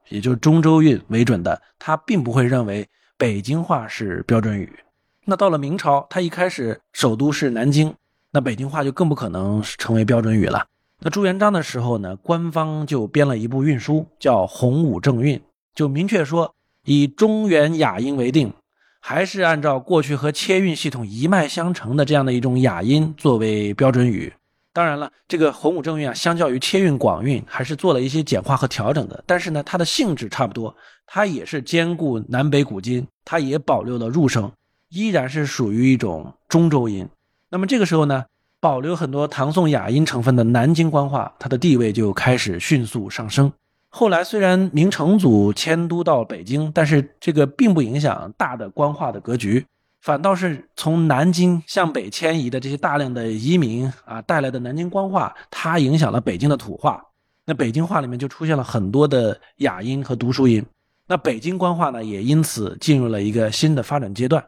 [0.10, 1.62] 也就是中州韵为准的。
[1.78, 2.86] 他并不会认为
[3.16, 4.80] 北京话是标准语。
[5.24, 7.94] 那到了明朝，他一开始首都是南京，
[8.32, 10.66] 那北京话就更不可能成为标准语了。
[11.00, 15.38] 那朱元璋的时候呢，官方就编了一部运书，叫《洪武正运》，
[15.76, 16.56] 就明确说
[16.86, 18.52] 以中原雅音为定，
[19.00, 24.34] 还是按照过去和切韵系统一脉相承的这样的一种雅音作为标准语。
[24.74, 29.24] 当然了，这个《洪武正运》啊，相较于切韵、广韵，还是做了一些简化和调整的。
[29.28, 30.76] 但是呢，它的性质差不多，
[31.06, 34.52] 它也是兼顾南北古今，它也保留了入声，
[34.90, 37.08] 依然是属于一种中州音。
[37.50, 38.26] 那么这个时候呢？
[38.62, 43.52] 保留很多唐宋雅音成分的南京官话，它的地位就开始迅速上升。
[43.90, 49.66] 后来虽然明成祖迁都到北京，但是这个并不影响大的官话的格局，
[50.02, 57.02] 反倒是从南京向北迁移的这些大量的移民啊带来的南京官话，它影响了北京的土话。
[57.46, 60.66] 那北京话里面就出现了很多的雅音和读书音，
[61.08, 64.44] 那北京官话呢也因此进入了一个新的发展阶段。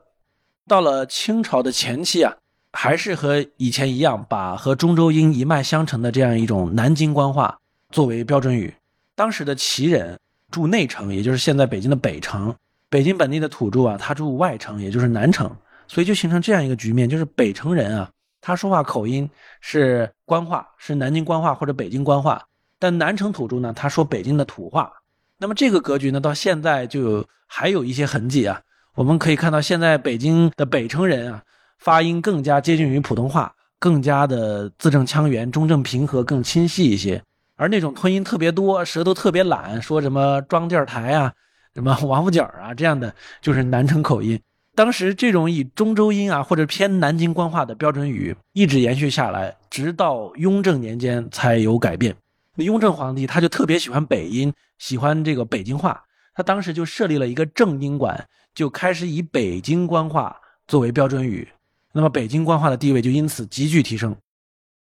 [0.67, 2.33] 到了清朝的前期啊。
[2.75, 7.55] 还是和以前一样，把和中州音一脉相承的这样一种南京官话
[7.91, 8.73] 作为标准语。
[9.13, 10.19] 当时的旗人
[10.49, 12.51] 住内城，也就是现在北京的北城；
[12.93, 15.49] 北京本地的土著啊，他住外城，也就是南城。
[15.87, 18.07] 所以就形成这样一个局面，就是北城人啊，
[18.39, 19.27] 他说话口音
[19.61, 22.37] 是官话，是南京官话或者北京官话；
[22.77, 24.93] 但南城土著呢，他说北京的土话。
[25.39, 28.61] 那么这个格局呢，到现在就有还有一些痕迹啊。
[28.93, 31.41] 我们可以看到，现在北京的北城人啊。
[31.79, 37.21] 发音更加接近于普通话，更加的字正腔圆、中正平和，更清晰一些。
[37.57, 41.33] 而那种吞音特别多、舌头特别懒，说什么装地儿台啊、
[41.73, 44.39] 什么王府井啊这样的，就是南城口音。
[44.75, 52.15] 当时这种以中州音啊或者偏南京官话的标准语一直延续下来，直到雍正年间才有改变。
[52.55, 56.03] 雍正皇帝他就特别喜欢北音，喜欢这个北京话，
[56.35, 61.47] 他当时就设立了一个正音馆，就开始以北京官话作为标准语，
[61.91, 64.15] 那么北京官话的地位就因此急剧提升。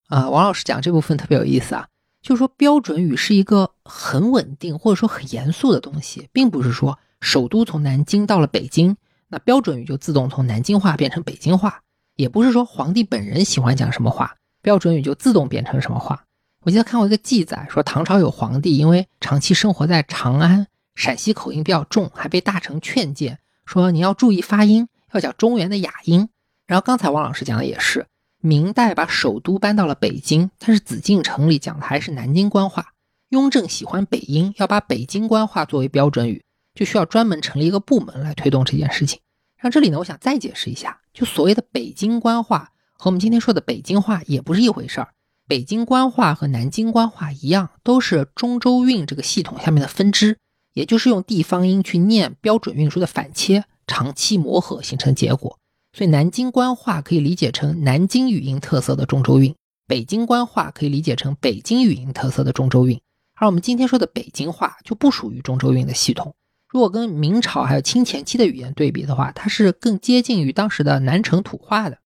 [0.07, 1.87] 啊，王老师讲这部分特别有意思啊，
[2.27, 8.97] 就是说标准语是一个很稳定或者说很严肃的东西，并不是说首都从南京到了北京，
[9.29, 11.83] 那标准语就自动从南京话变成北京话，
[12.17, 16.25] 也不是说皇帝本人喜欢讲什么话，标准语就自动变成什么话。
[16.63, 26.27] 我记得看过一个记载，说唐朝有皇帝因为长期生活在长安，陕西口音比较重，还被大臣劝谏说你要注意发音，要讲中原的雅音。
[26.65, 28.05] 然后刚才王老师讲的也是。
[28.41, 32.93] 明代把首都搬到了北京，但是紫禁城里讲的还是南京官话。
[33.29, 39.19] 雍正喜欢北音，要把北京官话作为标准语，就需要专门成立一个部门来推动这件事情。
[39.61, 45.09] 那这里呢，我想再解释一下，就所谓的北京官话和我们今天说的北京话也不是一回事儿。
[45.47, 50.37] 北京官话和南京官话一样，都是中州韵这个系统下面的分支，
[50.73, 55.57] 也就是用地方音去念标准韵书的反切，长期磨合形成结果。
[55.97, 59.55] 所以南京官话可以理解成南京语音特色的中州韵，
[59.87, 63.01] 北京官话可以理解成北京语音特色的中州韵，
[63.33, 66.35] 而我们今天说的北京话就不属于中州韵的系统。
[66.69, 71.97] 如果跟明朝还有清前期的语言对比的话，它是更接近于当时的南城土话的。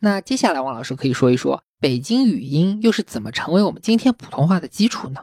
[0.00, 5.20] 那接下来王老师可以说一说北京语音又是怎么成为我们今天普通话的基础呢？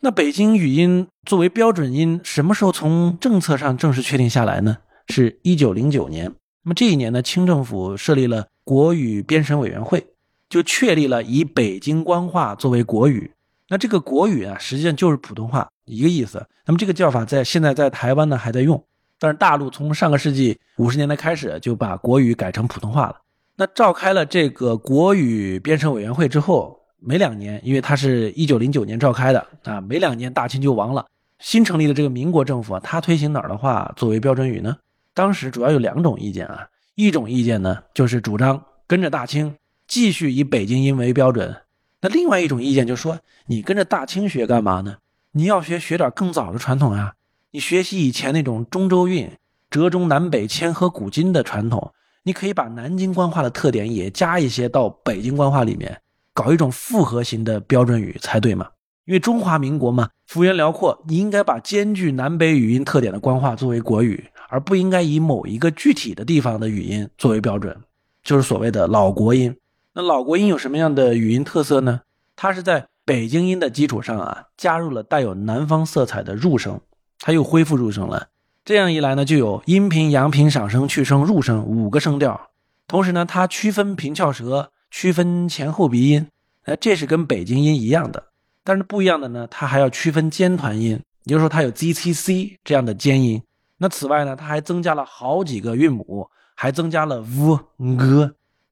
[0.00, 4.78] 那北京语音作为标准音，什么时候从政策上正式确定下来呢？
[5.06, 6.34] 是一九零九年。
[6.64, 10.06] 那么这一年呢，清政府设立了国语编审委员会，
[10.48, 13.32] 就确立了以北京官话作为国语。
[13.68, 16.46] 那这个国语啊，实际上就是普通话一个意思。
[16.64, 18.80] 那么这个叫法在现在在台湾呢还在用，
[19.18, 23.16] 但是大陆从上个世纪五十年代开始就把国语改成普通话了。
[23.56, 31.04] 那召开了这个国语编审委员会之后，没两年，因为它是一九零九年召开的啊，没两年大清就亡了。
[31.40, 34.76] 新成立的这个民国政府啊，它推行哪儿的话作为标准语呢？
[35.14, 39.56] 当时主要有两种意见啊，一种意见呢就是主张跟着大清
[39.86, 41.54] 继续以北京音为标准，
[42.00, 44.96] 那另外一种意见就说你跟着大清学干嘛呢？
[45.32, 47.14] 你要学学点更早的传统啊，
[47.50, 49.30] 你学习以前那种中州韵、
[49.70, 56.00] 折中南北、千和古今的传统，你可以把南京官话的特点也加一些到北京官话里面，
[56.34, 58.68] 搞一种复合型的标准语才对嘛。
[59.04, 64.28] 因为中华民国嘛，幅员辽阔，你应该把兼具南北语音特点的官话作为国语。
[64.48, 67.74] 而不应该以某一个具体的地方的语音作为标准，
[68.22, 69.56] 就是所谓的老国音。
[69.94, 72.02] 那老国音有什么样的语音特色呢？
[72.36, 76.78] 它是在北京音的基础上啊，加入了带有南方色彩的入声，
[77.18, 78.28] 它又恢复入声了。
[78.62, 82.50] 这样一来呢，就有阴平、阳平、上声、去声、入声五个声调。
[82.86, 86.28] 同时呢，它区分平翘舌，区分前后鼻音。
[86.66, 88.24] 那这是跟北京音一样的，
[88.64, 90.90] 但是不一样的呢，它还要区分尖团音，
[91.24, 93.42] 也就是说它有 z、c、c 这样的尖音。
[93.78, 97.58] 那此外呢，它还增加了好几个韵母，还增加了 v、
[97.98, 98.30] g、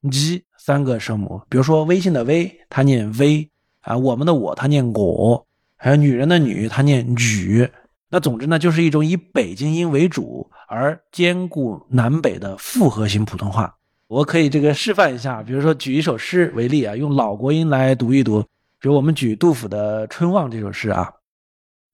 [0.09, 1.41] g 三个声母。
[1.49, 3.49] 比如说微信的微，它念微
[3.81, 5.45] 啊；我们的我，它念我；
[5.75, 7.69] 还有女人的女，它念女。
[8.09, 13.75] 那总之呢，就是一种以北京音为主而兼顾南北的复合型普通话。
[14.07, 18.45] 我可以这个示范一下，比如说举一首诗为例啊，用老国音来读一读。
[18.81, 21.13] 比如我们举杜甫的《春望》这首诗啊：“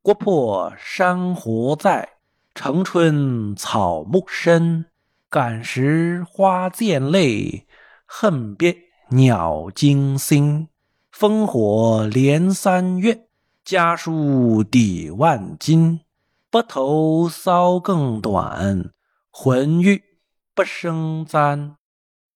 [0.01, 2.13] 国破山河在。”
[2.55, 4.85] 城春草木深，
[5.29, 7.67] 感时花溅泪，
[8.07, 8.75] 恨别
[9.09, 10.67] 鸟惊心。
[11.15, 13.27] 烽火连三月，
[13.63, 15.99] 家书抵万金。
[16.49, 18.89] 白头搔更短，
[19.29, 20.01] 浑欲
[20.55, 21.75] 不胜簪。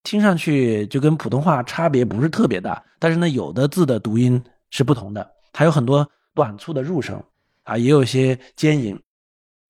[0.03, 7.19] 听上去就跟普通话差别不是特别大，但是呢，有的字的读音是不同的，它有很多短促的入声
[7.63, 8.95] 啊，也有些尖音。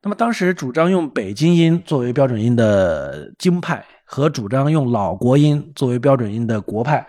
[0.01, 7.07] 那么当时主张用北京音作为标准音的京派和主张用老国音作为标准音的国派，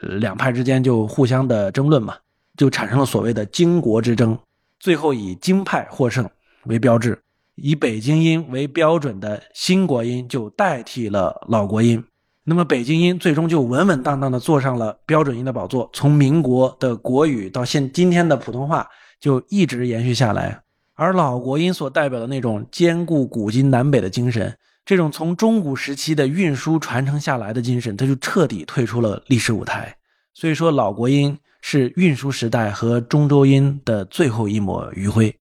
[0.00, 2.16] 两派之间就互相的争论嘛，
[2.56, 4.38] 就产生了所谓的京国之争。
[4.78, 6.30] 最后以京派获胜
[6.66, 7.20] 为标志，
[7.56, 12.04] 以北京音为标准的新国音就代替了老国音。
[12.46, 15.88] 那么北京音最终就稳稳当当的坐上了标准音的宝座。
[15.94, 18.86] 从民国的国语到现今天的普通话，
[19.18, 20.60] 就一直延续下来。
[20.94, 29.96] 而老国音所代表的那种兼顾古今南北的精神，这种从中古时期的运输传承下来的精神，它就彻底退出了历史舞台。
[30.34, 35.34] 所以说，老国音是运输时代和中州音的最后一抹余晖。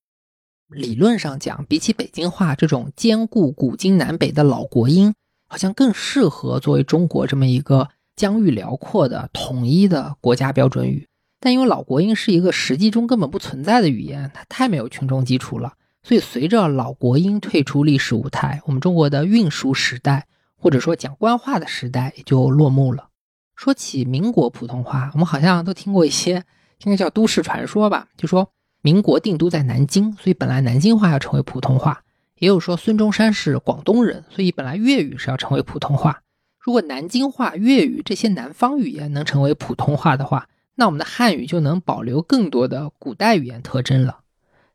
[0.69, 5.13] 理论上讲，比起北京话这种兼顾古今南北的老国音，
[5.53, 11.07] 好像更适合作为中国这么一个疆域辽阔的统一的国家标准语。
[11.39, 20.25] 但因为老国音是一个实际中根本不存在的语言，它太没有群众基础了，所以随着老国音退出历史舞台，我们中国的运输时代
[20.57, 23.09] 或者说讲官话的时代也就落幕了。
[23.55, 26.43] 说起民国普通话，我们好像都听过一些，
[26.83, 28.49] 应该叫都市传说吧，就说
[28.81, 32.01] 民国定都在南京，所以本来南京话要成为普通话。
[32.39, 36.21] 也有说孙中山是广东人，所以本来粤语是要成为普通话。
[36.59, 44.19] 如果南京话、粤语这些南方语言能成为普通话的话，那我们的汉语就能保留更多的古代语言特征了。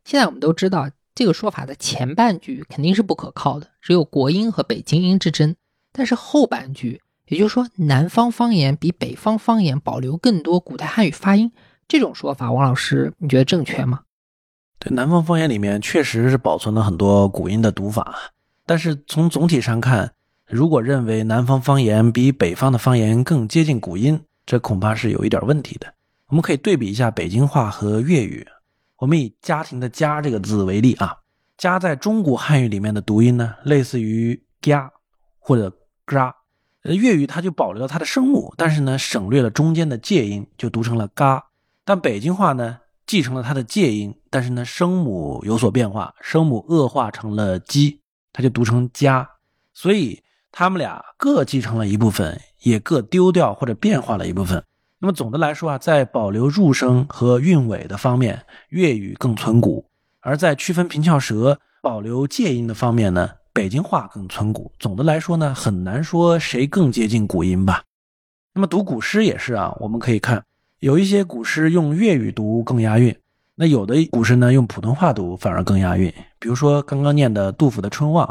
[0.05, 5.56] 现在我们都知道，这个说法的前半句肯定是不可靠的，只有国音和北京音之争。
[5.90, 11.51] 但是后半句，也就是说南方方言比北方方言保留更多古代汉语发音，
[11.89, 14.02] 这种说法，王老师你觉得正确吗？
[14.81, 18.15] 对，南方方言里面确实是保存了很多古音的读法，
[18.65, 20.13] 但是从总体上看，
[20.47, 25.93] 如果认为南方方言比北方的方言更接近古音，这恐怕是有一点问题的。
[26.29, 28.47] 我们可以对比一下北京话和粤语。
[28.99, 31.17] 我们以家庭的“家”这个字为例啊
[31.59, 34.91] ，“家”在中国汉语里面的读音呢，类似于“家”
[35.41, 35.73] 或者
[36.05, 36.35] “嘎”。
[36.83, 41.45] 呃，粤语它就保留了它的声母，但是呢，省略了中间的介音，就读成了“嘎”。
[41.85, 42.79] 但北京话呢？
[43.09, 48.02] 继承了它的介音，但是呢，声母有所变化，声母恶化成了鸡，
[48.35, 49.26] 它就读成家。
[49.72, 50.22] 所以
[50.52, 54.62] 他们俩各继承了一部分，也各丢掉或者变化了一部分。
[54.98, 59.86] 那么总的来说啊，在保留入声和韵尾的方面，粤语更存古；
[60.20, 64.70] 而在区分平翘舌、保留介音的方面呢，北京话更存古。
[64.78, 67.82] 总的来说呢，很难说谁更接近古音吧。
[68.52, 70.44] 那么读古诗也是啊，我们可以看。
[70.81, 73.17] 有一些古诗用粤语读更押韵，
[73.57, 76.13] 那有的古诗呢用普通话读反而更押韵。
[76.39, 78.25] 比如说刚刚念的杜甫的《春望》，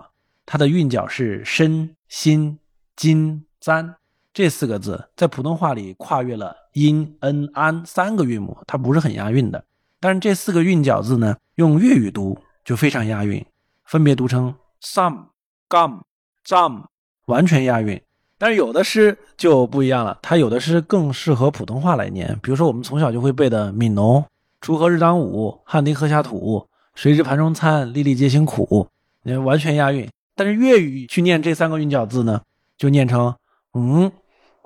[0.46, 2.58] 它的韵脚是申、辛、
[2.96, 3.94] 金、簪
[4.34, 9.66] 这四个字，在普通话里跨越了阴、恩、安三个韵母，它不是很押韵的。
[10.00, 13.46] 但是这四个韵脚字呢，用粤语读就非常押韵，
[13.84, 15.26] 分别读成 some、
[15.68, 16.00] gum、
[16.46, 16.86] jam，
[17.26, 18.02] 完全押韵。
[18.40, 22.38] 但是有的诗就不一样了，它有的诗更适合普通话来念。
[22.44, 24.22] 比如说我们从小就会背的《悯农》
[24.62, 26.68] ：“锄禾日当午，汗滴禾下土。
[26.94, 28.88] 谁知盘中餐，粒粒皆辛苦。”
[29.24, 30.08] 你完全押韵。
[30.36, 32.42] 但是粤语去念这三个韵脚字呢，
[32.78, 33.34] 就念成
[33.74, 34.12] “嗯、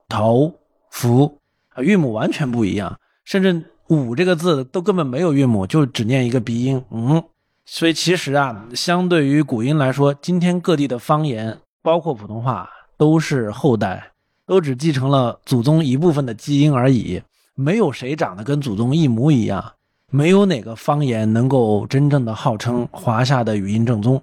[0.10, 0.54] 头、
[0.90, 1.40] 福”，
[1.74, 3.00] 啊，韵母完全不一样。
[3.24, 7.24] 甚至“五”这个字都根本没有韵母，就只念一个鼻音“嗯”。
[7.66, 12.70] 所以其实啊，相对于古音来说，今天各地的方言，包括普通话。
[13.02, 14.12] 都是后代，
[14.46, 17.24] 都只继承了祖宗一部分的基因而已，
[17.56, 19.74] 没有谁长得跟祖宗一模一样，
[20.12, 24.22] 没有哪个方言能够真正的号称华夏的语音正宗。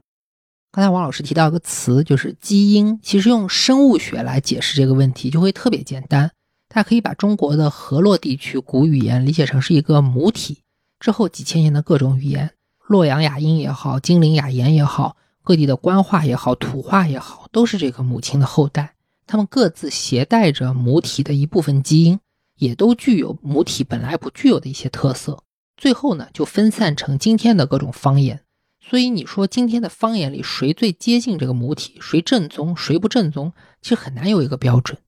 [0.71, 3.01] 刚才王老师提到一个词，就是基因。
[3.03, 6.31] 其实用生物学来解释这个问题就会特别简单，
[6.69, 10.63] 大家可以把中国的河洛地区古语言理解成是一个母体，
[11.01, 12.53] 之后几千年的各种语言，
[12.87, 15.17] 洛阳雅音也好，金陵雅言也好。
[15.49, 18.97] 各地的官话也好，土话也好，都是这个母亲的后代。
[19.27, 22.21] 他们各自携带着母体的一部分基因，
[22.57, 25.43] 也都具有母体本来不具有的一些特色。
[25.75, 28.43] 最后呢，就分散成今天的各种方言。
[28.79, 34.99] 所以你说今天的方言里谁最接近这个母体，谁正宗，谁不正宗，其实很难有一个标准。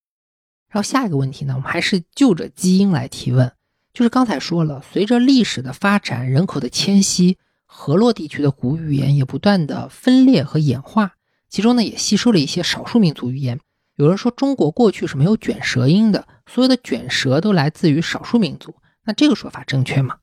[0.71, 3.53] 然后下一个问题呢，我们还是就着基因来提问，
[3.93, 7.37] 就是刚才说了，随着历史的发展，人口的迁徙。
[7.73, 11.13] 河洛地区的古语言也不断的分裂和演化，
[11.49, 13.61] 其中呢也吸收了一些少数民族语言。
[13.95, 18.75] 有人说中国过去是没有卷舌音的，所有的卷舌都来自于少数民族。
[19.05, 20.17] 那这个说法正确吗？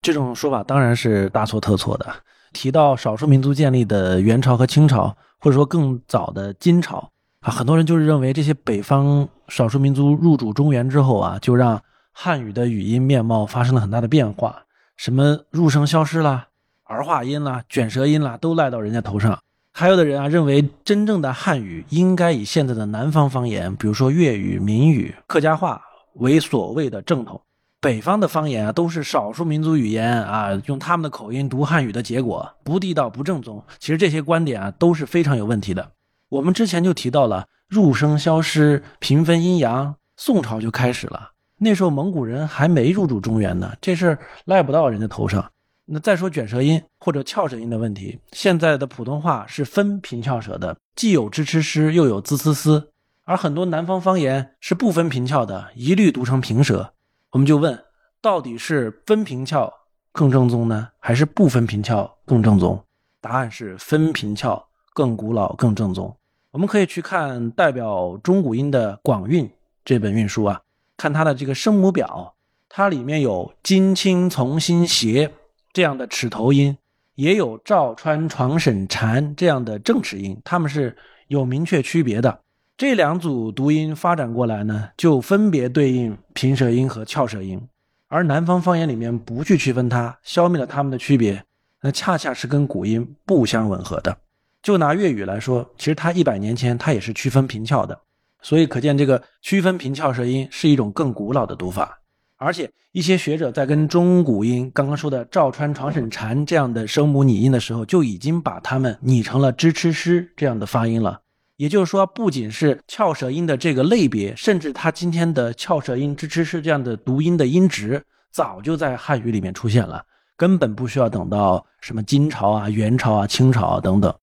[0.00, 2.06] 这种说法当然是大错特错的。
[2.52, 7.10] 提到少数民族建立的元朝和清朝，或者说更早的金朝
[7.40, 11.82] 啊，很多人就是认为这些北方少数民族入主中原之后啊，就让
[12.12, 14.64] 汉语的语音面貌发生了很大的变化，
[14.96, 16.46] 什么入声消失了。
[16.88, 19.38] 儿化音啦、卷舌音啦，都赖到人家头上。
[19.72, 25.80] 还有的人啊，认为真正的汉语应该以现在的南方方言，比如说粤语、闽语、客家话
[26.14, 27.40] 为所谓的正统。
[27.80, 33.62] 北方的方言啊，都是少数民族语言啊，用他们的口音读汉语的结果，不地道、不正宗。
[33.78, 35.92] 其实这些观点啊，都是非常有问题的。
[36.28, 41.30] 我们之前就提到了入声消失、平分阴阳，宋朝就开始了。
[41.58, 45.48] 那时候蒙古人还没入主中原呢，这事儿赖不到人家头上。
[45.90, 52.88] 那再说卷舌音或者翘舌音的问题，现在的普通话是分平翘舌的，既有支吃诗，又有滋呲呲，
[53.24, 56.92] 而很多南方方言是不分平翘的，一律读成平舌。
[57.30, 57.82] 我们就问，
[58.20, 59.72] 到底是分平翘
[60.12, 62.84] 更正宗呢，还是不分平翘更正宗？
[63.22, 66.14] 答案是分平翘更古老、更正宗。
[66.50, 69.46] 我们可以去看代表中古音的《广韵》
[69.86, 70.60] 这本韵书啊，
[70.98, 72.34] 看它的这个声母表。
[72.70, 75.32] 它里面有金青从心斜
[75.78, 76.76] 这样的齿头音，
[77.14, 80.96] 也有赵川床沈蝉这样的正齿音，它们是
[81.28, 82.40] 有明确区别的。
[82.76, 87.62] 这两组读音发展过来呢，就分别对应平舌音和翘舌音，
[88.08, 91.44] 而南方方言里面不去区分它，消灭了它们的区别，
[91.80, 94.18] 那恰恰是跟古音不相吻合的。
[94.60, 97.96] 就拿粤语来说，其实它一百年前它也是区分平翘的，
[98.42, 102.00] 所以可见这个区分平翘舌音是一种更古老的读法。
[102.38, 111.20] 而且一些学者在跟中古音刚刚说的赵川床沈禅这样的声母拟音的时候，就已经把它们拟成了支吃诗这样的发音了。
[111.56, 118.00] 也就是说，不仅是翘舌音的这个类别，甚至它今天的翘舌音、支持诗这样的读音的音值，
[118.30, 120.04] 早就在汉语里面出现了，
[120.36, 124.14] 根本不需要等到什么金朝啊、元朝啊、清朝啊等等。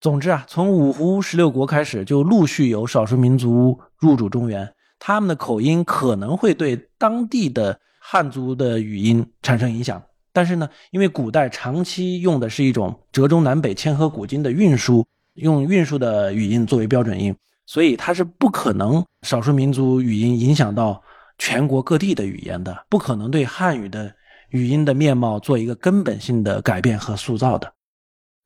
[0.00, 4.66] 总之啊，从五胡十六国开始，就陆续有少数民族入主中原，
[5.04, 10.00] 他们的口音可能会对当地的汉族的语音产生影响。
[10.32, 15.04] 但是呢，因为古代长期用的是一种折中南北千河古今的运输。
[15.34, 17.34] 用运输的语音作为标准音，
[17.64, 21.02] 所以它是不可能少数民族语音影响到
[21.38, 24.14] 全国各地的语言的，不可能对汉语的
[24.50, 27.72] 语音的面貌做一个根本性的改变和塑造的。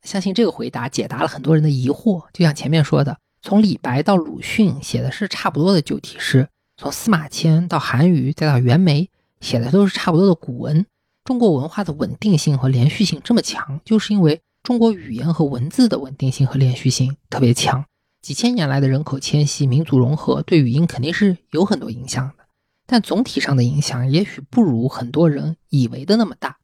[0.02, 2.24] 相信这个回答解答了很多人的疑惑。
[2.32, 9.10] 就像前面说的，从李白到鲁迅写的是差不多的旧体诗，从司马迁到韩愈再到袁枚
[9.40, 10.86] 写的都是差不多的古文。
[11.24, 14.40] 中国文化的稳定性和连续性这么强，就是因为。
[14.62, 17.84] 中国语言和文字的稳定性和连续性特别强，
[18.20, 22.46] 几千年来的人口迁徙、民族融合对语音肯定是有很多影响的，
[22.84, 26.56] 但总体上的影响也许不如很多人以为的那么大。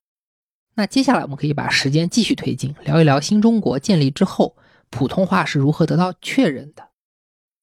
[0.75, 4.57] 那接下来我们可以把时间继续推进，聊一聊新中国建立之后
[4.93, 6.91] 普通话是如何得到确认的。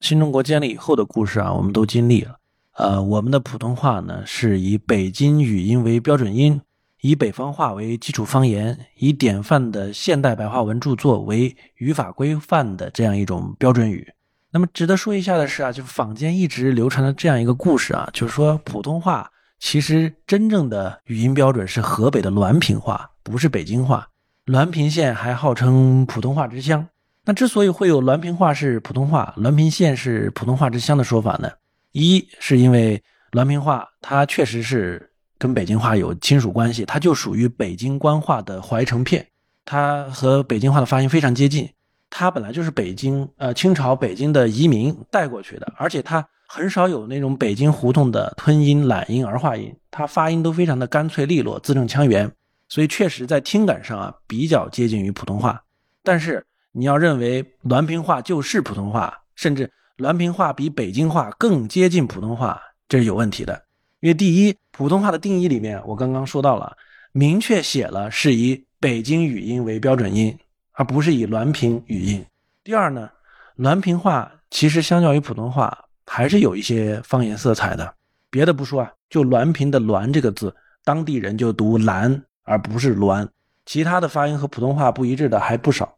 [0.01, 2.37] 新中国建立以后的故事啊，我们都经历了。
[2.73, 6.59] 呃，我们的普通话呢是以北京语音为标准音。
[7.01, 14.05] 以北方话为基础方言，以典范的现代白话文著作为语法规范的这样一种标准语。
[14.51, 24.09] 那么值得说一下的是啊，就是坊间一直流传的这样一个故事啊，就是说普通话其实真正的语音标准是河北的滦平话，不是北京话。
[24.45, 26.85] 滦平县还号称普通话之乡。
[27.29, 31.47] 那之所以会有滦平话是普通话，滦平县是普通话之乡的说法呢？
[31.91, 32.99] 一是因为
[33.33, 35.05] 滦平话它确实是。
[35.37, 39.25] 跟北京话有亲属关系，它就属于北京官话的怀城片，
[39.63, 41.69] 它和北京话的发音非常接近。
[42.09, 52.29] 它本来就是北京呃清朝北京的移民带过去的，而且它很少有那种北京胡同的吞音、懒音、儿化音，它发音都非常的干脆利落、字正腔圆，
[52.67, 55.63] 所以确实在听感上啊比较接近于普通话。
[56.03, 63.63] 但是你要认为滦平话就是普通话，甚至滦平话比北京话更接近普通话，这是有问题的。
[64.01, 66.77] 因为第一，普通话的定义里面，我刚刚说到了，
[67.11, 70.37] 明确写了是以北京语音为标准音，
[70.73, 72.25] 而不是以滦平语音。
[72.63, 73.09] 第二呢，
[73.57, 77.95] 滦平话其实相较于普通话还是有一些方言色彩的。
[78.29, 80.55] 别的不说啊，就滦平的“滦”这个字，
[80.85, 83.27] 当地人就读“蓝”而不是“滦”，
[83.65, 85.97] 其他的发音和普通话不一致的还不少。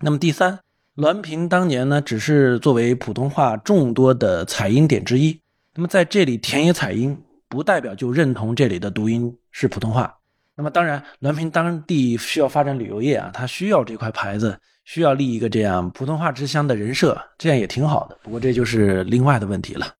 [0.00, 0.58] 那么第三，
[0.96, 5.40] 滦平当年呢，只是作为普通话众多的采音点之一。
[5.74, 7.16] 那么在这里田野采音。
[7.48, 10.12] 不代表就认同这里的读音是普通话。
[10.56, 18.18] 那么当然，滦平当地需要发展旅游业啊，它需要这块牌子，需要立一个这样普通话之乡的人设，这样也挺好的。
[18.20, 19.94] 不过这就是另外的问题了。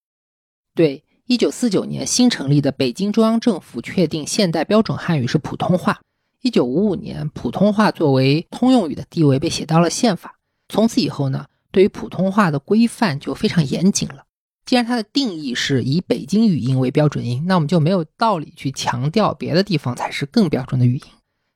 [0.74, 6.00] 对，一九四九年新成立的北京中央政府确定现代标准汉语是普通话。
[6.46, 10.38] 一九五五年，普通话作为通用语的地位被写到了宪法。
[10.68, 14.26] 从此以后呢，对于普通话的规范就非常严谨了。
[14.64, 21.02] 既然它的定义是以北京语音为标准音，那我们就没有道理去强调别的地方才是更标准的语音。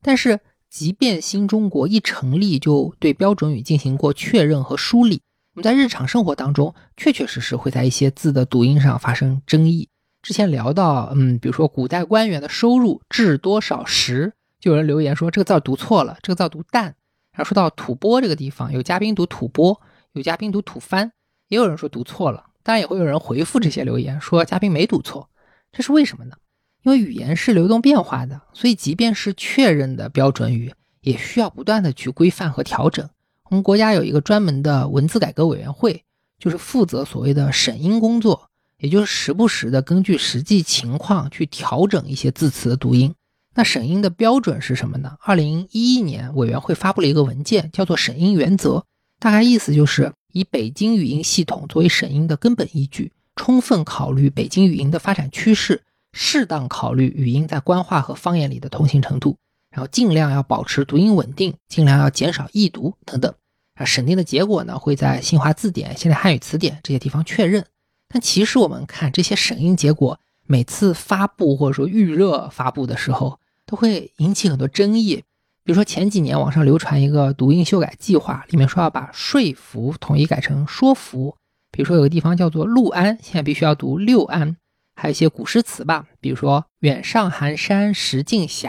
[0.02, 5.22] 但是，即便新中国一成立就对标准语进行过确认和梳理，
[5.54, 9.88] 我们在日常生活当中确确实实会在一些字的读音上发生争议。
[10.20, 16.94] 之前聊到，嗯，比如说古代官员的收入至多少时，就有人留言说这个字读错了，这个字读蛋。
[17.32, 19.80] 然后说到吐蕃这个地方，有嘉宾读吐蕃，
[20.12, 21.10] 有嘉宾读吐蕃，
[21.48, 22.44] 也有人说读错了。
[22.62, 25.30] 当然也会有人回复这些留言，说嘉宾没读错，
[25.72, 26.36] 这是为什么呢？
[26.82, 33.08] 因为语言是流动变化的，所以即便是确认的标准语，也需要不断的去规范和调整。
[33.44, 36.04] 我们国家有一个专门的文字改革委员会，
[36.38, 43.14] 就是负责所谓的审音工作，也就是时不时的根据实际情况去调整一些字词的读音。
[43.54, 45.16] 那审音的标准是什么呢？
[45.20, 48.70] 二零一一年，委员会发布了一个文件，叫做《审音原则》，
[49.18, 50.12] 大概意思就是。
[50.32, 55.82] 以北京语音系统作为审音的根本依据，充分考虑北京语音的发展趋势，
[56.12, 59.36] 适当考虑语音在官话和方言里的通行程度，
[59.72, 63.34] 然后尽量要保持读音稳定，尽量要减少易读等等。
[63.74, 67.66] 啊，审定的结果呢会在新华字典、现代汉语词典这些地方确认。
[68.06, 70.20] 但其实我们看这些审音结果，
[70.50, 75.22] 每次发布或者说预热发布的时候，都会引起很多争议。
[75.62, 81.36] 比如说前几年网上流传一个读音修改计划，里面说要把说服统一改成说服。
[81.70, 84.56] 比如说有个地方叫做六安，现在必须要读六安。
[84.96, 88.68] 还有一些古诗词吧，比如说远上寒山石径斜，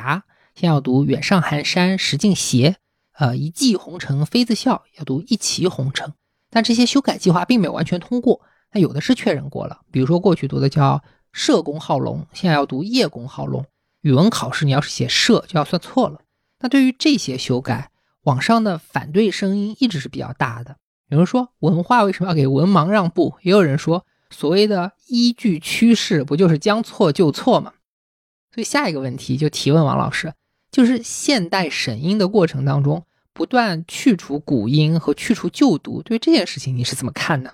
[0.54, 2.76] 现在要读远上寒山石径斜。
[3.14, 6.14] 呃，一骑红尘妃子笑，要读一骑红尘。
[6.52, 8.42] 但这些修改计划并没有完全通过。
[8.70, 13.66] 但有的是确认过了，比如说过去读的叫“社公好龙”，现在要读“叶公好龙”。
[14.02, 16.22] 语文考试你要是写“社”，就要算错了。
[16.60, 17.92] 那对于这些修改，
[18.24, 20.78] 网上的反对声音一直是比较大的。
[21.10, 23.36] 有人说文化为什么要给文盲让步？
[23.42, 27.74] 也有人说所谓的依据趋势，不就是将错就错吗？
[28.54, 30.34] 所以下一个问题就提问王老师，
[30.72, 37.54] 就是现代审音的过程当中，不断去除古音和去除旧读，对这件事情你是怎么看呢？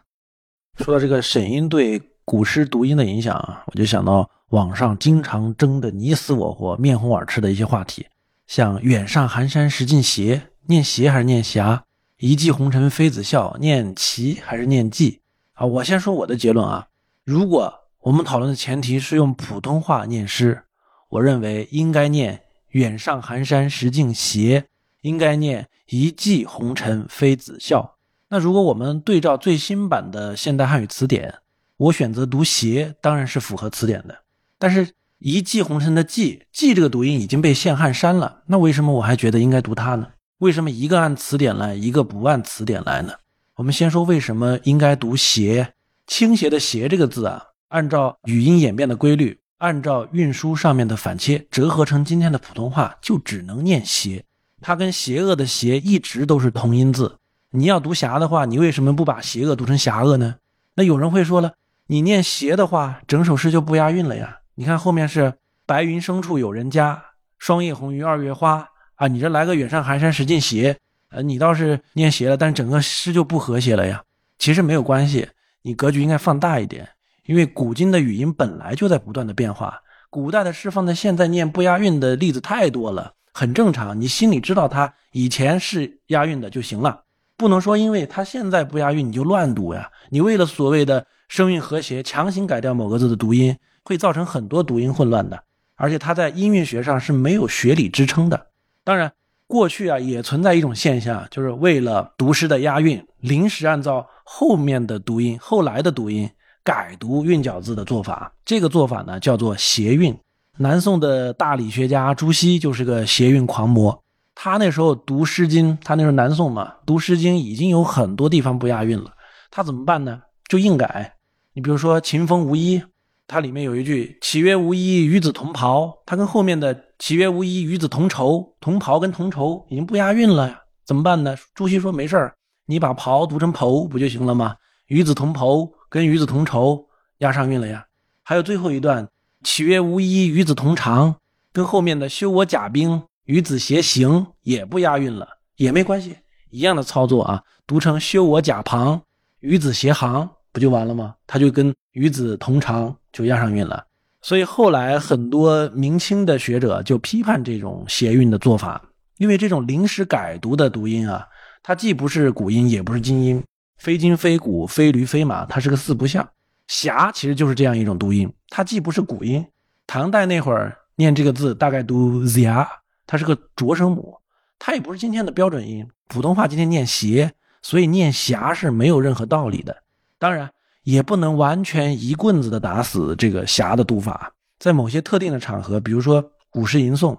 [0.78, 8.06] 说到这个审音对古诗读音的影响啊，我就想到网上经常争得你死我活、面红耳赤的一些话题，
[8.46, 11.86] 像“远上寒山石径斜”，念斜还是念霞
[12.20, 15.22] ？“一骑红尘妃子笑”，念骑还是念骑？
[15.54, 16.90] 啊，我先说我的结论啊，
[17.24, 20.66] 如果我们讨论的前提是用普通话念诗，
[21.08, 22.42] 我认为应该念
[22.72, 24.66] “远上寒山石径斜”，
[25.00, 27.96] 应该念“一骑红尘妃子笑”。
[28.28, 31.34] 那如果我们对照最新版的现代汉语词典，
[31.78, 34.18] 我选择读“邪”，当然是符合词典的。
[34.58, 34.90] 但是
[35.20, 40.08] “一骑红尘”的“骑”“骑”这个读音已经被陷汉删了，那为什么我还觉得应该读它呢？
[40.40, 43.14] 为什么一个按词典来，一个不按词典来呢？
[43.56, 45.74] 我们先说为什么应该读“邪
[46.08, 54.26] ”，“倾斜”的“斜”这个字啊，按照语音演变的规律，按照运输上面的反切，折合成今天的普通话，就只能念“斜”。
[54.62, 57.18] 它跟“邪恶”的“邪”一直都是同音字。
[57.52, 60.38] 你要读侠的话，你为什么不把邪恶读成侠恶呢？
[60.76, 61.54] 那有人会说了，
[61.90, 64.40] 你念邪的话，整首诗就不押韵了呀。
[64.56, 65.34] 你看后面是
[65.66, 67.02] 白云深处有人家，
[67.38, 70.78] 霜叶红于二月花啊，你这来个远上寒山石径斜，
[71.12, 74.04] 呃，你倒是念邪了，但整个诗就不和谐了呀。
[74.38, 75.30] 其实没有关系，
[75.62, 76.90] 你格局应该放大一点，
[77.26, 87.04] 因为古今的语音本来就在不断的变化，古代的诗放在现在念不押韵的例子太多了，很正常，你心里知道它以前是押韵的就行了。
[87.38, 89.90] 不能说因为它现在不押韵你就乱读呀！
[90.10, 95.44] 你为了所谓的声韵和谐，强行改掉某个字的读音，会造成很多读音混乱的。
[95.76, 98.48] 而且它在音韵学上是没有学理支撑的。
[98.84, 99.12] 当然，
[99.46, 106.30] 过去啊也存在一种现象，就是为了读诗的押韵，临时按照后面的读音、后来的读音
[106.64, 108.32] 改读韵脚字的做法。
[108.44, 110.18] 这个做法呢叫做谐韵。
[110.58, 114.04] 南宋的大理学家朱熹就是个谐韵狂魔。
[114.34, 119.12] 他那时候读《诗经》，他那时候南宋嘛，读《诗经》已经有很多地方不押韵了，
[119.52, 120.22] 他怎么办呢？
[120.48, 121.17] 就硬改。
[121.58, 122.80] 你比如说“秦风无衣”，
[123.26, 131.36] 它里面有一句“岂曰无衣，与子同袍”，它跟后面的“岂曰无衣，与子同仇”，同袍跟同仇已经不押韵了呀，怎么办呢？
[131.56, 132.36] 朱熹说没事儿，
[132.68, 134.56] 你把“袍”读成“袍”不就行了吗
[134.86, 137.84] ？“与子同袍”跟“与子同仇”押上韵了呀。
[138.22, 139.10] 还有最后一段
[139.44, 141.16] “岂曰无衣，与子同裳”，
[141.52, 143.02] 跟后面的“修我甲兵”。
[143.26, 146.18] 与子偕行也不押韵了，也没关系，
[146.52, 149.02] 一样的操作啊，读成修我甲旁，
[149.40, 151.14] 与子偕行不就完了吗？
[151.28, 153.86] 他就跟与子同裳就押上韵了。
[154.24, 158.82] 所以后来很多明清的学者就批判这种谐韵的做法，
[159.20, 161.28] 因为这种临时改读的读音啊，
[161.62, 163.44] 它既不是古音，也不是今音，
[163.78, 166.28] 非金非古，非驴非马，它是个四不像。
[166.68, 169.46] 侠其实就是这样一种读音，它既不是古音，
[169.86, 172.66] 唐代那会儿念这个字大概读 zia。
[173.06, 174.18] 它是个浊声母，
[174.58, 175.88] 它也不是今天的标准音。
[176.08, 177.32] 普通话今天念斜，
[177.62, 179.84] 所以念侠是没有任何道理的。
[180.20, 180.50] 当然，
[180.84, 184.34] 也不能完全一棍子的打死这个霞的读法。
[184.60, 187.18] 在某些特定的场合，比如说古诗吟诵，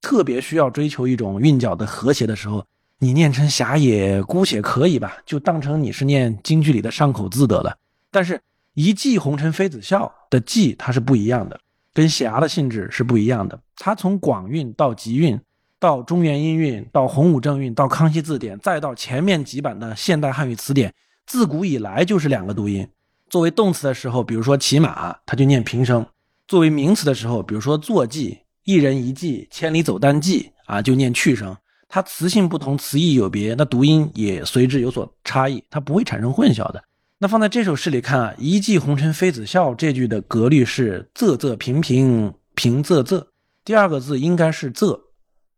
[0.00, 2.64] 特别需要追求一种韵脚的和谐的时候，
[2.98, 7.76] 你念成霞也姑且可以吧，就当成你是念京剧里的上口字得了。
[8.10, 8.40] 但是，
[8.74, 11.58] 一骑红尘妃子笑的骑它是不一样的。
[11.92, 15.40] 跟霞的性质是不一样的，它从广韵到集韵，
[15.78, 20.92] 到中原音韵，到洪武正韵，到康熙字典，再到前面几版的现代汉语词典，
[21.26, 22.88] 自古以来就是两个读音。
[23.28, 26.02] 作为动词的时候，比如说骑马，它就念平声；
[26.46, 31.56] 作为名词的时候，比如说坐骑，一人一骑，千里走单骑啊，就念去声。
[31.88, 36.82] 它词性不同，词义有别，那读音也随之有所差异，它不会产生混淆的。
[37.18, 43.24] 那放在这首诗里看啊，“一骑红尘妃子笑”这句的格律是仄仄平平平仄仄，
[43.64, 45.00] 第二个字应该是仄，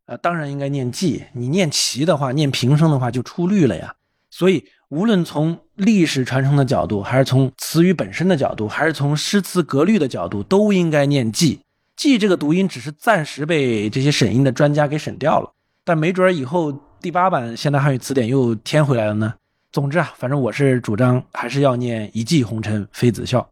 [0.06, 1.24] 呃，当然应该念骑。
[1.32, 3.94] 你念齐的话，念平声的话就出律了呀。
[4.30, 11.60] 所以，无论从历史传承的角度，还是从词语本身的角度，还是从诗词格律的角度，都应该念骑。
[11.96, 15.52] 骑这个读音只是暂时被这些审音的专家给审掉了，
[15.84, 19.34] 但没准以后第八版现代汉语词典又添回来了呢。
[19.70, 23.46] 总之啊，反正我是主张还是要念“一骑红尘妃子笑”。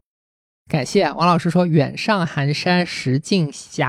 [0.67, 3.83] 感谢王老师说“远上寒山石径斜”，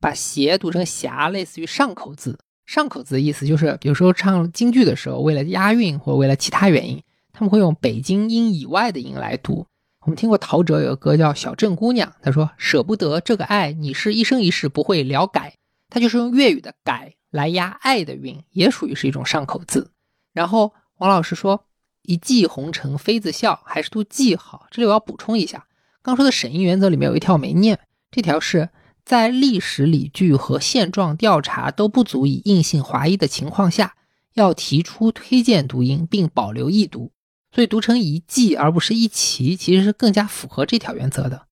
[0.00, 2.38] 把“斜”读成“霞”，类似于上口字。
[2.68, 9.66] 上口字的意思就是，比如说唱京剧的时候，为了押韵或为了其他原因，他们会用北京音以外的音来读。
[10.02, 15.54] 我们听过陶喆有个歌叫《小镇姑娘》，他说：“舍不得这个爱，你是一生一世不会了改。”
[15.88, 19.90] 他就是用粤语的“改”来押爱的韵，也属于是一种上口字。
[20.34, 20.74] 然后。
[20.98, 21.64] 王老师说
[22.02, 25.64] ：“一骑红尘妃子笑，还是读记好。”这里我要补充一下，
[26.02, 27.78] 刚说的审音原则里面有一条没念，
[28.10, 28.68] 这条是
[29.08, 33.94] 在历史理据和现状调查都不足以硬性划一的情况下，
[34.34, 37.10] 要提出推荐读音并保留易读，
[37.50, 41.46] 所以读成一骑而不是一齐，其实是更加符合这条原则的。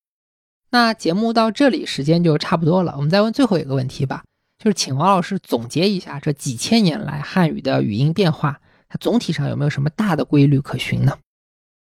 [0.68, 4.24] 那节目到这里时间就差不多了，我们再问最后一个问题吧，
[4.62, 8.60] 就是请王老师总结一下这几千年来汉语的语音变化。
[8.90, 11.16] 它总体上有没有什么大的规律可循呢？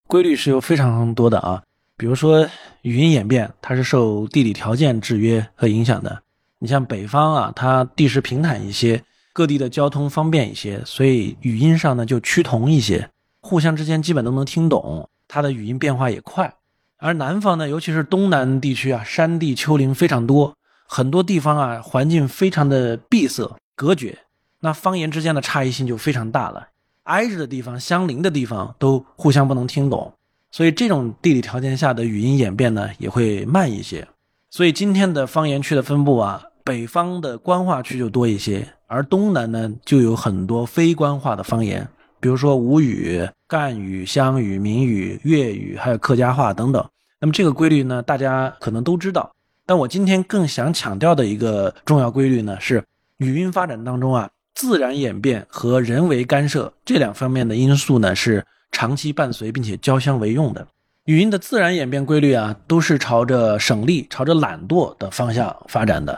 [0.07, 1.61] 规律是有非常多的啊，
[1.99, 2.47] 比如说
[2.83, 6.23] 语音演变，它是受地理条件制约和影响的。
[6.59, 9.03] 你像北方啊，它地势平坦一些，
[9.33, 13.09] 各地的交通方便一些，所以语音上呢就趋同一些，
[13.41, 16.53] 互相之间基本都能听懂，它的语音变化也快。
[16.99, 20.55] 而南方呢，尤其是东南地区啊，山地丘陵非常多，
[20.87, 24.17] 很多地方啊环境非常的闭塞隔绝，
[24.61, 26.69] 那方言之间的差异性就非常大了。
[27.03, 30.13] 挨着的地方、相邻的地方都互相不能听懂，
[30.51, 34.07] 所以这种地理条件下的语音演变呢也会慢一些。
[34.49, 41.87] 所以今天的方言区的分布啊，北方的官话区就多一些，而东南呢就有很多非官话的方言，
[42.19, 46.83] 比如说吴语、赣语、湘语、闽语、粤语，还有客家话等等。
[47.19, 49.31] 那么这个规律呢，大家可能都知道，
[49.65, 52.83] 但我今天更想强调的一个重要规律呢，是
[53.17, 54.29] 语音发展当中啊。
[54.55, 60.67] 自然演变和人为干涉这两方面的因素呢，是长期伴随并且交相为用的。
[61.05, 66.17] 语音的自然演变规律啊，都是朝着省力、朝着懒惰的方向发展的。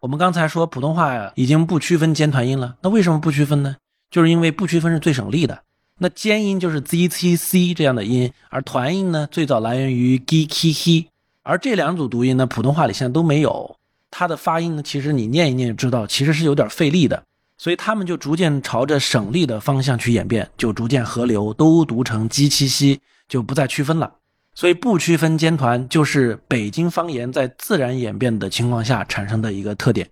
[0.00, 3.76] 我们刚才说普通话呀，已经不区分尖团音了，那为什么不区分呢？
[4.10, 5.62] 就是因为不区分是最省力的。
[5.98, 11.06] 那尖音就是 z、c、c 这样的音，而团音呢，最早来源于 g、k、h，
[11.44, 13.76] 而这两组读音呢，普通话里现在都没有。
[14.10, 17.22] 它的发音呢，其实你念一念就知道，其实是有点费力的。
[17.62, 24.14] 所以他们就逐渐朝着省力的方向去演变，就逐渐合流，都读成鸡七西，就不再区分了。
[24.52, 30.10] 所以不区分尖团，就是北京方言在自然演变的情况下产生的一个特点。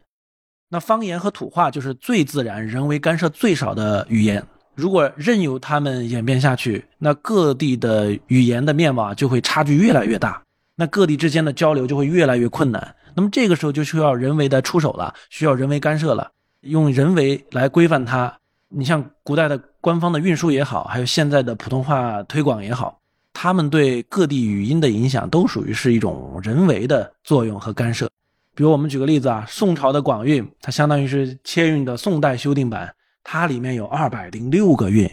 [0.69, 4.41] 那方言和土话就是最自然、人为干涉最少的语言。
[4.77, 10.41] 如果任由他们演变下去，那各地的语言的面貌就会差距越来越大，
[10.77, 12.95] 那各地之间的交流就会越来越困难。
[13.17, 16.31] 那么这个时候就需要人为的出手了，需要人为干涉了。
[16.63, 18.39] 用人为来规范它，
[18.69, 23.01] 你像古代的官方的运输也好，还有现在的普通话推广也好，
[23.33, 28.11] 他们对各地语音的影响都属于是一种人为的作用和干涉。
[28.55, 35.11] 比如我们举个例子啊，宋朝的广韵，它相当于是切韵的宋代修订版，它里面有二百零六个韵，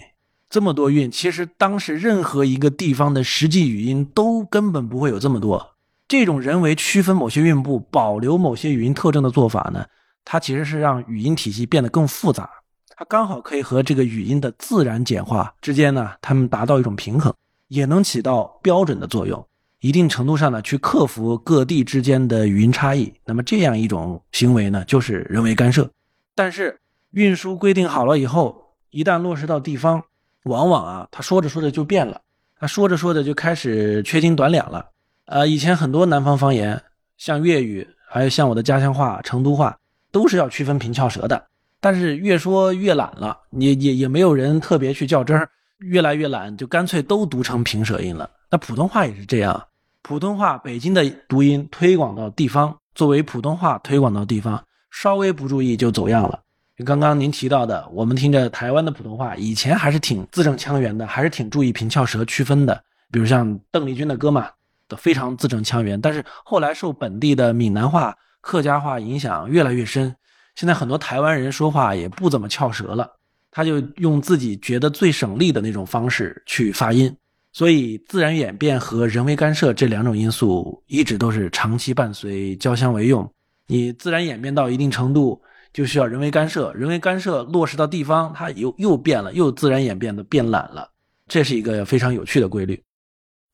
[0.49, 5.75] 这么多韵，其实当时任何一个地方的实际语音都根本不会有这么多。
[6.09, 9.85] 这种人为区分某些韵部，保留某些语音特征的做法呢？
[10.29, 12.49] 它其实是让语音体系变得更复杂，
[12.89, 17.33] 它刚好可以和这个语音的自然简化之间呢，它们达到一种平衡，
[17.69, 19.47] 也能起到标准的作用，
[19.79, 23.13] 一定程度上呢，去克服各地之间的语音差异。
[23.23, 25.89] 那么这样一种行为呢，就是人为干涉。
[26.35, 26.77] 但是
[27.11, 30.03] 运输规定好了以后，一旦落实到地方，
[30.43, 32.19] 往往啊，他说着说着就变了，
[32.59, 34.85] 他说着说着就开始缺斤短两了。
[35.27, 36.83] 呃，以前很多南方方言，
[37.17, 39.77] 像粤语，还有像我的家乡话成都话。
[40.11, 41.45] 都是要区分平翘舌的，
[41.79, 48.29] 但是越说越懒了，也也也没有人特别去较真儿，越来越懒，就干脆都读成平舌音了。
[48.49, 49.67] 那普通话也是这样，
[50.01, 56.39] 普通话北京的读音推广到地方，作为普通话推广到地方，稍微不注意就走样了。
[56.85, 62.81] 刚刚您提到的，我们听着台湾的普通话，以前还是挺字正腔圆的，还是挺注意平翘舌区分的。
[63.11, 64.49] 比如像邓丽君的歌嘛，
[64.87, 65.99] 都非常字正腔圆。
[65.99, 68.15] 但是后来受本地的闽南话。
[68.47, 70.15] 客家话影响越来越深，
[70.55, 73.11] 现在很多台湾人说话也不怎么翘舌了，
[73.51, 77.13] 他就用自己觉得最省力的那种方式去发音，
[77.51, 83.29] 所以自然演变和人为干涉这两种因素一直都是长期伴随、交相为用。
[83.67, 85.41] 你自然演变到一定程度，
[85.73, 90.89] 就需要人为干涉，人为干涉落实到地方，它又又变了，又自然演变的变懒了。
[91.27, 92.81] 这是一个非常有趣的规律。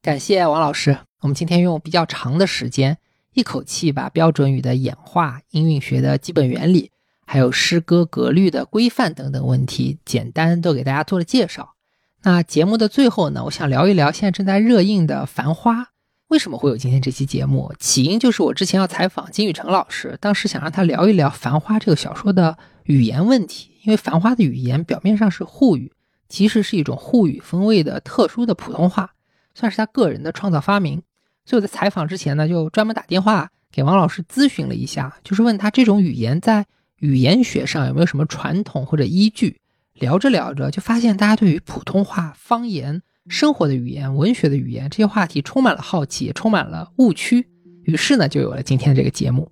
[0.04, 2.96] 感谢王老师，我们今天用比较长的时间，
[3.34, 6.92] 一口气把标准语的演化、音韵学的基本原理，
[7.26, 11.74] 还有诗歌格律的规范等等问题，简单都给大家做了介绍。
[12.24, 15.82] 那节目的最后呢，我想聊一聊现在正在热映的《繁花》。
[16.30, 17.74] 为什么会有今天这期节目？
[17.78, 23.72] 起因就是我之前要采访金宇澄老师，当时想让他聊一聊《繁花》这个小说的语言问题。
[23.84, 25.92] 因为《繁花》的语言表面上是沪语，
[26.30, 29.12] 其实是一种沪语风味的特殊的普通话，
[29.54, 31.04] 算是他个人的创造发明。
[31.46, 36.66] 所以我在采访之前呢，就专门打电话给王老师咨询了一下，就是问他这种语言在
[37.00, 39.60] 语言学上有没有什么传统或者依据。
[39.96, 47.48] 聊着聊着，就发现大家对于普通话、方言、生活的语言、文学的语言这些话题充满了好奇，也充满了误区。
[47.84, 49.52] 于是呢，就有了今天这个节目。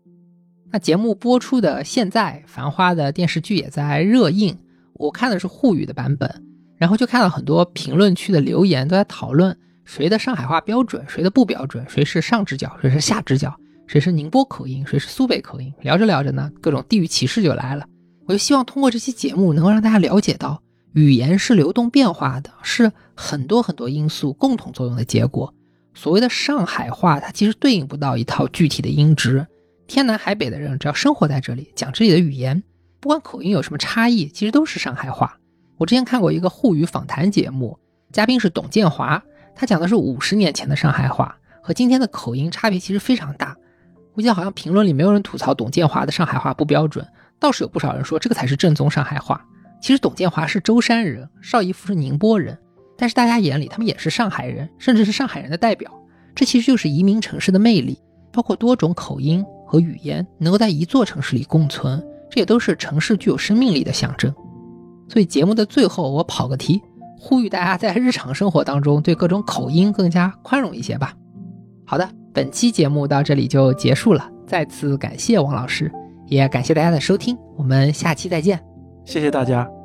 [0.71, 4.57] 那节目播出的现在，《繁花》的电视剧也在热映。
[4.93, 6.43] 我看的是沪语的版本，
[6.77, 9.55] 然后就看到很多评论区的留言都在讨论
[9.93, 13.53] 谁的上海话标准，谁的不标准，谁是上直角，谁是下直角，
[13.87, 15.69] 谁是宁波口音，谁是苏北口音。
[15.81, 17.85] 聊着聊着呢，各种地域歧视就来了。
[18.25, 20.63] 我就希望通过这期节目，能够让大家了解到，
[20.93, 25.53] 语言是流动变化的，是很多很多因素共同作用的结果。
[25.93, 29.45] 所谓的上海话，它其实对应不到一套具体的音值。
[29.87, 32.63] 天南海北的人，只要生活在这里，讲这里的语言，
[33.01, 35.37] 不管口音有什么差异，其实都是上海话。
[35.75, 37.77] 我之前看过一个沪语访谈节目，
[38.13, 39.21] 嘉宾是董建华，
[39.55, 43.55] 他讲的是五十年前的上海话，和今天的口音差别其实非常大。
[44.13, 47.05] 我记得好像评论里没有人吐槽董建华的上海话不标准。
[47.39, 49.43] 倒是有不少人说这个才是正宗上海话。
[49.81, 52.55] 其实董建华是舟山人，邵逸夫是宁波人，
[52.95, 55.91] 但是大家眼里他们也是上海人，甚至是上海人的代表。
[56.35, 57.97] 这其实就是移民城市的魅力，
[58.31, 61.99] 包括多种口音和语言能够在一座城市里共存，
[62.29, 64.31] 这也都是城市具有生命力的象征。
[65.09, 66.79] 所以节目的最后，我跑个题，
[67.23, 71.13] 呼吁大家在日常生活当中对各种口音更加宽容一些吧。
[71.85, 75.91] 好的，本期节目到这里就结束了，再次感谢王老师。
[76.25, 78.59] 也感谢大家的收听，我们下期再见。
[79.05, 79.80] 谢谢大家。